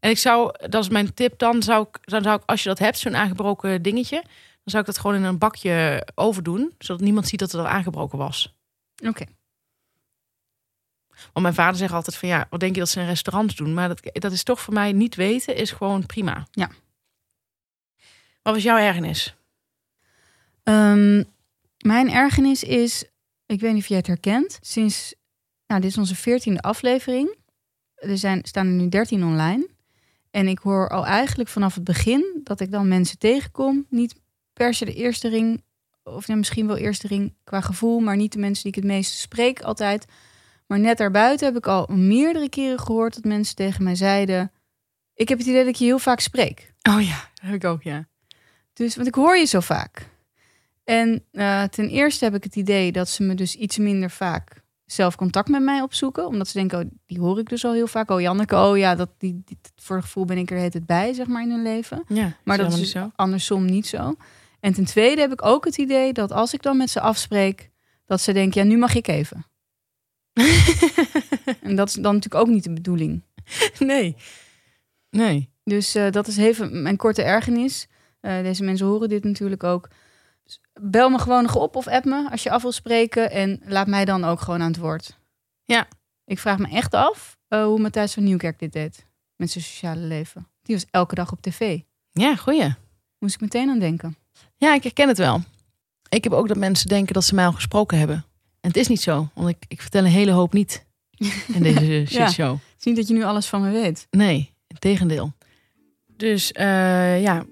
En 0.00 0.10
ik 0.10 0.18
zou, 0.18 0.68
dat 0.68 0.82
is 0.82 0.88
mijn 0.88 1.14
tip, 1.14 1.38
dan 1.38 1.62
zou 1.62 1.86
ik, 1.88 1.98
dan 2.10 2.22
zou 2.22 2.36
ik 2.36 2.42
als 2.46 2.62
je 2.62 2.68
dat 2.68 2.78
hebt, 2.78 2.98
zo'n 2.98 3.16
aangebroken 3.16 3.82
dingetje, 3.82 4.22
dan 4.22 4.64
zou 4.64 4.80
ik 4.80 4.86
dat 4.86 4.98
gewoon 4.98 5.16
in 5.16 5.24
een 5.24 5.38
bakje 5.38 6.06
overdoen, 6.14 6.74
zodat 6.78 7.02
niemand 7.02 7.28
ziet 7.28 7.38
dat 7.38 7.52
het 7.52 7.60
al 7.60 7.66
aangebroken 7.66 8.18
was. 8.18 8.54
Oké. 9.06 9.24
Want 11.08 11.40
mijn 11.40 11.54
vader 11.54 11.76
zegt 11.76 11.92
altijd 11.92 12.16
van 12.16 12.28
ja, 12.28 12.46
wat 12.50 12.60
denk 12.60 12.74
je 12.74 12.80
dat 12.80 12.88
ze 12.88 13.00
in 13.00 13.06
restaurants 13.06 13.56
doen? 13.56 13.74
Maar 13.74 13.88
dat, 13.88 14.00
dat 14.12 14.32
is 14.32 14.42
toch 14.42 14.60
voor 14.60 14.74
mij 14.74 14.92
niet 14.92 15.14
weten, 15.14 15.56
is 15.56 15.70
gewoon 15.70 16.06
prima. 16.06 16.46
Ja. 16.50 16.70
Wat 18.42 18.54
was 18.54 18.62
jouw 18.62 18.78
ergernis? 18.78 19.36
Ehm, 20.62 21.24
mijn 21.78 22.10
ergernis 22.10 22.64
is, 22.64 23.04
ik 23.46 23.60
weet 23.60 23.72
niet 23.72 23.82
of 23.82 23.88
jij 23.88 23.96
het 23.96 24.06
herkent, 24.06 24.58
sinds, 24.60 25.14
nou, 25.66 25.80
dit 25.80 25.90
is 25.90 25.98
onze 25.98 26.14
veertiende 26.14 26.60
aflevering. 26.60 27.36
Er 27.94 28.18
zijn, 28.18 28.44
staan 28.44 28.66
er 28.66 28.72
nu 28.72 28.88
13 28.88 29.24
online. 29.24 29.68
En 30.38 30.48
ik 30.48 30.58
hoor 30.58 30.88
al 30.88 31.06
eigenlijk 31.06 31.48
vanaf 31.48 31.74
het 31.74 31.84
begin 31.84 32.40
dat 32.44 32.60
ik 32.60 32.70
dan 32.70 32.88
mensen 32.88 33.18
tegenkom. 33.18 33.86
Niet 33.90 34.14
per 34.52 34.74
se 34.74 34.84
de 34.84 34.94
eerste 34.94 35.28
ring, 35.28 35.62
of 36.02 36.26
ja, 36.26 36.34
misschien 36.34 36.66
wel 36.66 36.76
eerste 36.76 37.06
ring 37.06 37.34
qua 37.44 37.60
gevoel, 37.60 38.00
maar 38.00 38.16
niet 38.16 38.32
de 38.32 38.38
mensen 38.38 38.62
die 38.62 38.72
ik 38.72 38.78
het 38.82 38.92
meest 38.92 39.18
spreek 39.18 39.60
altijd. 39.60 40.04
Maar 40.66 40.78
net 40.78 40.98
daarbuiten 40.98 41.46
heb 41.46 41.56
ik 41.56 41.66
al 41.66 41.86
meerdere 41.86 42.48
keren 42.48 42.78
gehoord 42.78 43.14
dat 43.14 43.24
mensen 43.24 43.54
tegen 43.54 43.84
mij 43.84 43.94
zeiden: 43.94 44.52
Ik 45.14 45.28
heb 45.28 45.38
het 45.38 45.46
idee 45.46 45.64
dat 45.64 45.72
ik 45.72 45.78
je 45.78 45.84
heel 45.84 45.98
vaak 45.98 46.20
spreek. 46.20 46.72
Oh 46.88 47.02
ja, 47.02 47.30
dat 47.34 47.50
heb 47.50 47.54
ik 47.54 47.64
ook, 47.64 47.82
ja. 47.82 48.08
Dus, 48.72 48.96
want 48.96 49.08
ik 49.08 49.14
hoor 49.14 49.36
je 49.36 49.44
zo 49.44 49.60
vaak. 49.60 50.08
En 50.84 51.24
eh, 51.32 51.62
ten 51.62 51.88
eerste 51.88 52.24
heb 52.24 52.34
ik 52.34 52.44
het 52.44 52.56
idee 52.56 52.92
dat 52.92 53.08
ze 53.08 53.22
me 53.22 53.34
dus 53.34 53.54
iets 53.54 53.78
minder 53.78 54.10
vaak 54.10 54.62
zelf 54.92 55.16
contact 55.16 55.48
met 55.48 55.62
mij 55.62 55.80
opzoeken. 55.80 56.26
Omdat 56.26 56.48
ze 56.48 56.58
denken, 56.58 56.78
oh, 56.78 56.90
die 57.06 57.20
hoor 57.20 57.38
ik 57.38 57.48
dus 57.48 57.64
al 57.64 57.72
heel 57.72 57.86
vaak. 57.86 58.10
Oh, 58.10 58.20
Janneke, 58.20 58.56
oh 58.56 58.78
ja, 58.78 58.94
dat, 58.94 59.10
die, 59.18 59.42
die, 59.44 59.58
voor 59.76 59.96
het 59.96 60.04
gevoel 60.04 60.24
ben 60.24 60.38
ik 60.38 60.50
er 60.50 60.70
tijd 60.70 60.86
bij, 60.86 61.12
zeg 61.12 61.26
maar, 61.26 61.42
in 61.42 61.50
hun 61.50 61.62
leven. 61.62 62.04
Ja, 62.08 62.36
Maar 62.44 62.56
dat 62.56 62.66
is 62.66 62.72
helemaal 62.72 62.78
dus 62.78 62.80
niet 62.80 62.88
zo. 62.88 63.10
andersom 63.16 63.64
niet 63.64 63.86
zo. 63.86 64.14
En 64.60 64.72
ten 64.72 64.84
tweede 64.84 65.20
heb 65.20 65.32
ik 65.32 65.44
ook 65.44 65.64
het 65.64 65.78
idee 65.78 66.12
dat 66.12 66.32
als 66.32 66.54
ik 66.54 66.62
dan 66.62 66.76
met 66.76 66.90
ze 66.90 67.00
afspreek, 67.00 67.70
dat 68.06 68.20
ze 68.20 68.32
denken, 68.32 68.62
ja, 68.62 68.68
nu 68.68 68.78
mag 68.78 68.94
ik 68.94 69.08
even. 69.08 69.46
en 71.62 71.76
dat 71.76 71.88
is 71.88 71.94
dan 71.94 72.14
natuurlijk 72.14 72.34
ook 72.34 72.48
niet 72.48 72.64
de 72.64 72.72
bedoeling. 72.72 73.22
Nee. 73.78 74.16
Nee. 75.10 75.50
Dus 75.64 75.94
eh, 75.94 76.10
dat 76.10 76.26
is 76.26 76.36
even 76.36 76.82
mijn 76.82 76.96
korte 76.96 77.22
ergernis. 77.22 77.88
Eh, 78.20 78.42
deze 78.42 78.64
mensen 78.64 78.86
horen 78.86 79.08
dit 79.08 79.24
natuurlijk 79.24 79.64
ook. 79.64 79.88
Bel 80.80 81.08
me 81.08 81.18
gewoon 81.18 81.42
nog 81.42 81.56
op 81.56 81.76
of 81.76 81.86
app 81.86 82.04
me 82.04 82.28
als 82.30 82.42
je 82.42 82.50
af 82.50 82.62
wil 82.62 82.72
spreken. 82.72 83.30
En 83.30 83.60
laat 83.64 83.86
mij 83.86 84.04
dan 84.04 84.24
ook 84.24 84.40
gewoon 84.40 84.62
aan 84.62 84.70
het 84.70 84.80
woord. 84.80 85.18
Ja. 85.64 85.88
Ik 86.24 86.38
vraag 86.38 86.58
me 86.58 86.68
echt 86.68 86.94
af 86.94 87.38
eh, 87.48 87.64
hoe 87.64 87.78
Matthijs 87.78 88.14
van 88.14 88.24
Nieuwkerk 88.24 88.58
dit 88.58 88.72
deed. 88.72 89.06
Met 89.36 89.50
zijn 89.50 89.64
sociale 89.64 90.00
leven. 90.00 90.48
Die 90.62 90.74
was 90.74 90.84
elke 90.90 91.14
dag 91.14 91.32
op 91.32 91.42
tv. 91.42 91.80
Ja, 92.12 92.36
goeie. 92.36 92.74
Moest 93.18 93.34
ik 93.34 93.40
meteen 93.40 93.68
aan 93.68 93.78
denken. 93.78 94.16
Ja, 94.56 94.74
ik 94.74 94.82
herken 94.82 95.08
het 95.08 95.18
wel. 95.18 95.42
Ik 96.08 96.24
heb 96.24 96.32
ook 96.32 96.48
dat 96.48 96.56
mensen 96.56 96.88
denken 96.88 97.14
dat 97.14 97.24
ze 97.24 97.34
mij 97.34 97.46
al 97.46 97.52
gesproken 97.52 97.98
hebben. 97.98 98.24
En 98.60 98.68
het 98.68 98.76
is 98.76 98.88
niet 98.88 99.00
zo, 99.00 99.28
want 99.34 99.48
ik, 99.48 99.64
ik 99.68 99.80
vertel 99.80 100.04
een 100.04 100.10
hele 100.10 100.30
hoop 100.30 100.52
niet 100.52 100.86
in 101.54 101.62
deze 101.62 102.04
shitshow. 102.06 102.50
Het 102.50 102.78
is 102.78 102.84
niet 102.84 102.96
dat 102.96 103.08
je 103.08 103.14
nu 103.14 103.22
alles 103.22 103.46
van 103.46 103.62
me 103.62 103.70
weet. 103.70 104.06
Nee, 104.10 104.52
het 104.66 104.80
tegendeel. 104.80 105.32
Dus 106.06 106.52
eh, 106.52 107.22
ja, 107.22 107.44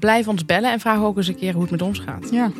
blijf 0.00 0.28
ons 0.28 0.44
bellen 0.44 0.72
en 0.72 0.80
vraag 0.80 1.00
ook 1.00 1.16
eens 1.16 1.28
een 1.28 1.36
keer 1.36 1.52
hoe 1.52 1.62
het 1.62 1.70
met 1.70 1.82
ons 1.82 1.98
gaat. 1.98 2.30
Ja. 2.30 2.52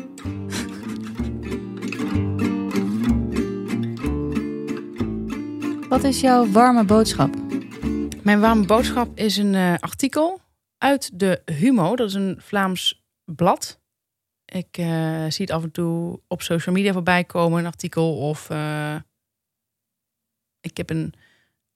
Wat 5.89 6.03
is 6.03 6.19
jouw 6.21 6.51
warme 6.51 6.83
boodschap? 6.83 7.35
Mijn 8.23 8.39
warme 8.39 8.65
boodschap 8.65 9.17
is 9.17 9.37
een 9.37 9.55
eh, 9.55 9.73
artikel 9.79 10.41
uit 10.77 11.19
de 11.19 11.41
Humo. 11.45 11.95
Dat 11.95 12.07
is 12.07 12.13
een 12.13 12.35
Vlaams 12.41 13.03
blad. 13.25 13.81
Ik 14.45 14.77
eh, 14.77 15.25
zie 15.29 15.45
het 15.45 15.51
af 15.51 15.63
en 15.63 15.71
toe 15.71 16.21
op 16.27 16.41
social 16.41 16.75
media 16.75 16.93
voorbij 16.93 17.23
komen, 17.23 17.59
een 17.59 17.65
artikel. 17.65 18.17
Of 18.17 18.49
eh, 18.49 18.95
ik 20.61 20.77
heb 20.77 20.89
een 20.89 21.13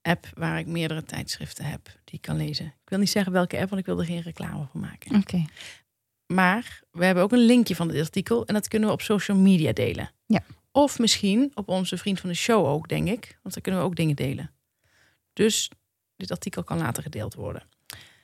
app 0.06 0.30
waar 0.34 0.60
ik 0.60 0.68
meerdere 0.68 1.04
tijdschriften 1.04 1.66
heb 1.66 1.86
die 2.04 2.16
ik 2.16 2.22
kan 2.22 2.36
lezen. 2.36 2.66
Ik 2.66 2.90
wil 2.90 3.00
niet 3.00 3.10
zeggen 3.10 3.32
welke 3.32 3.58
app, 3.58 3.70
want 3.70 3.82
ik 3.82 3.88
wil 3.88 4.00
er 4.00 4.06
geen 4.06 4.22
reclame 4.22 4.66
voor 4.72 4.82
maken. 4.82 5.16
Oké. 5.16 5.46
Maar 6.26 6.82
we 6.92 7.06
hebben 7.06 7.24
ook 7.24 7.32
een 7.32 7.46
linkje 7.46 7.76
van 7.76 7.88
dit 7.88 8.02
artikel 8.02 8.46
en 8.46 8.54
dat 8.54 8.68
kunnen 8.68 8.88
we 8.88 8.94
op 8.94 9.02
social 9.02 9.38
media 9.38 9.74
delen. 9.74 10.12
Ja. 10.26 10.44
Of 10.72 11.00
misschien 11.00 11.52
op 11.54 11.70
onze 11.70 11.98
vriend 11.98 12.20
van 12.20 12.30
de 12.30 12.36
show 12.36 12.66
ook, 12.66 12.88
denk 12.88 13.08
ik. 13.08 13.40
Want 13.42 13.54
dan 13.54 13.64
kunnen 13.64 13.82
we 13.82 13.88
ook 13.88 13.96
dingen 13.96 14.16
delen. 14.16 14.52
Dus 15.34 15.72
dit 16.16 16.32
artikel 16.32 16.64
kan 16.64 16.78
later 16.78 17.04
gedeeld 17.04 17.34
worden. 17.34 17.64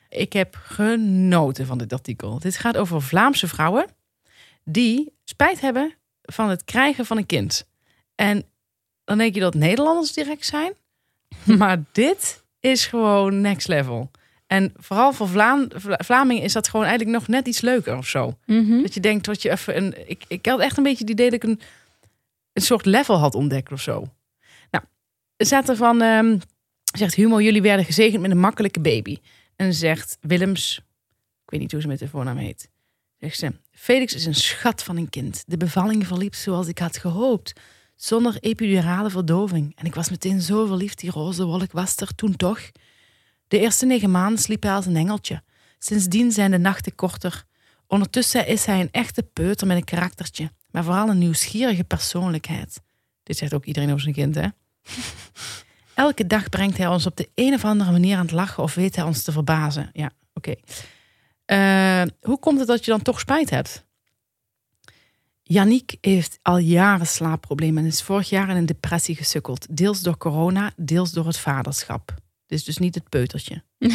Ik 0.08 0.32
heb 0.32 0.54
genoten 0.54 1.66
van 1.66 1.78
dit 1.78 1.92
artikel. 1.92 2.38
Dit 2.38 2.56
gaat 2.56 2.76
over 2.76 3.02
Vlaamse 3.02 3.48
vrouwen 3.48 3.86
die 4.64 5.12
spijt 5.24 5.60
hebben 5.60 5.94
van 6.22 6.48
het 6.48 6.64
krijgen 6.64 7.06
van 7.06 7.16
een 7.16 7.26
kind. 7.26 7.68
En 8.14 8.44
dan 9.04 9.18
denk 9.18 9.34
je 9.34 9.40
dat 9.40 9.54
Nederlanders 9.54 10.12
direct 10.12 10.46
zijn. 10.46 10.72
Maar 11.58 11.82
dit 11.92 12.42
is 12.60 12.86
gewoon 12.86 13.40
next 13.40 13.68
level. 13.68 14.10
En 14.46 14.72
vooral 14.76 15.12
voor 15.12 15.28
Vlaam, 15.28 15.68
Vla- 15.74 16.00
Vlamingen 16.04 16.42
is 16.42 16.52
dat 16.52 16.68
gewoon 16.68 16.86
eigenlijk 16.86 17.16
nog 17.18 17.28
net 17.28 17.46
iets 17.46 17.60
leuker 17.60 17.96
of 17.96 18.06
zo. 18.08 18.38
Mhm. 18.46 18.82
Dat 18.82 18.94
je 18.94 19.00
denkt 19.00 19.24
dat 19.24 19.42
je 19.42 19.50
even 19.50 19.76
een. 19.76 20.08
Ik, 20.10 20.24
ik 20.28 20.46
had 20.46 20.60
echt 20.60 20.76
een 20.76 20.82
beetje 20.82 21.00
het 21.04 21.10
idee 21.10 21.30
dat 21.30 21.42
ik 21.44 21.50
een, 21.50 21.60
een 22.52 22.62
soort 22.62 22.86
level 22.86 23.16
had 23.16 23.34
ontdekt 23.34 23.72
of 23.72 23.80
zo. 23.80 24.06
Nou, 24.70 24.84
er 25.36 25.46
staat 25.46 25.68
er 25.68 25.76
van. 25.76 26.02
ehm, 26.02 26.38
zegt 26.96 27.14
Humo, 27.14 27.40
jullie 27.40 27.62
werden 27.62 27.84
gezegend 27.84 28.22
met 28.22 28.30
een 28.30 28.38
makkelijke 28.40 28.80
baby. 28.80 29.16
En 29.56 29.74
zegt 29.74 30.18
Willems, 30.20 30.76
ik 31.44 31.50
weet 31.50 31.60
niet 31.60 31.72
hoe 31.72 31.80
ze 31.80 31.86
met 31.88 31.98
de 31.98 32.08
voornaam 32.08 32.36
heet. 32.36 32.68
Zegt 33.18 33.38
ze, 33.38 33.52
Felix 33.70 34.14
is 34.14 34.24
een 34.26 34.34
schat 34.34 34.82
van 34.82 34.96
een 34.96 35.08
kind. 35.08 35.44
De 35.46 35.56
bevalling 35.56 36.06
verliep 36.06 36.34
zoals 36.34 36.68
ik 36.68 36.78
had 36.78 36.96
gehoopt. 36.96 37.52
Zonder 38.02 38.36
epidurale 38.40 39.10
verdoving. 39.10 39.72
En 39.76 39.86
ik 39.86 39.94
was 39.94 40.10
meteen 40.10 40.40
zo 40.40 40.66
verliefd, 40.66 40.98
die 40.98 41.10
roze 41.10 41.44
wolk 41.44 41.72
was 41.72 41.96
er 41.96 42.14
toen 42.14 42.36
toch. 42.36 42.60
De 43.48 43.58
eerste 43.58 43.86
negen 43.86 44.10
maanden 44.10 44.38
sliep 44.38 44.62
hij 44.62 44.72
als 44.72 44.86
een 44.86 44.96
engeltje. 44.96 45.42
Sindsdien 45.78 46.32
zijn 46.32 46.50
de 46.50 46.58
nachten 46.58 46.94
korter. 46.94 47.44
Ondertussen 47.86 48.46
is 48.46 48.64
hij 48.64 48.80
een 48.80 48.90
echte 48.90 49.22
peuter 49.22 49.66
met 49.66 49.76
een 49.76 49.84
karaktertje, 49.84 50.50
maar 50.70 50.84
vooral 50.84 51.08
een 51.08 51.18
nieuwsgierige 51.18 51.84
persoonlijkheid. 51.84 52.80
Dit 53.22 53.36
zegt 53.36 53.54
ook 53.54 53.64
iedereen 53.64 53.88
over 53.88 54.02
zijn 54.02 54.14
kind, 54.14 54.34
hè? 54.34 54.48
Elke 56.04 56.26
dag 56.26 56.48
brengt 56.48 56.76
hij 56.76 56.86
ons 56.86 57.06
op 57.06 57.16
de 57.16 57.28
een 57.34 57.54
of 57.54 57.64
andere 57.64 57.90
manier 57.90 58.16
aan 58.16 58.22
het 58.22 58.34
lachen 58.34 58.62
of 58.62 58.74
weet 58.74 58.96
hij 58.96 59.04
ons 59.04 59.22
te 59.22 59.32
verbazen. 59.32 59.90
Ja, 59.92 60.10
oké. 60.34 60.54
Eh, 61.44 62.02
hoe 62.20 62.38
komt 62.38 62.58
het 62.58 62.68
dat 62.68 62.84
je 62.84 62.90
dan 62.90 63.02
toch 63.02 63.20
spijt 63.20 63.50
hebt? 63.50 63.84
Yannick 65.52 65.96
heeft 66.00 66.38
al 66.42 66.58
jaren 66.58 67.06
slaapproblemen 67.06 67.82
en 67.82 67.88
is 67.88 68.02
vorig 68.02 68.28
jaar 68.28 68.48
in 68.48 68.56
een 68.56 68.66
depressie 68.66 69.16
gesukkeld. 69.16 69.66
Deels 69.76 70.00
door 70.00 70.16
corona, 70.16 70.72
deels 70.76 71.12
door 71.12 71.26
het 71.26 71.38
vaderschap. 71.38 72.14
Dit 72.46 72.58
is 72.58 72.64
dus 72.64 72.78
niet 72.78 72.94
het 72.94 73.08
peutertje. 73.08 73.62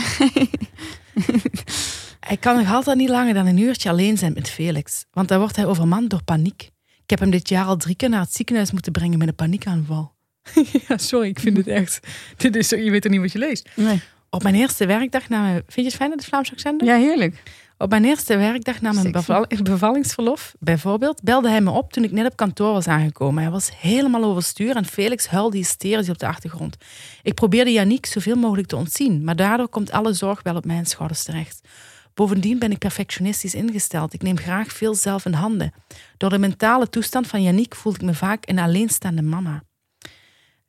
Hij 2.28 2.38
kan 2.40 2.58
nog 2.58 2.72
altijd 2.72 2.98
niet 2.98 3.10
langer 3.10 3.34
dan 3.34 3.46
een 3.46 3.58
uurtje 3.58 3.90
alleen 3.90 4.18
zijn 4.18 4.34
met 4.34 4.50
Felix, 4.50 5.06
want 5.12 5.28
dan 5.28 5.40
wordt 5.40 5.56
hij 5.56 5.66
overmand 5.66 6.10
door 6.10 6.24
paniek. 6.24 6.72
Ik 7.04 7.10
heb 7.10 7.20
hem 7.20 7.30
dit 7.30 7.50
jaar 7.50 7.66
al 7.66 7.78
drie 7.78 7.96
keer 7.96 8.10
naar 8.10 8.22
het 8.22 8.34
ziekenhuis 8.34 8.72
moeten 8.72 8.92
brengen 8.92 9.18
met 9.18 9.28
een 9.28 9.36
paniekaanval. 9.36 10.16
ja, 10.88 10.98
sorry, 10.98 11.28
ik 11.28 11.40
vind 11.40 11.58
het 11.58 11.68
echt. 11.68 12.00
Dit 12.38 12.56
is, 12.56 12.70
je 12.70 12.92
weet 12.92 13.04
er 13.04 13.10
niet 13.10 13.22
wat 13.22 13.32
je 13.32 13.40
leest. 13.40 13.70
Nee. 13.76 14.02
Op 14.30 14.44
mijn 14.44 14.56
eerste 14.56 14.86
werkdag 14.86 15.30
na 15.30 15.42
mijn... 15.42 15.56
Vind 15.56 15.76
je 15.76 15.84
het 15.84 15.96
fijn 15.96 16.10
dat 16.10 16.20
het 16.20 16.28
Vlaams 16.28 16.52
accent 16.52 16.80
doet? 16.80 16.88
Ja, 16.88 16.96
heerlijk. 16.96 17.44
Op 17.78 17.90
mijn 17.90 18.06
eerste 18.06 18.38
werkdag 18.38 18.82
na 18.82 18.92
mijn 18.92 19.12
beval- 19.12 19.48
bevallingsverlof, 19.64 20.56
bijvoorbeeld, 20.60 21.24
belde 21.24 21.50
hij 21.50 21.62
me 21.62 21.70
op 21.70 21.94
toen 21.94 22.04
ik 22.04 22.12
net 22.12 22.26
op 22.26 22.36
kantoor 22.36 22.74
was 22.74 22.88
aangekomen. 22.88 23.44
Hij 23.44 23.52
was 23.52 23.80
helemaal 23.80 24.24
overstuur 24.24 24.76
en 24.76 24.86
Felix 24.86 25.28
huilde 25.28 25.58
hysterisch 25.58 26.10
op 26.10 26.18
de 26.18 26.28
achtergrond. 26.28 26.78
Ik 27.22 27.34
probeerde 27.34 27.72
Yannick 27.72 28.06
zoveel 28.06 28.36
mogelijk 28.36 28.68
te 28.68 28.76
ontzien, 28.76 29.24
maar 29.24 29.36
daardoor 29.36 29.68
komt 29.68 29.92
alle 29.92 30.14
zorg 30.14 30.44
wel 30.44 30.56
op 30.56 30.66
mijn 30.66 30.86
schouders 30.86 31.24
terecht. 31.24 31.68
Bovendien 32.14 32.60
ben 32.60 32.72
ik 32.72 32.78
perfectionistisch 32.78 33.56
ingesteld. 33.56 34.14
Ik 34.14 34.22
neem 34.22 34.38
graag 34.38 34.72
veel 34.72 34.96
zelf 34.96 35.26
in 35.26 35.34
handen. 35.34 35.74
Door 36.18 36.30
de 36.30 36.38
mentale 36.38 36.90
toestand 36.90 37.28
van 37.28 37.44
Yannick 37.44 37.76
voel 37.76 37.94
ik 37.94 38.02
me 38.02 38.14
vaak 38.14 38.50
een 38.50 38.60
alleenstaande 38.60 39.22
mama. 39.22 39.64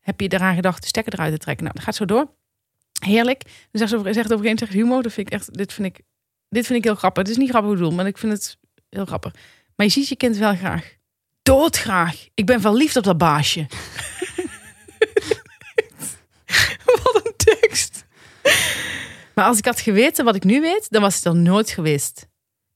Heb 0.01 0.21
je 0.21 0.29
eraan 0.29 0.55
gedacht 0.55 0.83
de 0.83 0.89
stekker 0.89 1.13
eruit 1.13 1.33
te 1.33 1.39
trekken? 1.39 1.65
Nou, 1.65 1.77
dat 1.77 1.85
gaat 1.85 1.95
zo 1.95 2.05
door. 2.05 2.31
Heerlijk. 2.99 3.43
Dan 3.45 3.53
zegt 3.73 3.91
ze 3.91 3.97
over, 3.97 4.15
zegt 4.15 4.33
over 4.33 4.59
zegt 4.59 4.73
humor. 4.73 5.03
Dat 5.03 5.13
vind 5.13 5.27
ik 5.27 5.33
echt, 5.33 5.55
dit 5.55 5.73
vind 5.73 5.87
ik, 5.87 6.05
dit 6.49 6.67
vind 6.67 6.79
ik 6.79 6.85
heel 6.85 6.95
grappig. 6.95 7.23
Het 7.23 7.33
is 7.33 7.39
niet 7.39 7.51
grappig 7.51 7.71
bedoeld, 7.73 7.95
maar 7.95 8.07
ik 8.07 8.19
vind 8.19 8.33
het 8.33 8.59
heel 8.89 9.07
grappig. 9.07 9.33
Maar 9.77 9.87
je 9.87 9.93
ziet 9.93 10.09
je 10.09 10.17
kind 10.17 10.37
wel 10.37 10.57
graag. 10.57 10.97
Doodgraag. 11.43 12.27
Ik 12.35 12.47
ben 12.47 12.61
verliefd 12.61 12.97
op 12.97 13.05
dat 13.05 13.19
baasje. 13.19 13.67
Wat 17.03 17.21
een 17.25 17.33
tekst. 17.37 18.07
Maar 19.35 19.45
als 19.45 19.59
ik 19.59 19.65
had 19.65 19.81
geweten 19.81 20.25
wat 20.25 20.35
ik 20.35 20.45
nu 20.45 20.61
weet, 20.61 20.87
dan 20.91 21.03
was 21.03 21.15
het 21.15 21.25
er 21.25 21.37
nooit 21.37 21.71
geweest. 21.71 22.27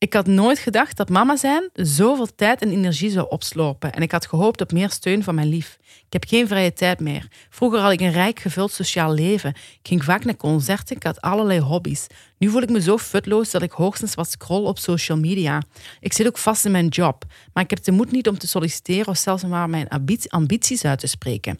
Ik 0.03 0.12
had 0.12 0.26
nooit 0.26 0.59
gedacht 0.59 0.96
dat 0.96 1.09
mama 1.09 1.36
zijn 1.36 1.70
zoveel 1.72 2.34
tijd 2.34 2.62
en 2.62 2.70
energie 2.70 3.11
zou 3.11 3.26
opslopen. 3.28 3.92
En 3.92 4.03
ik 4.03 4.12
had 4.12 4.26
gehoopt 4.26 4.61
op 4.61 4.72
meer 4.72 4.90
steun 4.90 5.22
van 5.22 5.34
mijn 5.34 5.48
lief. 5.48 5.78
Ik 5.80 6.12
heb 6.12 6.24
geen 6.28 6.46
vrije 6.46 6.72
tijd 6.72 7.00
meer. 7.00 7.28
Vroeger 7.50 7.80
had 7.80 7.92
ik 7.92 8.00
een 8.00 8.12
rijk 8.12 8.40
gevuld 8.40 8.72
sociaal 8.72 9.12
leven. 9.14 9.50
Ik 9.50 9.80
ging 9.82 10.05
vaak 10.05 10.24
naar 10.24 10.36
concerten, 10.36 10.96
ik 10.96 11.03
had 11.03 11.20
allerlei 11.20 11.61
hobby's. 11.61 12.07
Nu 12.38 12.48
voel 12.48 12.62
ik 12.62 12.70
me 12.70 12.80
zo 12.80 12.98
futloos 12.98 13.50
dat 13.50 13.62
ik 13.62 13.70
hoogstens 13.70 14.14
wat 14.14 14.30
scroll 14.30 14.66
op 14.66 14.78
social 14.78 15.18
media. 15.18 15.62
Ik 16.00 16.12
zit 16.12 16.26
ook 16.26 16.38
vast 16.38 16.64
in 16.64 16.70
mijn 16.72 16.88
job, 16.88 17.24
maar 17.53 17.62
ik 17.62 17.70
heb 17.70 17.84
de 17.84 17.92
moed 17.92 18.12
niet 18.12 18.28
om 18.28 18.38
te 18.38 18.46
solliciteren 18.46 19.09
of 19.09 19.16
zelfs 19.16 19.44
maar 19.44 19.70
mijn 19.70 19.88
ambi- 19.88 20.28
ambities 20.28 20.84
uit 20.84 20.98
te 20.98 21.07
spreken. 21.07 21.59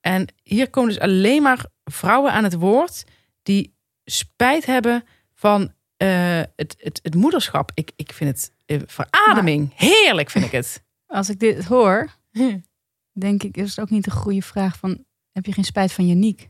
En 0.00 0.26
hier 0.42 0.70
komen 0.70 0.88
dus 0.88 1.00
alleen 1.00 1.42
maar 1.42 1.66
vrouwen 1.84 2.32
aan 2.32 2.44
het 2.44 2.54
woord 2.54 3.04
die 3.42 3.74
spijt 4.04 4.66
hebben 4.66 5.04
van 5.34 5.76
eh, 5.98 6.42
het, 6.56 6.76
het, 6.78 7.00
het 7.02 7.14
moederschap. 7.14 7.70
Ik, 7.74 7.90
ik 7.96 8.12
vind 8.12 8.30
het 8.30 8.52
eh, 8.66 8.78
verademing. 8.86 9.72
Heerlijk 9.74 10.30
vind 10.30 10.44
ik 10.44 10.52
het. 10.52 10.82
Als 11.06 11.28
ik 11.28 11.40
dit 11.40 11.64
hoor, 11.64 12.16
denk 13.12 13.42
ik, 13.42 13.56
is 13.56 13.70
het 13.70 13.80
ook 13.80 13.90
niet 13.90 14.06
een 14.06 14.12
goede 14.12 14.42
vraag 14.42 14.76
van... 14.76 15.04
Heb 15.32 15.46
je 15.46 15.52
geen 15.52 15.64
spijt 15.64 15.92
van 15.92 16.06
Yannick? 16.06 16.48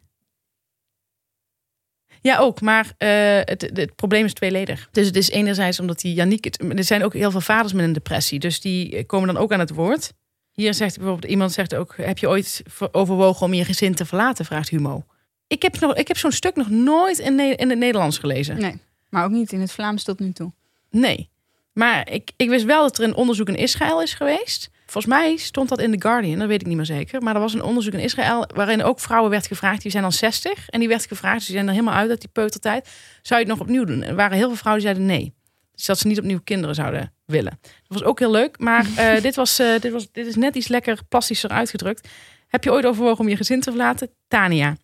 Ja, 2.20 2.38
ook. 2.38 2.60
Maar 2.60 2.94
eh, 2.96 3.08
het, 3.44 3.70
het, 3.74 3.94
probleem 3.94 4.24
is 4.24 4.32
tweeledig. 4.32 4.88
Dus 4.92 5.06
het 5.06 5.16
is 5.16 5.30
enerzijds 5.30 5.80
omdat 5.80 6.00
die. 6.00 6.20
Het, 6.20 6.62
er 6.76 6.84
zijn 6.84 7.04
ook 7.04 7.12
heel 7.12 7.30
veel 7.30 7.40
vaders 7.40 7.72
met 7.72 7.84
een 7.84 7.92
depressie. 7.92 8.38
Dus 8.38 8.60
die 8.60 9.04
komen 9.04 9.26
dan 9.26 9.42
ook 9.42 9.52
aan 9.52 9.60
het 9.60 9.70
woord. 9.70 10.12
Hier 10.52 10.74
zegt 10.74 10.96
bijvoorbeeld 10.96 11.30
iemand 11.30 11.52
zegt 11.52 11.74
ook... 11.74 11.96
Heb 11.96 12.18
je 12.18 12.28
ooit 12.28 12.62
ver- 12.66 12.88
overwogen 12.92 13.46
om 13.46 13.54
je 13.54 13.64
gezin 13.64 13.94
te 13.94 14.04
verlaten? 14.04 14.44
Vraagt 14.44 14.68
Humo. 14.68 15.04
Ik 15.46 15.62
heb, 15.62 15.80
nog, 15.80 15.94
ik 15.94 16.08
heb 16.08 16.16
zo'n 16.16 16.32
stuk 16.32 16.56
nog 16.56 16.70
nooit 16.70 17.18
in, 17.18 17.40
in 17.58 17.70
het 17.70 17.78
Nederlands 17.78 18.18
gelezen. 18.18 18.60
Nee, 18.60 18.80
maar 19.10 19.24
ook 19.24 19.30
niet 19.30 19.52
in 19.52 19.60
het 19.60 19.72
Vlaams 19.72 20.04
tot 20.04 20.18
nu 20.18 20.32
toe. 20.32 20.52
Nee. 20.90 21.30
Maar 21.72 22.10
ik, 22.10 22.30
ik 22.36 22.48
wist 22.48 22.64
wel 22.64 22.82
dat 22.82 22.98
er 22.98 23.04
een 23.04 23.14
onderzoek 23.14 23.48
in 23.48 23.56
Israël 23.56 24.02
is 24.02 24.14
geweest. 24.14 24.70
Volgens 24.86 25.14
mij 25.14 25.36
stond 25.36 25.68
dat 25.68 25.80
in 25.80 25.92
The 25.92 26.08
Guardian, 26.08 26.38
dat 26.38 26.48
weet 26.48 26.60
ik 26.60 26.66
niet 26.66 26.76
meer 26.76 26.84
zeker. 26.84 27.22
Maar 27.22 27.34
er 27.34 27.40
was 27.40 27.54
een 27.54 27.62
onderzoek 27.62 27.92
in 27.92 27.98
Israël 27.98 28.48
waarin 28.54 28.82
ook 28.82 29.00
vrouwen 29.00 29.30
werd 29.30 29.46
gevraagd, 29.46 29.82
die 29.82 29.90
zijn 29.90 30.02
dan 30.02 30.12
60. 30.12 30.68
En 30.68 30.78
die 30.78 30.88
werd 30.88 31.06
gevraagd, 31.06 31.42
ze 31.42 31.52
zijn 31.52 31.66
er 31.66 31.72
helemaal 31.72 31.94
uit 31.94 32.10
uit 32.10 32.20
die 32.20 32.30
peutertijd. 32.32 32.88
Zou 33.22 33.40
je 33.40 33.46
het 33.46 33.56
nog 33.56 33.66
opnieuw 33.66 33.84
doen? 33.84 34.02
En 34.02 34.08
er 34.08 34.14
waren 34.14 34.36
heel 34.36 34.46
veel 34.46 34.56
vrouwen 34.56 34.84
die 34.84 34.94
zeiden 34.94 35.16
nee. 35.16 35.34
Dus 35.74 35.86
dat 35.86 35.98
ze 35.98 36.06
niet 36.06 36.18
opnieuw 36.18 36.40
kinderen 36.44 36.74
zouden 36.74 37.12
willen. 37.24 37.58
Dat 37.62 37.72
was 37.98 38.02
ook 38.02 38.18
heel 38.18 38.30
leuk. 38.30 38.58
Maar 38.58 38.86
eh, 38.96 39.22
dit, 39.22 39.34
was, 39.34 39.58
eh, 39.58 39.80
dit, 39.80 39.92
was, 39.92 40.12
dit 40.12 40.26
is 40.26 40.36
net 40.36 40.56
iets 40.56 40.68
lekker 40.68 40.98
plastischer 41.08 41.50
uitgedrukt. 41.50 42.08
Heb 42.46 42.64
je 42.64 42.72
ooit 42.72 42.86
overwogen 42.86 43.20
om 43.20 43.28
je 43.28 43.36
gezin 43.36 43.60
te 43.60 43.70
verlaten? 43.70 44.10
Tania. 44.28 44.76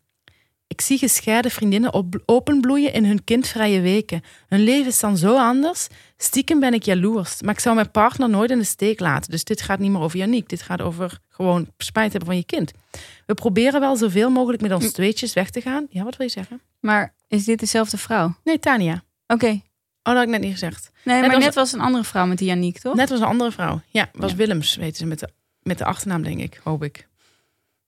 Ik 0.74 0.80
zie 0.80 0.98
gescheiden 0.98 1.50
vriendinnen 1.50 1.92
op, 1.92 2.22
openbloeien 2.24 2.92
in 2.92 3.04
hun 3.04 3.24
kindvrije 3.24 3.80
weken. 3.80 4.22
Hun 4.48 4.60
leven 4.60 4.86
is 4.86 5.00
dan 5.00 5.16
zo 5.16 5.36
anders. 5.36 5.88
Stiekem 6.16 6.60
ben 6.60 6.74
ik 6.74 6.82
jaloers. 6.82 7.42
Maar 7.42 7.54
ik 7.54 7.60
zou 7.60 7.74
mijn 7.74 7.90
partner 7.90 8.28
nooit 8.28 8.50
in 8.50 8.58
de 8.58 8.64
steek 8.64 9.00
laten. 9.00 9.30
Dus 9.30 9.44
dit 9.44 9.62
gaat 9.62 9.78
niet 9.78 9.90
meer 9.90 10.00
over 10.00 10.18
Janiek. 10.18 10.48
Dit 10.48 10.62
gaat 10.62 10.80
over 10.80 11.18
gewoon 11.28 11.68
spijt 11.78 12.10
hebben 12.10 12.28
van 12.28 12.36
je 12.36 12.44
kind. 12.44 12.72
We 13.26 13.34
proberen 13.34 13.80
wel 13.80 13.96
zoveel 13.96 14.30
mogelijk 14.30 14.62
met 14.62 14.72
ons 14.72 14.92
tweetjes 14.92 15.32
weg 15.32 15.50
te 15.50 15.60
gaan. 15.60 15.86
Ja, 15.90 16.04
wat 16.04 16.16
wil 16.16 16.26
je 16.26 16.32
zeggen? 16.32 16.60
Maar 16.80 17.14
is 17.28 17.44
dit 17.44 17.58
dezelfde 17.58 17.96
vrouw? 17.96 18.34
Nee, 18.44 18.58
Tania. 18.58 19.02
Oké. 19.26 19.48
Oh, 19.48 19.60
dat 20.02 20.14
had 20.14 20.22
ik 20.22 20.28
net 20.28 20.40
niet 20.40 20.52
gezegd. 20.52 20.90
Nee, 21.04 21.20
Net 21.20 21.30
maar 21.30 21.38
net 21.38 21.54
was 21.54 21.72
een 21.72 21.80
andere 21.80 22.04
vrouw 22.04 22.26
met 22.26 22.38
die 22.38 22.46
Janiek, 22.48 22.78
toch? 22.78 22.94
Net 22.94 23.08
was 23.08 23.20
een 23.20 23.26
andere 23.26 23.52
vrouw. 23.52 23.80
Ja, 23.88 24.08
was 24.12 24.30
Ja. 24.30 24.36
Willems, 24.36 24.76
weten 24.76 24.96
ze 24.96 25.06
met 25.06 25.18
de, 25.18 25.28
met 25.62 25.78
de 25.78 25.84
achternaam, 25.84 26.22
denk 26.22 26.40
ik. 26.40 26.60
Hoop 26.64 26.82
ik. 26.82 27.08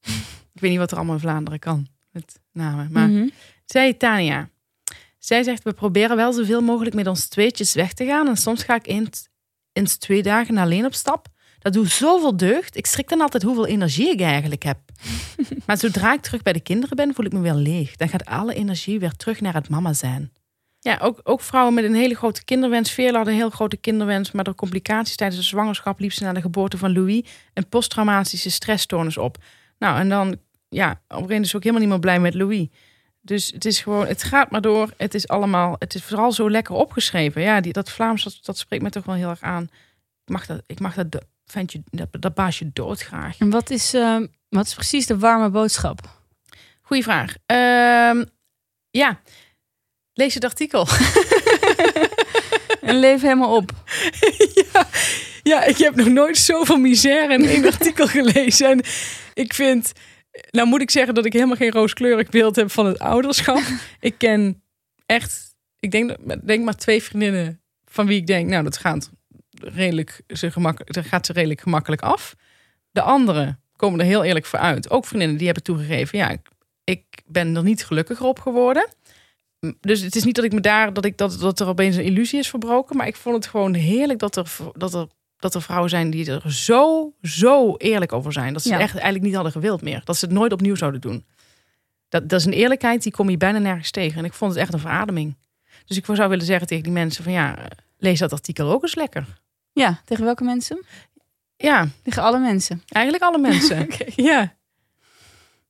ik 0.54 0.60
weet 0.60 0.70
niet 0.70 0.78
wat 0.78 0.90
er 0.90 0.96
allemaal 0.96 1.14
in 1.14 1.20
Vlaanderen 1.20 1.58
kan 1.58 1.86
met 2.16 2.40
namen. 2.56 2.88
Maar 2.92 3.08
Mhm. 3.08 3.28
zij, 3.64 3.92
Tania. 3.92 4.48
Zij 5.18 5.42
zegt, 5.42 5.62
we 5.62 5.72
proberen 5.72 6.16
wel 6.16 6.32
zoveel 6.32 6.60
mogelijk 6.60 6.94
met 6.94 7.06
ons 7.06 7.26
tweetjes 7.28 7.74
weg 7.74 7.92
te 7.92 8.04
gaan. 8.06 8.28
En 8.28 8.36
soms 8.36 8.62
ga 8.62 8.74
ik 8.74 8.86
eens, 8.86 9.28
eens 9.72 9.96
twee 9.96 10.22
dagen 10.22 10.56
alleen 10.56 10.84
op 10.84 10.94
stap. 10.94 11.26
Dat 11.58 11.72
doet 11.72 11.90
zoveel 11.90 12.36
deugd. 12.36 12.76
Ik 12.76 12.86
schrik 12.86 13.08
dan 13.08 13.20
altijd 13.20 13.42
hoeveel 13.42 13.66
energie 13.66 14.10
ik 14.10 14.20
eigenlijk 14.20 14.62
heb. 14.62 14.78
maar 15.66 15.78
zodra 15.78 16.12
ik 16.12 16.20
terug 16.20 16.42
bij 16.42 16.52
de 16.52 16.60
kinderen 16.60 16.96
ben, 16.96 17.14
voel 17.14 17.26
ik 17.26 17.32
me 17.32 17.40
weer 17.40 17.54
leeg. 17.54 17.96
Dan 17.96 18.08
gaat 18.08 18.24
alle 18.24 18.54
energie 18.54 18.98
weer 19.00 19.12
terug 19.16 19.40
naar 19.40 19.54
het 19.54 19.68
mama 19.68 19.92
zijn. 19.92 20.32
Ja, 20.80 20.98
ook, 21.02 21.20
ook 21.22 21.40
vrouwen 21.40 21.74
met 21.74 21.84
een 21.84 21.94
hele 21.94 22.14
grote 22.14 22.44
kinderwens. 22.44 22.90
Veerle 22.90 23.18
had 23.18 23.26
een 23.26 23.32
heel 23.34 23.50
grote 23.50 23.76
kinderwens, 23.76 24.32
maar 24.32 24.44
door 24.44 24.54
complicaties 24.54 25.16
tijdens 25.16 25.40
de 25.40 25.46
zwangerschap 25.46 26.00
liep 26.00 26.12
ze 26.12 26.22
na 26.24 26.32
de 26.32 26.40
geboorte 26.40 26.78
van 26.78 26.92
Louis 26.92 27.22
een 27.54 27.68
posttraumatische 27.68 28.50
stressstoornis 28.50 29.16
op. 29.18 29.36
Nou, 29.78 29.98
en 29.98 30.08
dan, 30.08 30.36
ja, 30.76 30.90
op 30.90 30.96
een 30.98 31.04
gegeven 31.06 31.28
moment 31.28 31.44
is 31.44 31.54
ook 31.56 31.62
helemaal 31.62 31.82
niet 31.82 31.90
meer 31.90 32.00
blij 32.00 32.20
met 32.20 32.34
Louis. 32.34 32.68
Dus 33.20 33.50
het 33.54 33.64
is 33.64 33.80
gewoon, 33.80 34.06
het 34.06 34.22
gaat 34.22 34.50
maar 34.50 34.60
door. 34.60 34.90
Het 34.96 35.14
is 35.14 35.28
allemaal, 35.28 35.76
het 35.78 35.94
is 35.94 36.02
vooral 36.02 36.32
zo 36.32 36.50
lekker 36.50 36.74
opgeschreven. 36.74 37.42
Ja, 37.42 37.60
die, 37.60 37.72
dat 37.72 37.90
Vlaams, 37.90 38.24
dat, 38.24 38.38
dat 38.42 38.58
spreekt 38.58 38.82
me 38.82 38.90
toch 38.90 39.04
wel 39.04 39.14
heel 39.14 39.28
erg 39.28 39.42
aan. 39.42 39.62
Ik 40.24 40.32
mag 40.32 40.46
dat, 40.46 40.62
ik 40.66 40.80
mag 40.80 40.94
dat, 40.94 41.24
ventje, 41.46 41.82
dat, 41.90 42.08
dat 42.10 42.34
baasje 42.34 42.70
doodgraag. 42.72 43.38
En 43.38 43.50
wat 43.50 43.70
is, 43.70 43.94
eh, 43.94 44.18
wat 44.48 44.66
is 44.66 44.74
precies 44.74 45.06
de 45.06 45.18
warme 45.18 45.50
boodschap? 45.50 46.00
Goeie 46.82 47.02
vraag. 47.02 47.34
Ehm, 47.46 48.24
ja, 48.90 49.20
lees 50.12 50.34
het 50.34 50.44
artikel. 50.44 50.86
En 52.86 52.98
leef 52.98 53.20
helemaal 53.20 53.56
op. 53.56 53.72
ja, 54.72 54.88
ja, 55.42 55.64
ik 55.64 55.78
heb 55.78 55.94
nog 55.94 56.08
nooit 56.08 56.36
zoveel 56.36 56.78
misère 56.78 57.32
in 57.32 57.44
één 57.44 57.64
artikel 57.72 58.06
gelezen. 58.06 58.70
En 58.70 58.82
ik 59.34 59.54
vind, 59.54 59.92
nou 60.50 60.68
moet 60.68 60.80
ik 60.80 60.90
zeggen 60.90 61.14
dat 61.14 61.24
ik 61.24 61.32
helemaal 61.32 61.56
geen 61.56 61.70
rooskleurig 61.70 62.28
beeld 62.28 62.56
heb 62.56 62.70
van 62.70 62.86
het 62.86 62.98
ouderschap. 62.98 63.62
ik 64.00 64.14
ken 64.18 64.62
echt, 65.06 65.56
ik 65.78 65.90
denk, 65.90 66.16
denk 66.46 66.64
maar 66.64 66.76
twee 66.76 67.02
vriendinnen 67.02 67.60
van 67.84 68.06
wie 68.06 68.16
ik 68.20 68.26
denk, 68.26 68.48
nou 68.48 68.64
dat 68.64 68.76
gaat 68.76 69.10
redelijk, 69.50 70.20
ze 70.26 70.50
gemak, 70.50 70.92
dat 70.92 71.06
gaat 71.06 71.26
ze 71.26 71.32
redelijk 71.32 71.60
gemakkelijk 71.60 72.02
af. 72.02 72.34
De 72.90 73.02
anderen 73.02 73.60
komen 73.76 74.00
er 74.00 74.06
heel 74.06 74.24
eerlijk 74.24 74.46
voor 74.46 74.58
uit. 74.58 74.90
Ook 74.90 75.06
vriendinnen 75.06 75.36
die 75.36 75.46
hebben 75.46 75.64
toegegeven, 75.64 76.18
ja, 76.18 76.30
ik, 76.30 76.48
ik 76.84 77.22
ben 77.26 77.56
er 77.56 77.62
niet 77.62 77.84
gelukkiger 77.84 78.26
op 78.26 78.38
geworden. 78.38 78.88
Dus 79.80 80.00
het 80.00 80.16
is 80.16 80.24
niet 80.24 80.34
dat 80.34 80.44
ik 80.44 80.52
me 80.52 80.60
daar 80.60 80.92
dat 80.92 81.04
ik 81.04 81.16
dat, 81.16 81.40
dat 81.40 81.60
er 81.60 81.66
opeens 81.66 81.96
een 81.96 82.04
illusie 82.04 82.38
is 82.38 82.48
verbroken, 82.48 82.96
maar 82.96 83.06
ik 83.06 83.16
vond 83.16 83.36
het 83.36 83.46
gewoon 83.46 83.74
heerlijk 83.74 84.18
dat 84.18 84.36
er 84.36 84.52
dat 84.72 84.94
er 84.94 85.06
dat 85.38 85.54
er 85.54 85.62
vrouwen 85.62 85.90
zijn 85.90 86.10
die 86.10 86.30
er 86.30 86.52
zo 86.52 87.12
zo 87.22 87.76
eerlijk 87.76 88.12
over 88.12 88.32
zijn 88.32 88.52
dat 88.52 88.62
ze 88.62 88.68
Ja. 88.68 88.78
echt 88.78 88.92
eigenlijk 88.94 89.24
niet 89.24 89.34
hadden 89.34 89.52
gewild 89.52 89.82
meer, 89.82 90.00
dat 90.04 90.16
ze 90.16 90.24
het 90.24 90.34
nooit 90.34 90.52
opnieuw 90.52 90.74
zouden 90.74 91.00
doen. 91.00 91.26
Dat, 92.08 92.28
dat 92.28 92.40
is 92.40 92.46
een 92.46 92.52
eerlijkheid 92.52 93.02
die 93.02 93.12
kom 93.12 93.30
je 93.30 93.36
bijna 93.36 93.58
nergens 93.58 93.90
tegen 93.90 94.18
en 94.18 94.24
ik 94.24 94.32
vond 94.32 94.52
het 94.52 94.60
echt 94.60 94.72
een 94.72 94.78
verademing. 94.78 95.36
Dus 95.86 95.96
ik 95.96 96.04
zou 96.04 96.28
willen 96.28 96.44
zeggen 96.46 96.66
tegen 96.66 96.82
die 96.84 96.92
mensen 96.92 97.24
van 97.24 97.32
ja, 97.32 97.56
lees 97.98 98.18
dat 98.18 98.32
artikel 98.32 98.70
ook 98.70 98.82
eens 98.82 98.94
lekker. 98.94 99.40
Ja, 99.72 100.00
tegen 100.04 100.24
welke 100.24 100.44
mensen? 100.44 100.84
Ja, 101.56 101.88
Tegen 102.02 102.22
alle 102.22 102.38
mensen. 102.38 102.82
eigenlijk 102.88 103.24
alle 103.24 103.38
mensen. 103.38 103.88
Ja. 104.30 104.54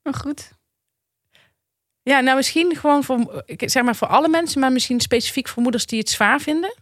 Maar 0.03 0.15
goed. 0.15 0.53
Ja, 2.03 2.21
nou 2.21 2.37
misschien 2.37 2.77
gewoon 2.77 3.05
voor, 3.05 3.45
zeg 3.47 3.83
maar 3.83 3.97
voor 3.97 4.09
alle 4.09 4.29
mensen, 4.29 4.61
maar 4.61 4.73
misschien 4.73 5.01
specifiek 5.01 5.49
voor 5.49 5.63
moeders 5.63 5.87
die 5.87 5.99
het 5.99 6.09
zwaar 6.09 6.41
vinden. 6.41 6.75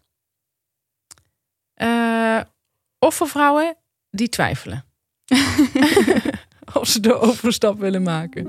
Eh, 1.75 2.41
of 3.05 3.15
voor 3.15 3.29
vrouwen 3.29 3.77
die 4.11 4.29
twijfelen. 4.29 4.85
of 6.81 6.89
ze 6.89 7.01
de 7.01 7.15
overstap 7.15 7.79
willen 7.79 8.03
maken. 8.03 8.47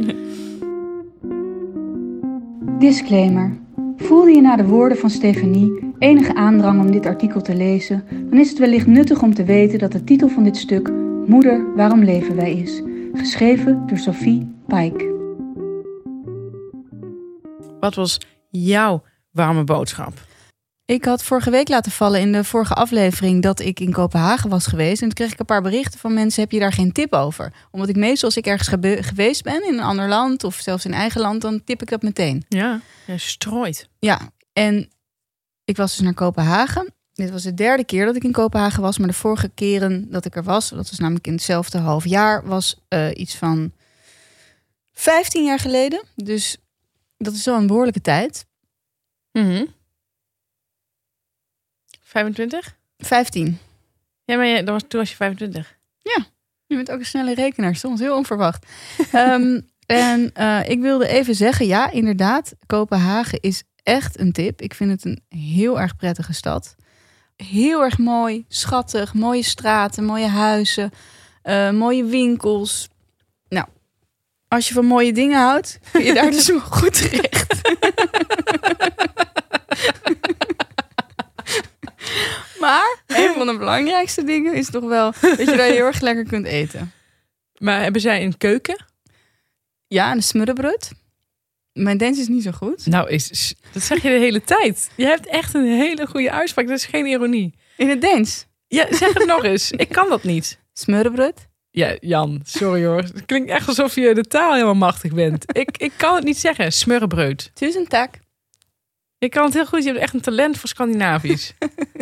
Disclaimer. 2.80 3.58
Voelde 3.97 4.32
je 4.32 4.41
na 4.41 4.56
de 4.56 4.66
woorden 4.66 4.97
van 4.97 5.10
Stefanie 5.10 5.93
enige 5.99 6.36
aandrang 6.36 6.82
om 6.82 6.91
dit 6.91 7.06
artikel 7.06 7.41
te 7.41 7.56
lezen, 7.56 8.06
dan 8.30 8.39
is 8.39 8.49
het 8.49 8.60
wellicht 8.60 8.88
nuttig 8.88 9.22
om 9.22 9.34
te 9.34 9.43
weten 9.43 9.80
dat 9.80 9.91
de 9.91 10.03
titel 10.03 10.30
van 10.30 10.43
dit 10.43 10.58
stuk 10.58 10.91
Moeder, 11.28 11.76
waarom 11.76 12.03
leven 12.03 12.36
wij 12.36 12.53
is, 12.53 12.82
geschreven 13.14 13.88
door 13.88 13.97
Sophie 13.97 14.56
Pike. 14.68 15.14
Wat 17.80 17.95
was 17.95 18.18
jouw 18.49 19.03
warme 19.32 19.64
boodschap? 19.64 20.14
Ik 20.86 21.05
had 21.05 21.23
vorige 21.23 21.49
week 21.49 21.67
laten 21.67 21.91
vallen 21.91 22.19
in 22.19 22.31
de 22.31 22.43
vorige 22.43 22.73
aflevering 22.73 23.41
dat 23.41 23.59
ik 23.59 23.79
in 23.79 23.91
Kopenhagen 23.91 24.49
was 24.49 24.67
geweest. 24.67 25.01
En 25.01 25.07
toen 25.07 25.13
kreeg 25.13 25.31
ik 25.31 25.39
een 25.39 25.45
paar 25.45 25.61
berichten 25.61 25.99
van 25.99 26.13
mensen: 26.13 26.41
heb 26.41 26.51
je 26.51 26.59
daar 26.59 26.73
geen 26.73 26.91
tip 26.91 27.13
over? 27.13 27.53
Omdat 27.71 27.89
ik 27.89 27.95
meestal 27.95 28.27
als 28.27 28.38
ik 28.38 28.45
ergens 28.45 28.69
geweest 29.07 29.43
ben 29.43 29.67
in 29.67 29.73
een 29.73 29.83
ander 29.83 30.07
land 30.07 30.43
of 30.43 30.55
zelfs 30.55 30.86
in 30.86 30.93
eigen 30.93 31.21
land, 31.21 31.41
dan 31.41 31.63
tip 31.63 31.81
ik 31.81 31.89
dat 31.89 32.01
meteen. 32.01 32.45
Ja, 32.47 32.81
ja 33.05 33.17
strooit. 33.17 33.89
Ja, 33.99 34.19
en 34.53 34.89
ik 35.63 35.77
was 35.77 35.95
dus 35.95 36.05
naar 36.05 36.13
Kopenhagen. 36.13 36.93
Dit 37.13 37.29
was 37.29 37.43
de 37.43 37.53
derde 37.53 37.86
keer 37.86 38.05
dat 38.05 38.15
ik 38.15 38.23
in 38.23 38.31
Kopenhagen 38.31 38.81
was. 38.81 38.97
Maar 38.97 39.07
de 39.07 39.13
vorige 39.13 39.49
keren 39.49 40.11
dat 40.11 40.25
ik 40.25 40.36
er 40.36 40.43
was, 40.43 40.69
dat 40.69 40.89
was 40.89 40.99
namelijk 40.99 41.27
in 41.27 41.33
hetzelfde 41.33 41.77
half 41.77 42.05
jaar, 42.05 42.47
was 42.47 42.81
eh, 42.88 43.09
iets 43.13 43.36
van 43.36 43.71
15 44.91 45.45
jaar 45.45 45.59
geleden. 45.59 46.03
Dus 46.15 46.57
dat 47.17 47.33
is 47.33 47.45
wel 47.45 47.55
een 47.55 47.67
behoorlijke 47.67 48.01
tijd. 48.01 48.45
Mhm. 49.31 49.65
25? 52.16 52.76
15. 52.97 53.57
Ja, 54.24 54.36
maar 54.36 54.45
je, 54.45 54.63
dat 54.63 54.74
was, 54.74 54.84
toen 54.88 54.99
was 54.99 55.09
je 55.09 55.16
25. 55.16 55.76
Je 56.68 56.76
bent 56.76 56.91
ook 56.91 56.99
een 56.99 57.05
snelle 57.05 57.34
rekenaar, 57.34 57.76
soms 57.76 57.99
heel 57.99 58.16
onverwacht. 58.16 58.66
Ehm, 59.11 59.59
en 59.86 60.32
eh, 60.34 60.70
ik 60.70 60.82
wilde 60.82 61.07
even 61.07 61.36
zeggen, 61.36 61.66
ja, 61.66 61.91
inderdaad, 61.91 62.53
Kopenhagen 62.66 63.39
is 63.39 63.63
echt 63.84 64.20
een 64.20 64.32
tip. 64.32 64.61
Ik 64.61 64.74
vind 64.74 64.91
het 64.91 65.05
een 65.05 65.39
heel 65.39 65.80
erg 65.80 65.95
prettige 65.95 66.34
stad. 66.34 66.76
Heel 67.36 67.84
erg 67.84 67.97
mooi, 67.97 68.45
schattig, 68.47 69.13
mooie 69.13 69.43
straten, 69.43 70.03
mooie 70.03 70.28
huizen, 70.28 70.91
eh, 71.41 71.72
mooie 71.72 72.05
winkels. 72.05 72.88
Nou, 73.49 73.66
als 74.47 74.68
je 74.68 74.74
van 74.74 74.86
mooie 74.86 75.13
dingen 75.13 75.39
houdt, 75.39 75.80
kun 75.91 76.03
je 76.03 76.13
daar 76.13 76.32
dus 76.38 76.51
goed 76.61 76.93
terecht. 76.93 77.61
maar 82.66 83.03
een 83.22 83.34
van 83.34 83.47
de 83.47 83.57
belangrijkste 83.57 84.24
dingen 84.24 84.53
is 84.53 84.70
toch 84.70 84.84
wel 84.84 85.13
dat 85.22 85.38
je 85.38 85.45
daar 85.45 85.72
heel 85.72 85.86
erg 85.86 86.01
lekker 86.01 86.26
kunt 86.26 86.45
eten. 86.45 86.91
Maar 87.57 87.82
hebben 87.82 88.01
zij 88.01 88.24
een 88.24 88.38
keuken? 88.38 88.86
Ja, 89.88 90.11
en 90.11 90.18
de 90.18 90.24
smurrebrut. 90.24 90.91
Mijn 91.74 91.97
Deens 91.97 92.20
is 92.20 92.28
niet 92.28 92.43
zo 92.43 92.51
goed. 92.51 92.86
Nou, 92.86 93.09
is, 93.09 93.55
dat 93.72 93.84
zeg 93.84 94.01
je 94.01 94.09
de 94.09 94.20
hele 94.20 94.43
tijd. 94.43 94.89
Je 94.95 95.05
hebt 95.05 95.28
echt 95.28 95.53
een 95.53 95.66
hele 95.66 96.07
goede 96.07 96.32
uitspraak. 96.32 96.68
Dat 96.68 96.78
is 96.78 96.86
geen 96.86 97.05
ironie. 97.05 97.53
In 97.78 97.89
het 97.89 98.01
Deens. 98.01 98.45
Ja, 98.68 98.88
zeg 98.89 99.13
het 99.13 99.26
nog 99.26 99.43
eens. 99.43 99.72
Ik 99.72 99.89
kan 99.89 100.09
dat 100.09 100.24
niet. 100.24 100.59
Smurrebrut. 100.74 101.47
Ja, 101.72 101.97
Jan, 101.99 102.41
sorry 102.43 102.86
hoor. 102.86 103.01
Het 103.01 103.26
klinkt 103.26 103.49
echt 103.49 103.68
alsof 103.68 103.95
je 103.95 104.13
de 104.13 104.24
taal 104.24 104.53
helemaal 104.53 104.76
machtig 104.76 105.13
bent. 105.13 105.57
Ik, 105.57 105.78
ik 105.78 105.91
kan 105.97 106.16
het 106.16 106.24
niet 106.24 106.38
zeggen. 106.38 106.72
Smurrebreud. 106.72 107.51
Tusen 107.53 107.88
tak. 107.88 108.09
Ik 109.18 109.32
kan 109.32 109.45
het 109.45 109.53
heel 109.53 109.66
goed. 109.66 109.84
Je 109.84 109.89
hebt 109.89 110.01
echt 110.01 110.13
een 110.13 110.22
talent 110.22 110.57
voor 110.57 110.70
Scandinavisch. 110.70 111.53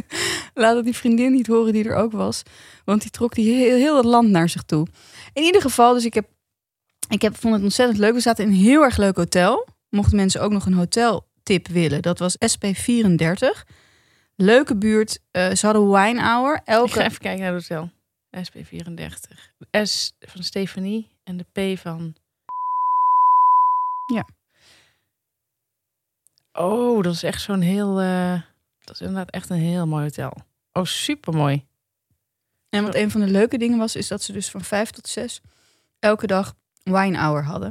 Laat 0.53 0.75
het 0.75 0.85
die 0.85 0.95
vriendin 0.95 1.31
niet 1.31 1.47
horen 1.47 1.73
die 1.73 1.89
er 1.89 1.95
ook 1.95 2.11
was. 2.11 2.43
Want 2.85 3.01
die 3.01 3.11
trok 3.11 3.35
die 3.35 3.53
heel, 3.55 3.75
heel 3.75 3.95
het 3.95 4.05
land 4.05 4.29
naar 4.29 4.49
zich 4.49 4.63
toe. 4.63 4.87
In 5.33 5.43
ieder 5.43 5.61
geval, 5.61 5.93
dus 5.93 6.05
ik 6.05 6.13
heb, 6.13 6.25
ik 7.09 7.21
heb, 7.21 7.37
vond 7.37 7.53
het 7.53 7.63
ontzettend 7.63 7.99
leuk. 7.99 8.13
We 8.13 8.19
zaten 8.19 8.45
in 8.45 8.49
een 8.49 8.57
heel 8.57 8.81
erg 8.81 8.97
leuk 8.97 9.15
hotel. 9.15 9.67
Mochten 9.89 10.15
mensen 10.15 10.41
ook 10.41 10.51
nog 10.51 10.65
een 10.65 10.73
hoteltip 10.73 11.67
willen. 11.67 12.01
Dat 12.01 12.19
was 12.19 12.37
SP34. 12.37 13.63
Leuke 14.35 14.75
buurt. 14.75 15.19
Eh, 15.31 15.51
ze 15.51 15.65
hadden 15.65 15.91
wine 15.91 16.21
hour. 16.21 16.55
Ik 16.55 16.61
ga 16.65 16.71
Elke, 16.71 17.03
even 17.03 17.19
kijken 17.19 17.43
naar 17.43 17.53
het 17.53 17.67
hotel. 17.67 17.91
SP34. 18.37 19.55
De 19.57 19.85
S 19.85 20.13
van 20.19 20.43
Stefanie 20.43 21.07
en 21.23 21.37
de 21.37 21.75
P 21.75 21.79
van... 21.79 22.15
Ja. 24.13 24.27
Oh, 26.53 27.03
dat 27.03 27.13
is 27.13 27.23
echt 27.23 27.41
zo'n 27.41 27.61
heel... 27.61 27.99
eh, 27.99 28.41
Dat 28.83 28.95
is 28.95 29.01
inderdaad 29.01 29.29
echt 29.29 29.49
een 29.49 29.57
heel 29.57 29.87
mooi 29.87 30.03
hotel. 30.03 30.33
Oh, 30.73 30.83
super 30.83 31.33
mooi. 31.33 31.65
En 32.69 32.83
wat 32.83 32.95
een 32.95 33.11
van 33.11 33.21
de 33.21 33.27
leuke 33.27 33.57
dingen 33.57 33.77
was, 33.77 33.95
is 33.95 34.07
dat 34.07 34.21
ze 34.21 34.31
dus 34.33 34.49
van 34.49 34.61
vijf 34.61 34.89
tot 34.89 35.07
zes 35.07 35.41
elke 35.99 36.27
dag 36.27 36.53
wine 36.83 37.17
hour 37.17 37.43
hadden. 37.43 37.67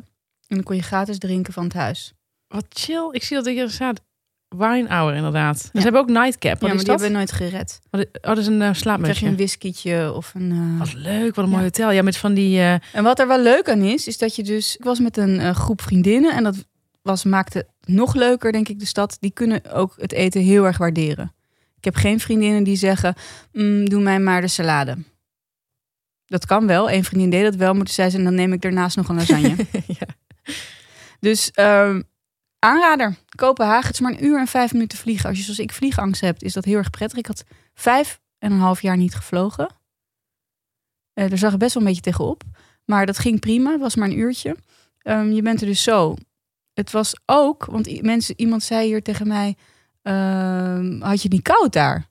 En 0.46 0.56
dan 0.56 0.62
kon 0.62 0.76
je 0.76 0.82
gratis 0.82 1.18
drinken 1.18 1.52
van 1.52 1.64
het 1.64 1.72
huis. 1.72 2.12
Wat 2.48 2.64
chill. 2.68 3.08
Ik 3.10 3.22
zie 3.22 3.36
dat 3.36 3.46
er 3.46 3.52
hier 3.52 3.70
staat. 3.70 4.00
Wine 4.48 4.88
hour, 4.88 5.14
inderdaad. 5.14 5.58
Ze 5.58 5.68
Ja. 5.72 5.80
hebben 5.80 6.00
ook 6.00 6.08
nightcap. 6.08 6.52
Wat 6.52 6.60
ja, 6.60 6.66
maar 6.66 6.76
is 6.76 6.82
die 6.82 6.90
dat? 6.90 7.00
hebben 7.00 7.08
we 7.08 7.24
nooit 7.24 7.32
gered. 7.32 7.80
Oh, 7.90 8.00
dat 8.20 8.38
is 8.38 8.46
een 8.46 8.52
uh, 8.52 8.58
krijg 8.58 8.74
je 8.76 8.80
slaapmutsje. 8.82 9.26
een 9.26 9.36
whiskietje 9.36 10.12
of 10.12 10.34
een... 10.34 10.50
eh, 10.52 10.78
Wat 10.78 10.94
leuk, 10.94 11.34
wat 11.34 11.44
een 11.44 11.50
mooi 11.50 11.62
hotel. 11.62 11.90
Ja, 11.90 12.02
met 12.02 12.16
van 12.16 12.34
die... 12.34 12.60
En 12.60 13.02
wat 13.02 13.18
er 13.18 13.26
wel 13.28 13.40
leuk 13.40 13.68
aan 13.70 13.80
is, 13.82 14.06
is 14.06 14.18
dat 14.18 14.36
je 14.36 14.42
dus... 14.42 14.76
Ik 14.76 14.84
was 14.84 14.98
met 14.98 15.16
een 15.16 15.54
groep 15.54 15.80
vriendinnen 15.82 16.34
en 16.34 16.42
dat 16.44 16.66
was, 17.02 17.24
maakte 17.24 17.66
nog 17.86 18.14
leuker, 18.14 18.52
denk 18.52 18.68
ik, 18.68 18.78
de 18.78 18.86
stad. 18.86 19.16
Die 19.20 19.30
kunnen 19.30 19.72
ook 19.72 19.94
het 19.96 20.12
eten 20.12 20.40
heel 20.40 20.64
erg 20.64 20.78
waarderen. 20.78 21.32
Ik 21.76 21.84
heb 21.84 21.94
geen 21.94 22.20
vriendinnen 22.20 22.62
die 22.62 22.76
zeggen, 22.76 23.14
"Mm, 23.52 23.88
doe 23.88 24.02
mij 24.02 24.20
maar 24.20 24.40
de 24.40 24.48
salade. 24.48 24.96
Dat 26.26 26.46
kan 26.46 26.66
wel. 26.66 26.90
Eén 26.90 27.04
vriendin 27.04 27.30
deed 27.30 27.44
dat 27.44 27.54
wel, 27.54 27.74
maar 27.74 27.84
toen 27.84 27.94
zei 27.94 28.10
ze, 28.10 28.16
en 28.16 28.24
dan 28.24 28.34
neem 28.34 28.52
ik 28.52 28.60
daarnaast 28.60 28.96
nog 28.96 29.08
een 29.08 29.16
lasagne. 29.16 29.56
ja. 30.00 30.06
Dus 31.20 31.50
ehm, 31.50 32.02
aanrader, 32.58 33.16
Kopenhagen. 33.36 33.86
Het 33.86 33.94
is 33.94 34.00
maar 34.00 34.12
een 34.12 34.24
uur 34.24 34.38
en 34.38 34.46
vijf 34.46 34.72
minuten 34.72 34.98
vliegen. 34.98 35.28
Als 35.28 35.38
je 35.38 35.44
zoals 35.44 35.58
ik 35.58 35.72
vliegangst 35.72 36.20
hebt, 36.20 36.42
is 36.42 36.52
dat 36.52 36.64
heel 36.64 36.76
erg 36.76 36.90
prettig. 36.90 37.18
Ik 37.18 37.26
had 37.26 37.44
vijf 37.74 38.20
en 38.38 38.52
een 38.52 38.58
half 38.58 38.82
jaar 38.82 38.96
niet 38.96 39.14
gevlogen. 39.14 39.68
Eh 41.14 41.28
daar 41.28 41.38
zag 41.38 41.52
ik 41.52 41.58
best 41.58 41.74
wel 41.74 41.82
een 41.82 41.88
beetje 41.88 42.10
tegenop. 42.10 42.42
Maar 42.84 43.06
dat 43.06 43.18
ging 43.18 43.40
prima. 43.40 43.70
Het 43.70 43.80
was 43.80 43.96
maar 43.96 44.08
een 44.08 44.18
uurtje. 44.18 44.56
Ehm, 44.98 45.30
je 45.30 45.42
bent 45.42 45.60
er 45.60 45.66
dus 45.66 45.82
zo. 45.82 46.16
Het 46.74 46.90
was 46.90 47.14
ook, 47.26 47.64
want 47.64 48.02
mensen, 48.02 48.34
iemand 48.36 48.62
zei 48.62 48.86
hier 48.86 49.02
tegen 49.02 49.26
mij... 49.26 49.56
ehm, 50.02 51.00
had 51.00 51.16
je 51.16 51.22
het 51.22 51.32
niet 51.32 51.42
koud 51.42 51.72
daar? 51.72 52.10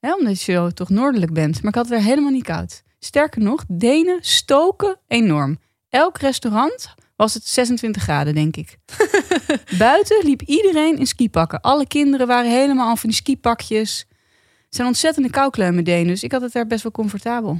Hè, 0.00 0.14
omdat 0.14 0.42
je 0.42 0.52
zo 0.52 0.70
toch 0.70 0.88
noordelijk 0.88 1.32
bent. 1.32 1.62
Maar 1.62 1.68
ik 1.70 1.74
had 1.74 1.88
het 1.88 1.98
er 1.98 2.04
helemaal 2.04 2.30
niet 2.30 2.44
koud. 2.44 2.82
Sterker 2.98 3.42
nog, 3.42 3.64
Denen 3.68 4.18
stoken 4.20 4.96
enorm. 5.06 5.58
Elk 5.88 6.18
restaurant 6.18 6.94
was 7.16 7.34
het 7.34 7.46
26 7.46 8.02
graden, 8.02 8.34
denk 8.34 8.56
ik. 8.56 8.78
Buiten 9.78 10.24
liep 10.24 10.42
iedereen 10.42 10.98
in 10.98 11.06
skipakken. 11.06 11.60
Alle 11.60 11.86
kinderen 11.86 12.26
waren 12.26 12.50
helemaal 12.50 12.96
van 12.96 13.08
die 13.08 13.18
skipakjes. 13.18 14.04
Het 14.64 14.74
zijn 14.74 14.86
ontzettende 14.88 15.30
koukleumen 15.30 15.84
Denen, 15.84 16.06
dus 16.06 16.22
ik 16.22 16.32
had 16.32 16.40
het 16.42 16.52
daar 16.52 16.66
best 16.66 16.82
wel 16.82 16.92
comfortabel. 16.92 17.50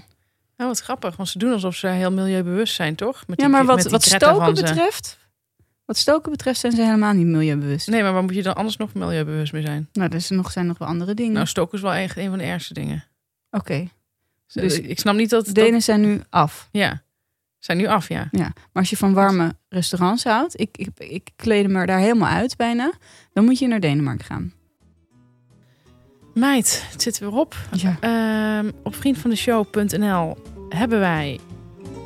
Oh, 0.57 0.67
wat 0.67 0.81
grappig. 0.81 1.17
Want 1.17 1.29
ze 1.29 1.39
doen 1.39 1.53
alsof 1.53 1.75
ze 1.75 1.87
heel 1.87 2.13
milieubewust 2.13 2.75
zijn, 2.75 2.95
toch? 2.95 3.27
Met 3.27 3.41
Ja, 3.41 3.45
die- 3.47 3.55
maar 3.55 3.65
met 3.65 3.91
wat, 3.91 4.03
stoken 4.03 4.55
betreft... 4.55 5.19
Wat 5.89 5.97
stoken 5.97 6.30
betreft 6.30 6.61
zijn 6.61 6.72
ze 6.72 6.82
helemaal 6.82 7.12
niet 7.12 7.26
milieubewust. 7.26 7.89
Nee, 7.89 8.03
maar 8.03 8.12
waar 8.12 8.22
moet 8.22 8.34
je 8.34 8.43
dan 8.43 8.55
anders 8.55 8.76
nog 8.76 8.95
milieubewust 8.95 9.53
mee 9.53 9.62
zijn? 9.62 9.89
Nou, 9.93 10.12
er 10.12 10.20
zijn 10.20 10.39
nog, 10.39 10.53
zijn 10.53 10.66
nog 10.66 10.78
wel 10.78 10.89
andere 10.89 11.14
dingen. 11.14 11.32
Nou, 11.32 11.47
stoken 11.47 11.74
is 11.78 11.84
wel 11.84 11.93
echt 11.93 12.16
een 12.16 12.28
van 12.28 12.39
de 12.39 12.45
ergste 12.45 12.74
dingen. 12.74 13.05
Oké, 13.51 13.89
Dus 14.47 14.62
Dus 14.62 14.80
ik 14.80 14.99
snap 14.99 15.14
niet 15.14 15.30
dat... 15.30 15.45
dat 15.45 15.55
Denen 15.55 15.82
zijn 15.82 16.01
nu 16.01 16.20
af. 16.30 16.68
ja, 16.72 17.03
zijn 17.59 17.78
nu 17.78 17.86
af, 17.86 18.09
ja. 18.09 18.28
Ja. 18.30 18.43
Maar 18.43 18.68
als 18.72 18.91
je 18.91 18.97
van 18.97 19.12
warme 19.12 19.55
restaurants 19.68 20.24
houdt... 20.24 20.61
Ik, 20.61 20.76
ik, 20.76 20.89
ik 20.97 21.30
kleedde 21.36 21.72
me 21.72 21.86
daar 21.86 21.99
helemaal 21.99 22.28
uit 22.32 22.57
bijna... 22.57 22.93
dan 23.32 23.45
moet 23.45 23.59
je 23.59 23.66
naar 23.66 23.80
Denemarken 23.80 24.24
gaan. 24.24 24.53
Meid, 26.34 26.84
het 26.91 27.03
zit 27.03 27.18
weer 27.18 27.32
op. 27.32 27.57
Ja. 27.72 27.97
Ehm, 28.01 28.70
op 28.82 28.95
vriendvandeshow.nl 28.95 30.36
hebben 30.68 30.99
wij 30.99 31.41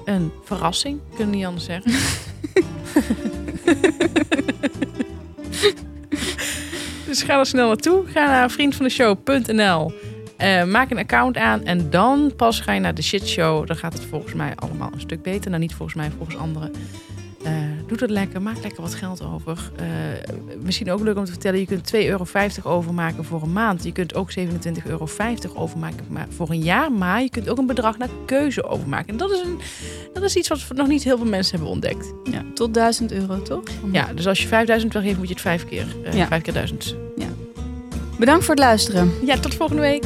een 0.05 0.33
verrassing. 0.45 1.01
Kunnen 1.17 1.35
niet 1.37 1.47
anders 1.47 1.65
zeggen. 1.65 1.93
dus 7.07 7.23
ga 7.23 7.39
er 7.39 7.47
snel 7.47 7.67
naartoe. 7.67 8.07
Ga 8.07 8.27
naar 8.27 8.51
vriendvandeshow.nl. 8.51 9.93
Eh, 10.37 10.65
maak 10.65 10.91
een 10.91 10.99
account 10.99 11.37
aan 11.37 11.65
en 11.65 11.91
dan 11.91 12.33
pas 12.37 12.61
ga 12.61 12.73
je 12.73 12.81
naar 12.81 12.95
de 12.95 13.03
shitshow. 13.03 13.67
Dan 13.67 13.77
gaat 13.77 13.93
het 13.93 14.05
volgens 14.05 14.35
mij 14.35 14.53
allemaal 14.55 14.91
een 14.93 15.01
stuk 15.01 15.23
beter. 15.23 15.51
Nou, 15.51 15.63
niet 15.63 15.75
volgens 15.75 15.97
mij, 15.97 16.11
volgens 16.17 16.37
anderen. 16.37 16.73
Doe 17.93 18.01
dat 18.01 18.11
lekker, 18.11 18.43
maak 18.43 18.63
lekker 18.63 18.83
wat 18.83 18.95
geld 18.95 19.23
over. 19.23 19.71
Eh, 19.77 19.87
misschien 20.63 20.91
ook 20.91 21.01
leuk 21.01 21.17
om 21.17 21.25
te 21.25 21.31
vertellen, 21.31 21.59
je 21.59 21.67
kunt 21.67 21.87
2,50 21.87 21.99
euro 22.05 22.27
overmaken 22.65 23.25
voor 23.25 23.43
een 23.43 23.53
maand. 23.53 23.85
Je 23.85 23.93
kunt 23.93 24.15
ook 24.15 24.31
27,50 24.31 24.87
euro 24.87 25.09
overmaken 25.55 26.07
maar 26.09 26.27
voor 26.31 26.51
een 26.51 26.63
jaar. 26.63 26.93
Maar 26.93 27.23
je 27.23 27.31
kunt 27.31 27.49
ook 27.49 27.59
een 27.59 27.67
bedrag 27.67 27.99
naar 27.99 28.09
keuze 28.27 28.65
overmaken. 28.65 29.09
En 29.09 29.17
dat 29.17 29.31
is, 29.31 29.41
een, 29.41 29.59
dat 30.13 30.23
is 30.23 30.37
iets 30.37 30.49
wat 30.49 30.65
nog 30.75 30.87
niet 30.89 31.03
heel 31.03 31.17
veel 31.17 31.27
mensen 31.27 31.55
hebben 31.55 31.73
ontdekt. 31.73 32.13
Ja, 32.31 32.43
tot 32.55 32.75
1000 32.75 33.13
euro, 33.13 33.43
toch? 33.43 33.63
Ja, 33.93 34.13
dus 34.15 34.27
als 34.27 34.43
je 34.43 34.49
5000 34.49 34.93
wil 34.93 35.03
geven, 35.03 35.19
moet 35.19 35.29
je 35.29 35.33
het 35.35 35.43
vijf 35.43 35.65
keer. 35.65 35.87
eh 36.05 36.13
Ja. 36.13 36.27
Vijf 36.27 36.43
keer 36.43 36.53
duizend. 36.53 36.97
Bedankt 38.19 38.45
voor 38.45 38.55
het 38.55 38.65
luisteren. 38.65 39.13
Ja, 39.25 39.39
tot 39.39 39.55
volgende 39.55 39.83
week. 39.83 40.05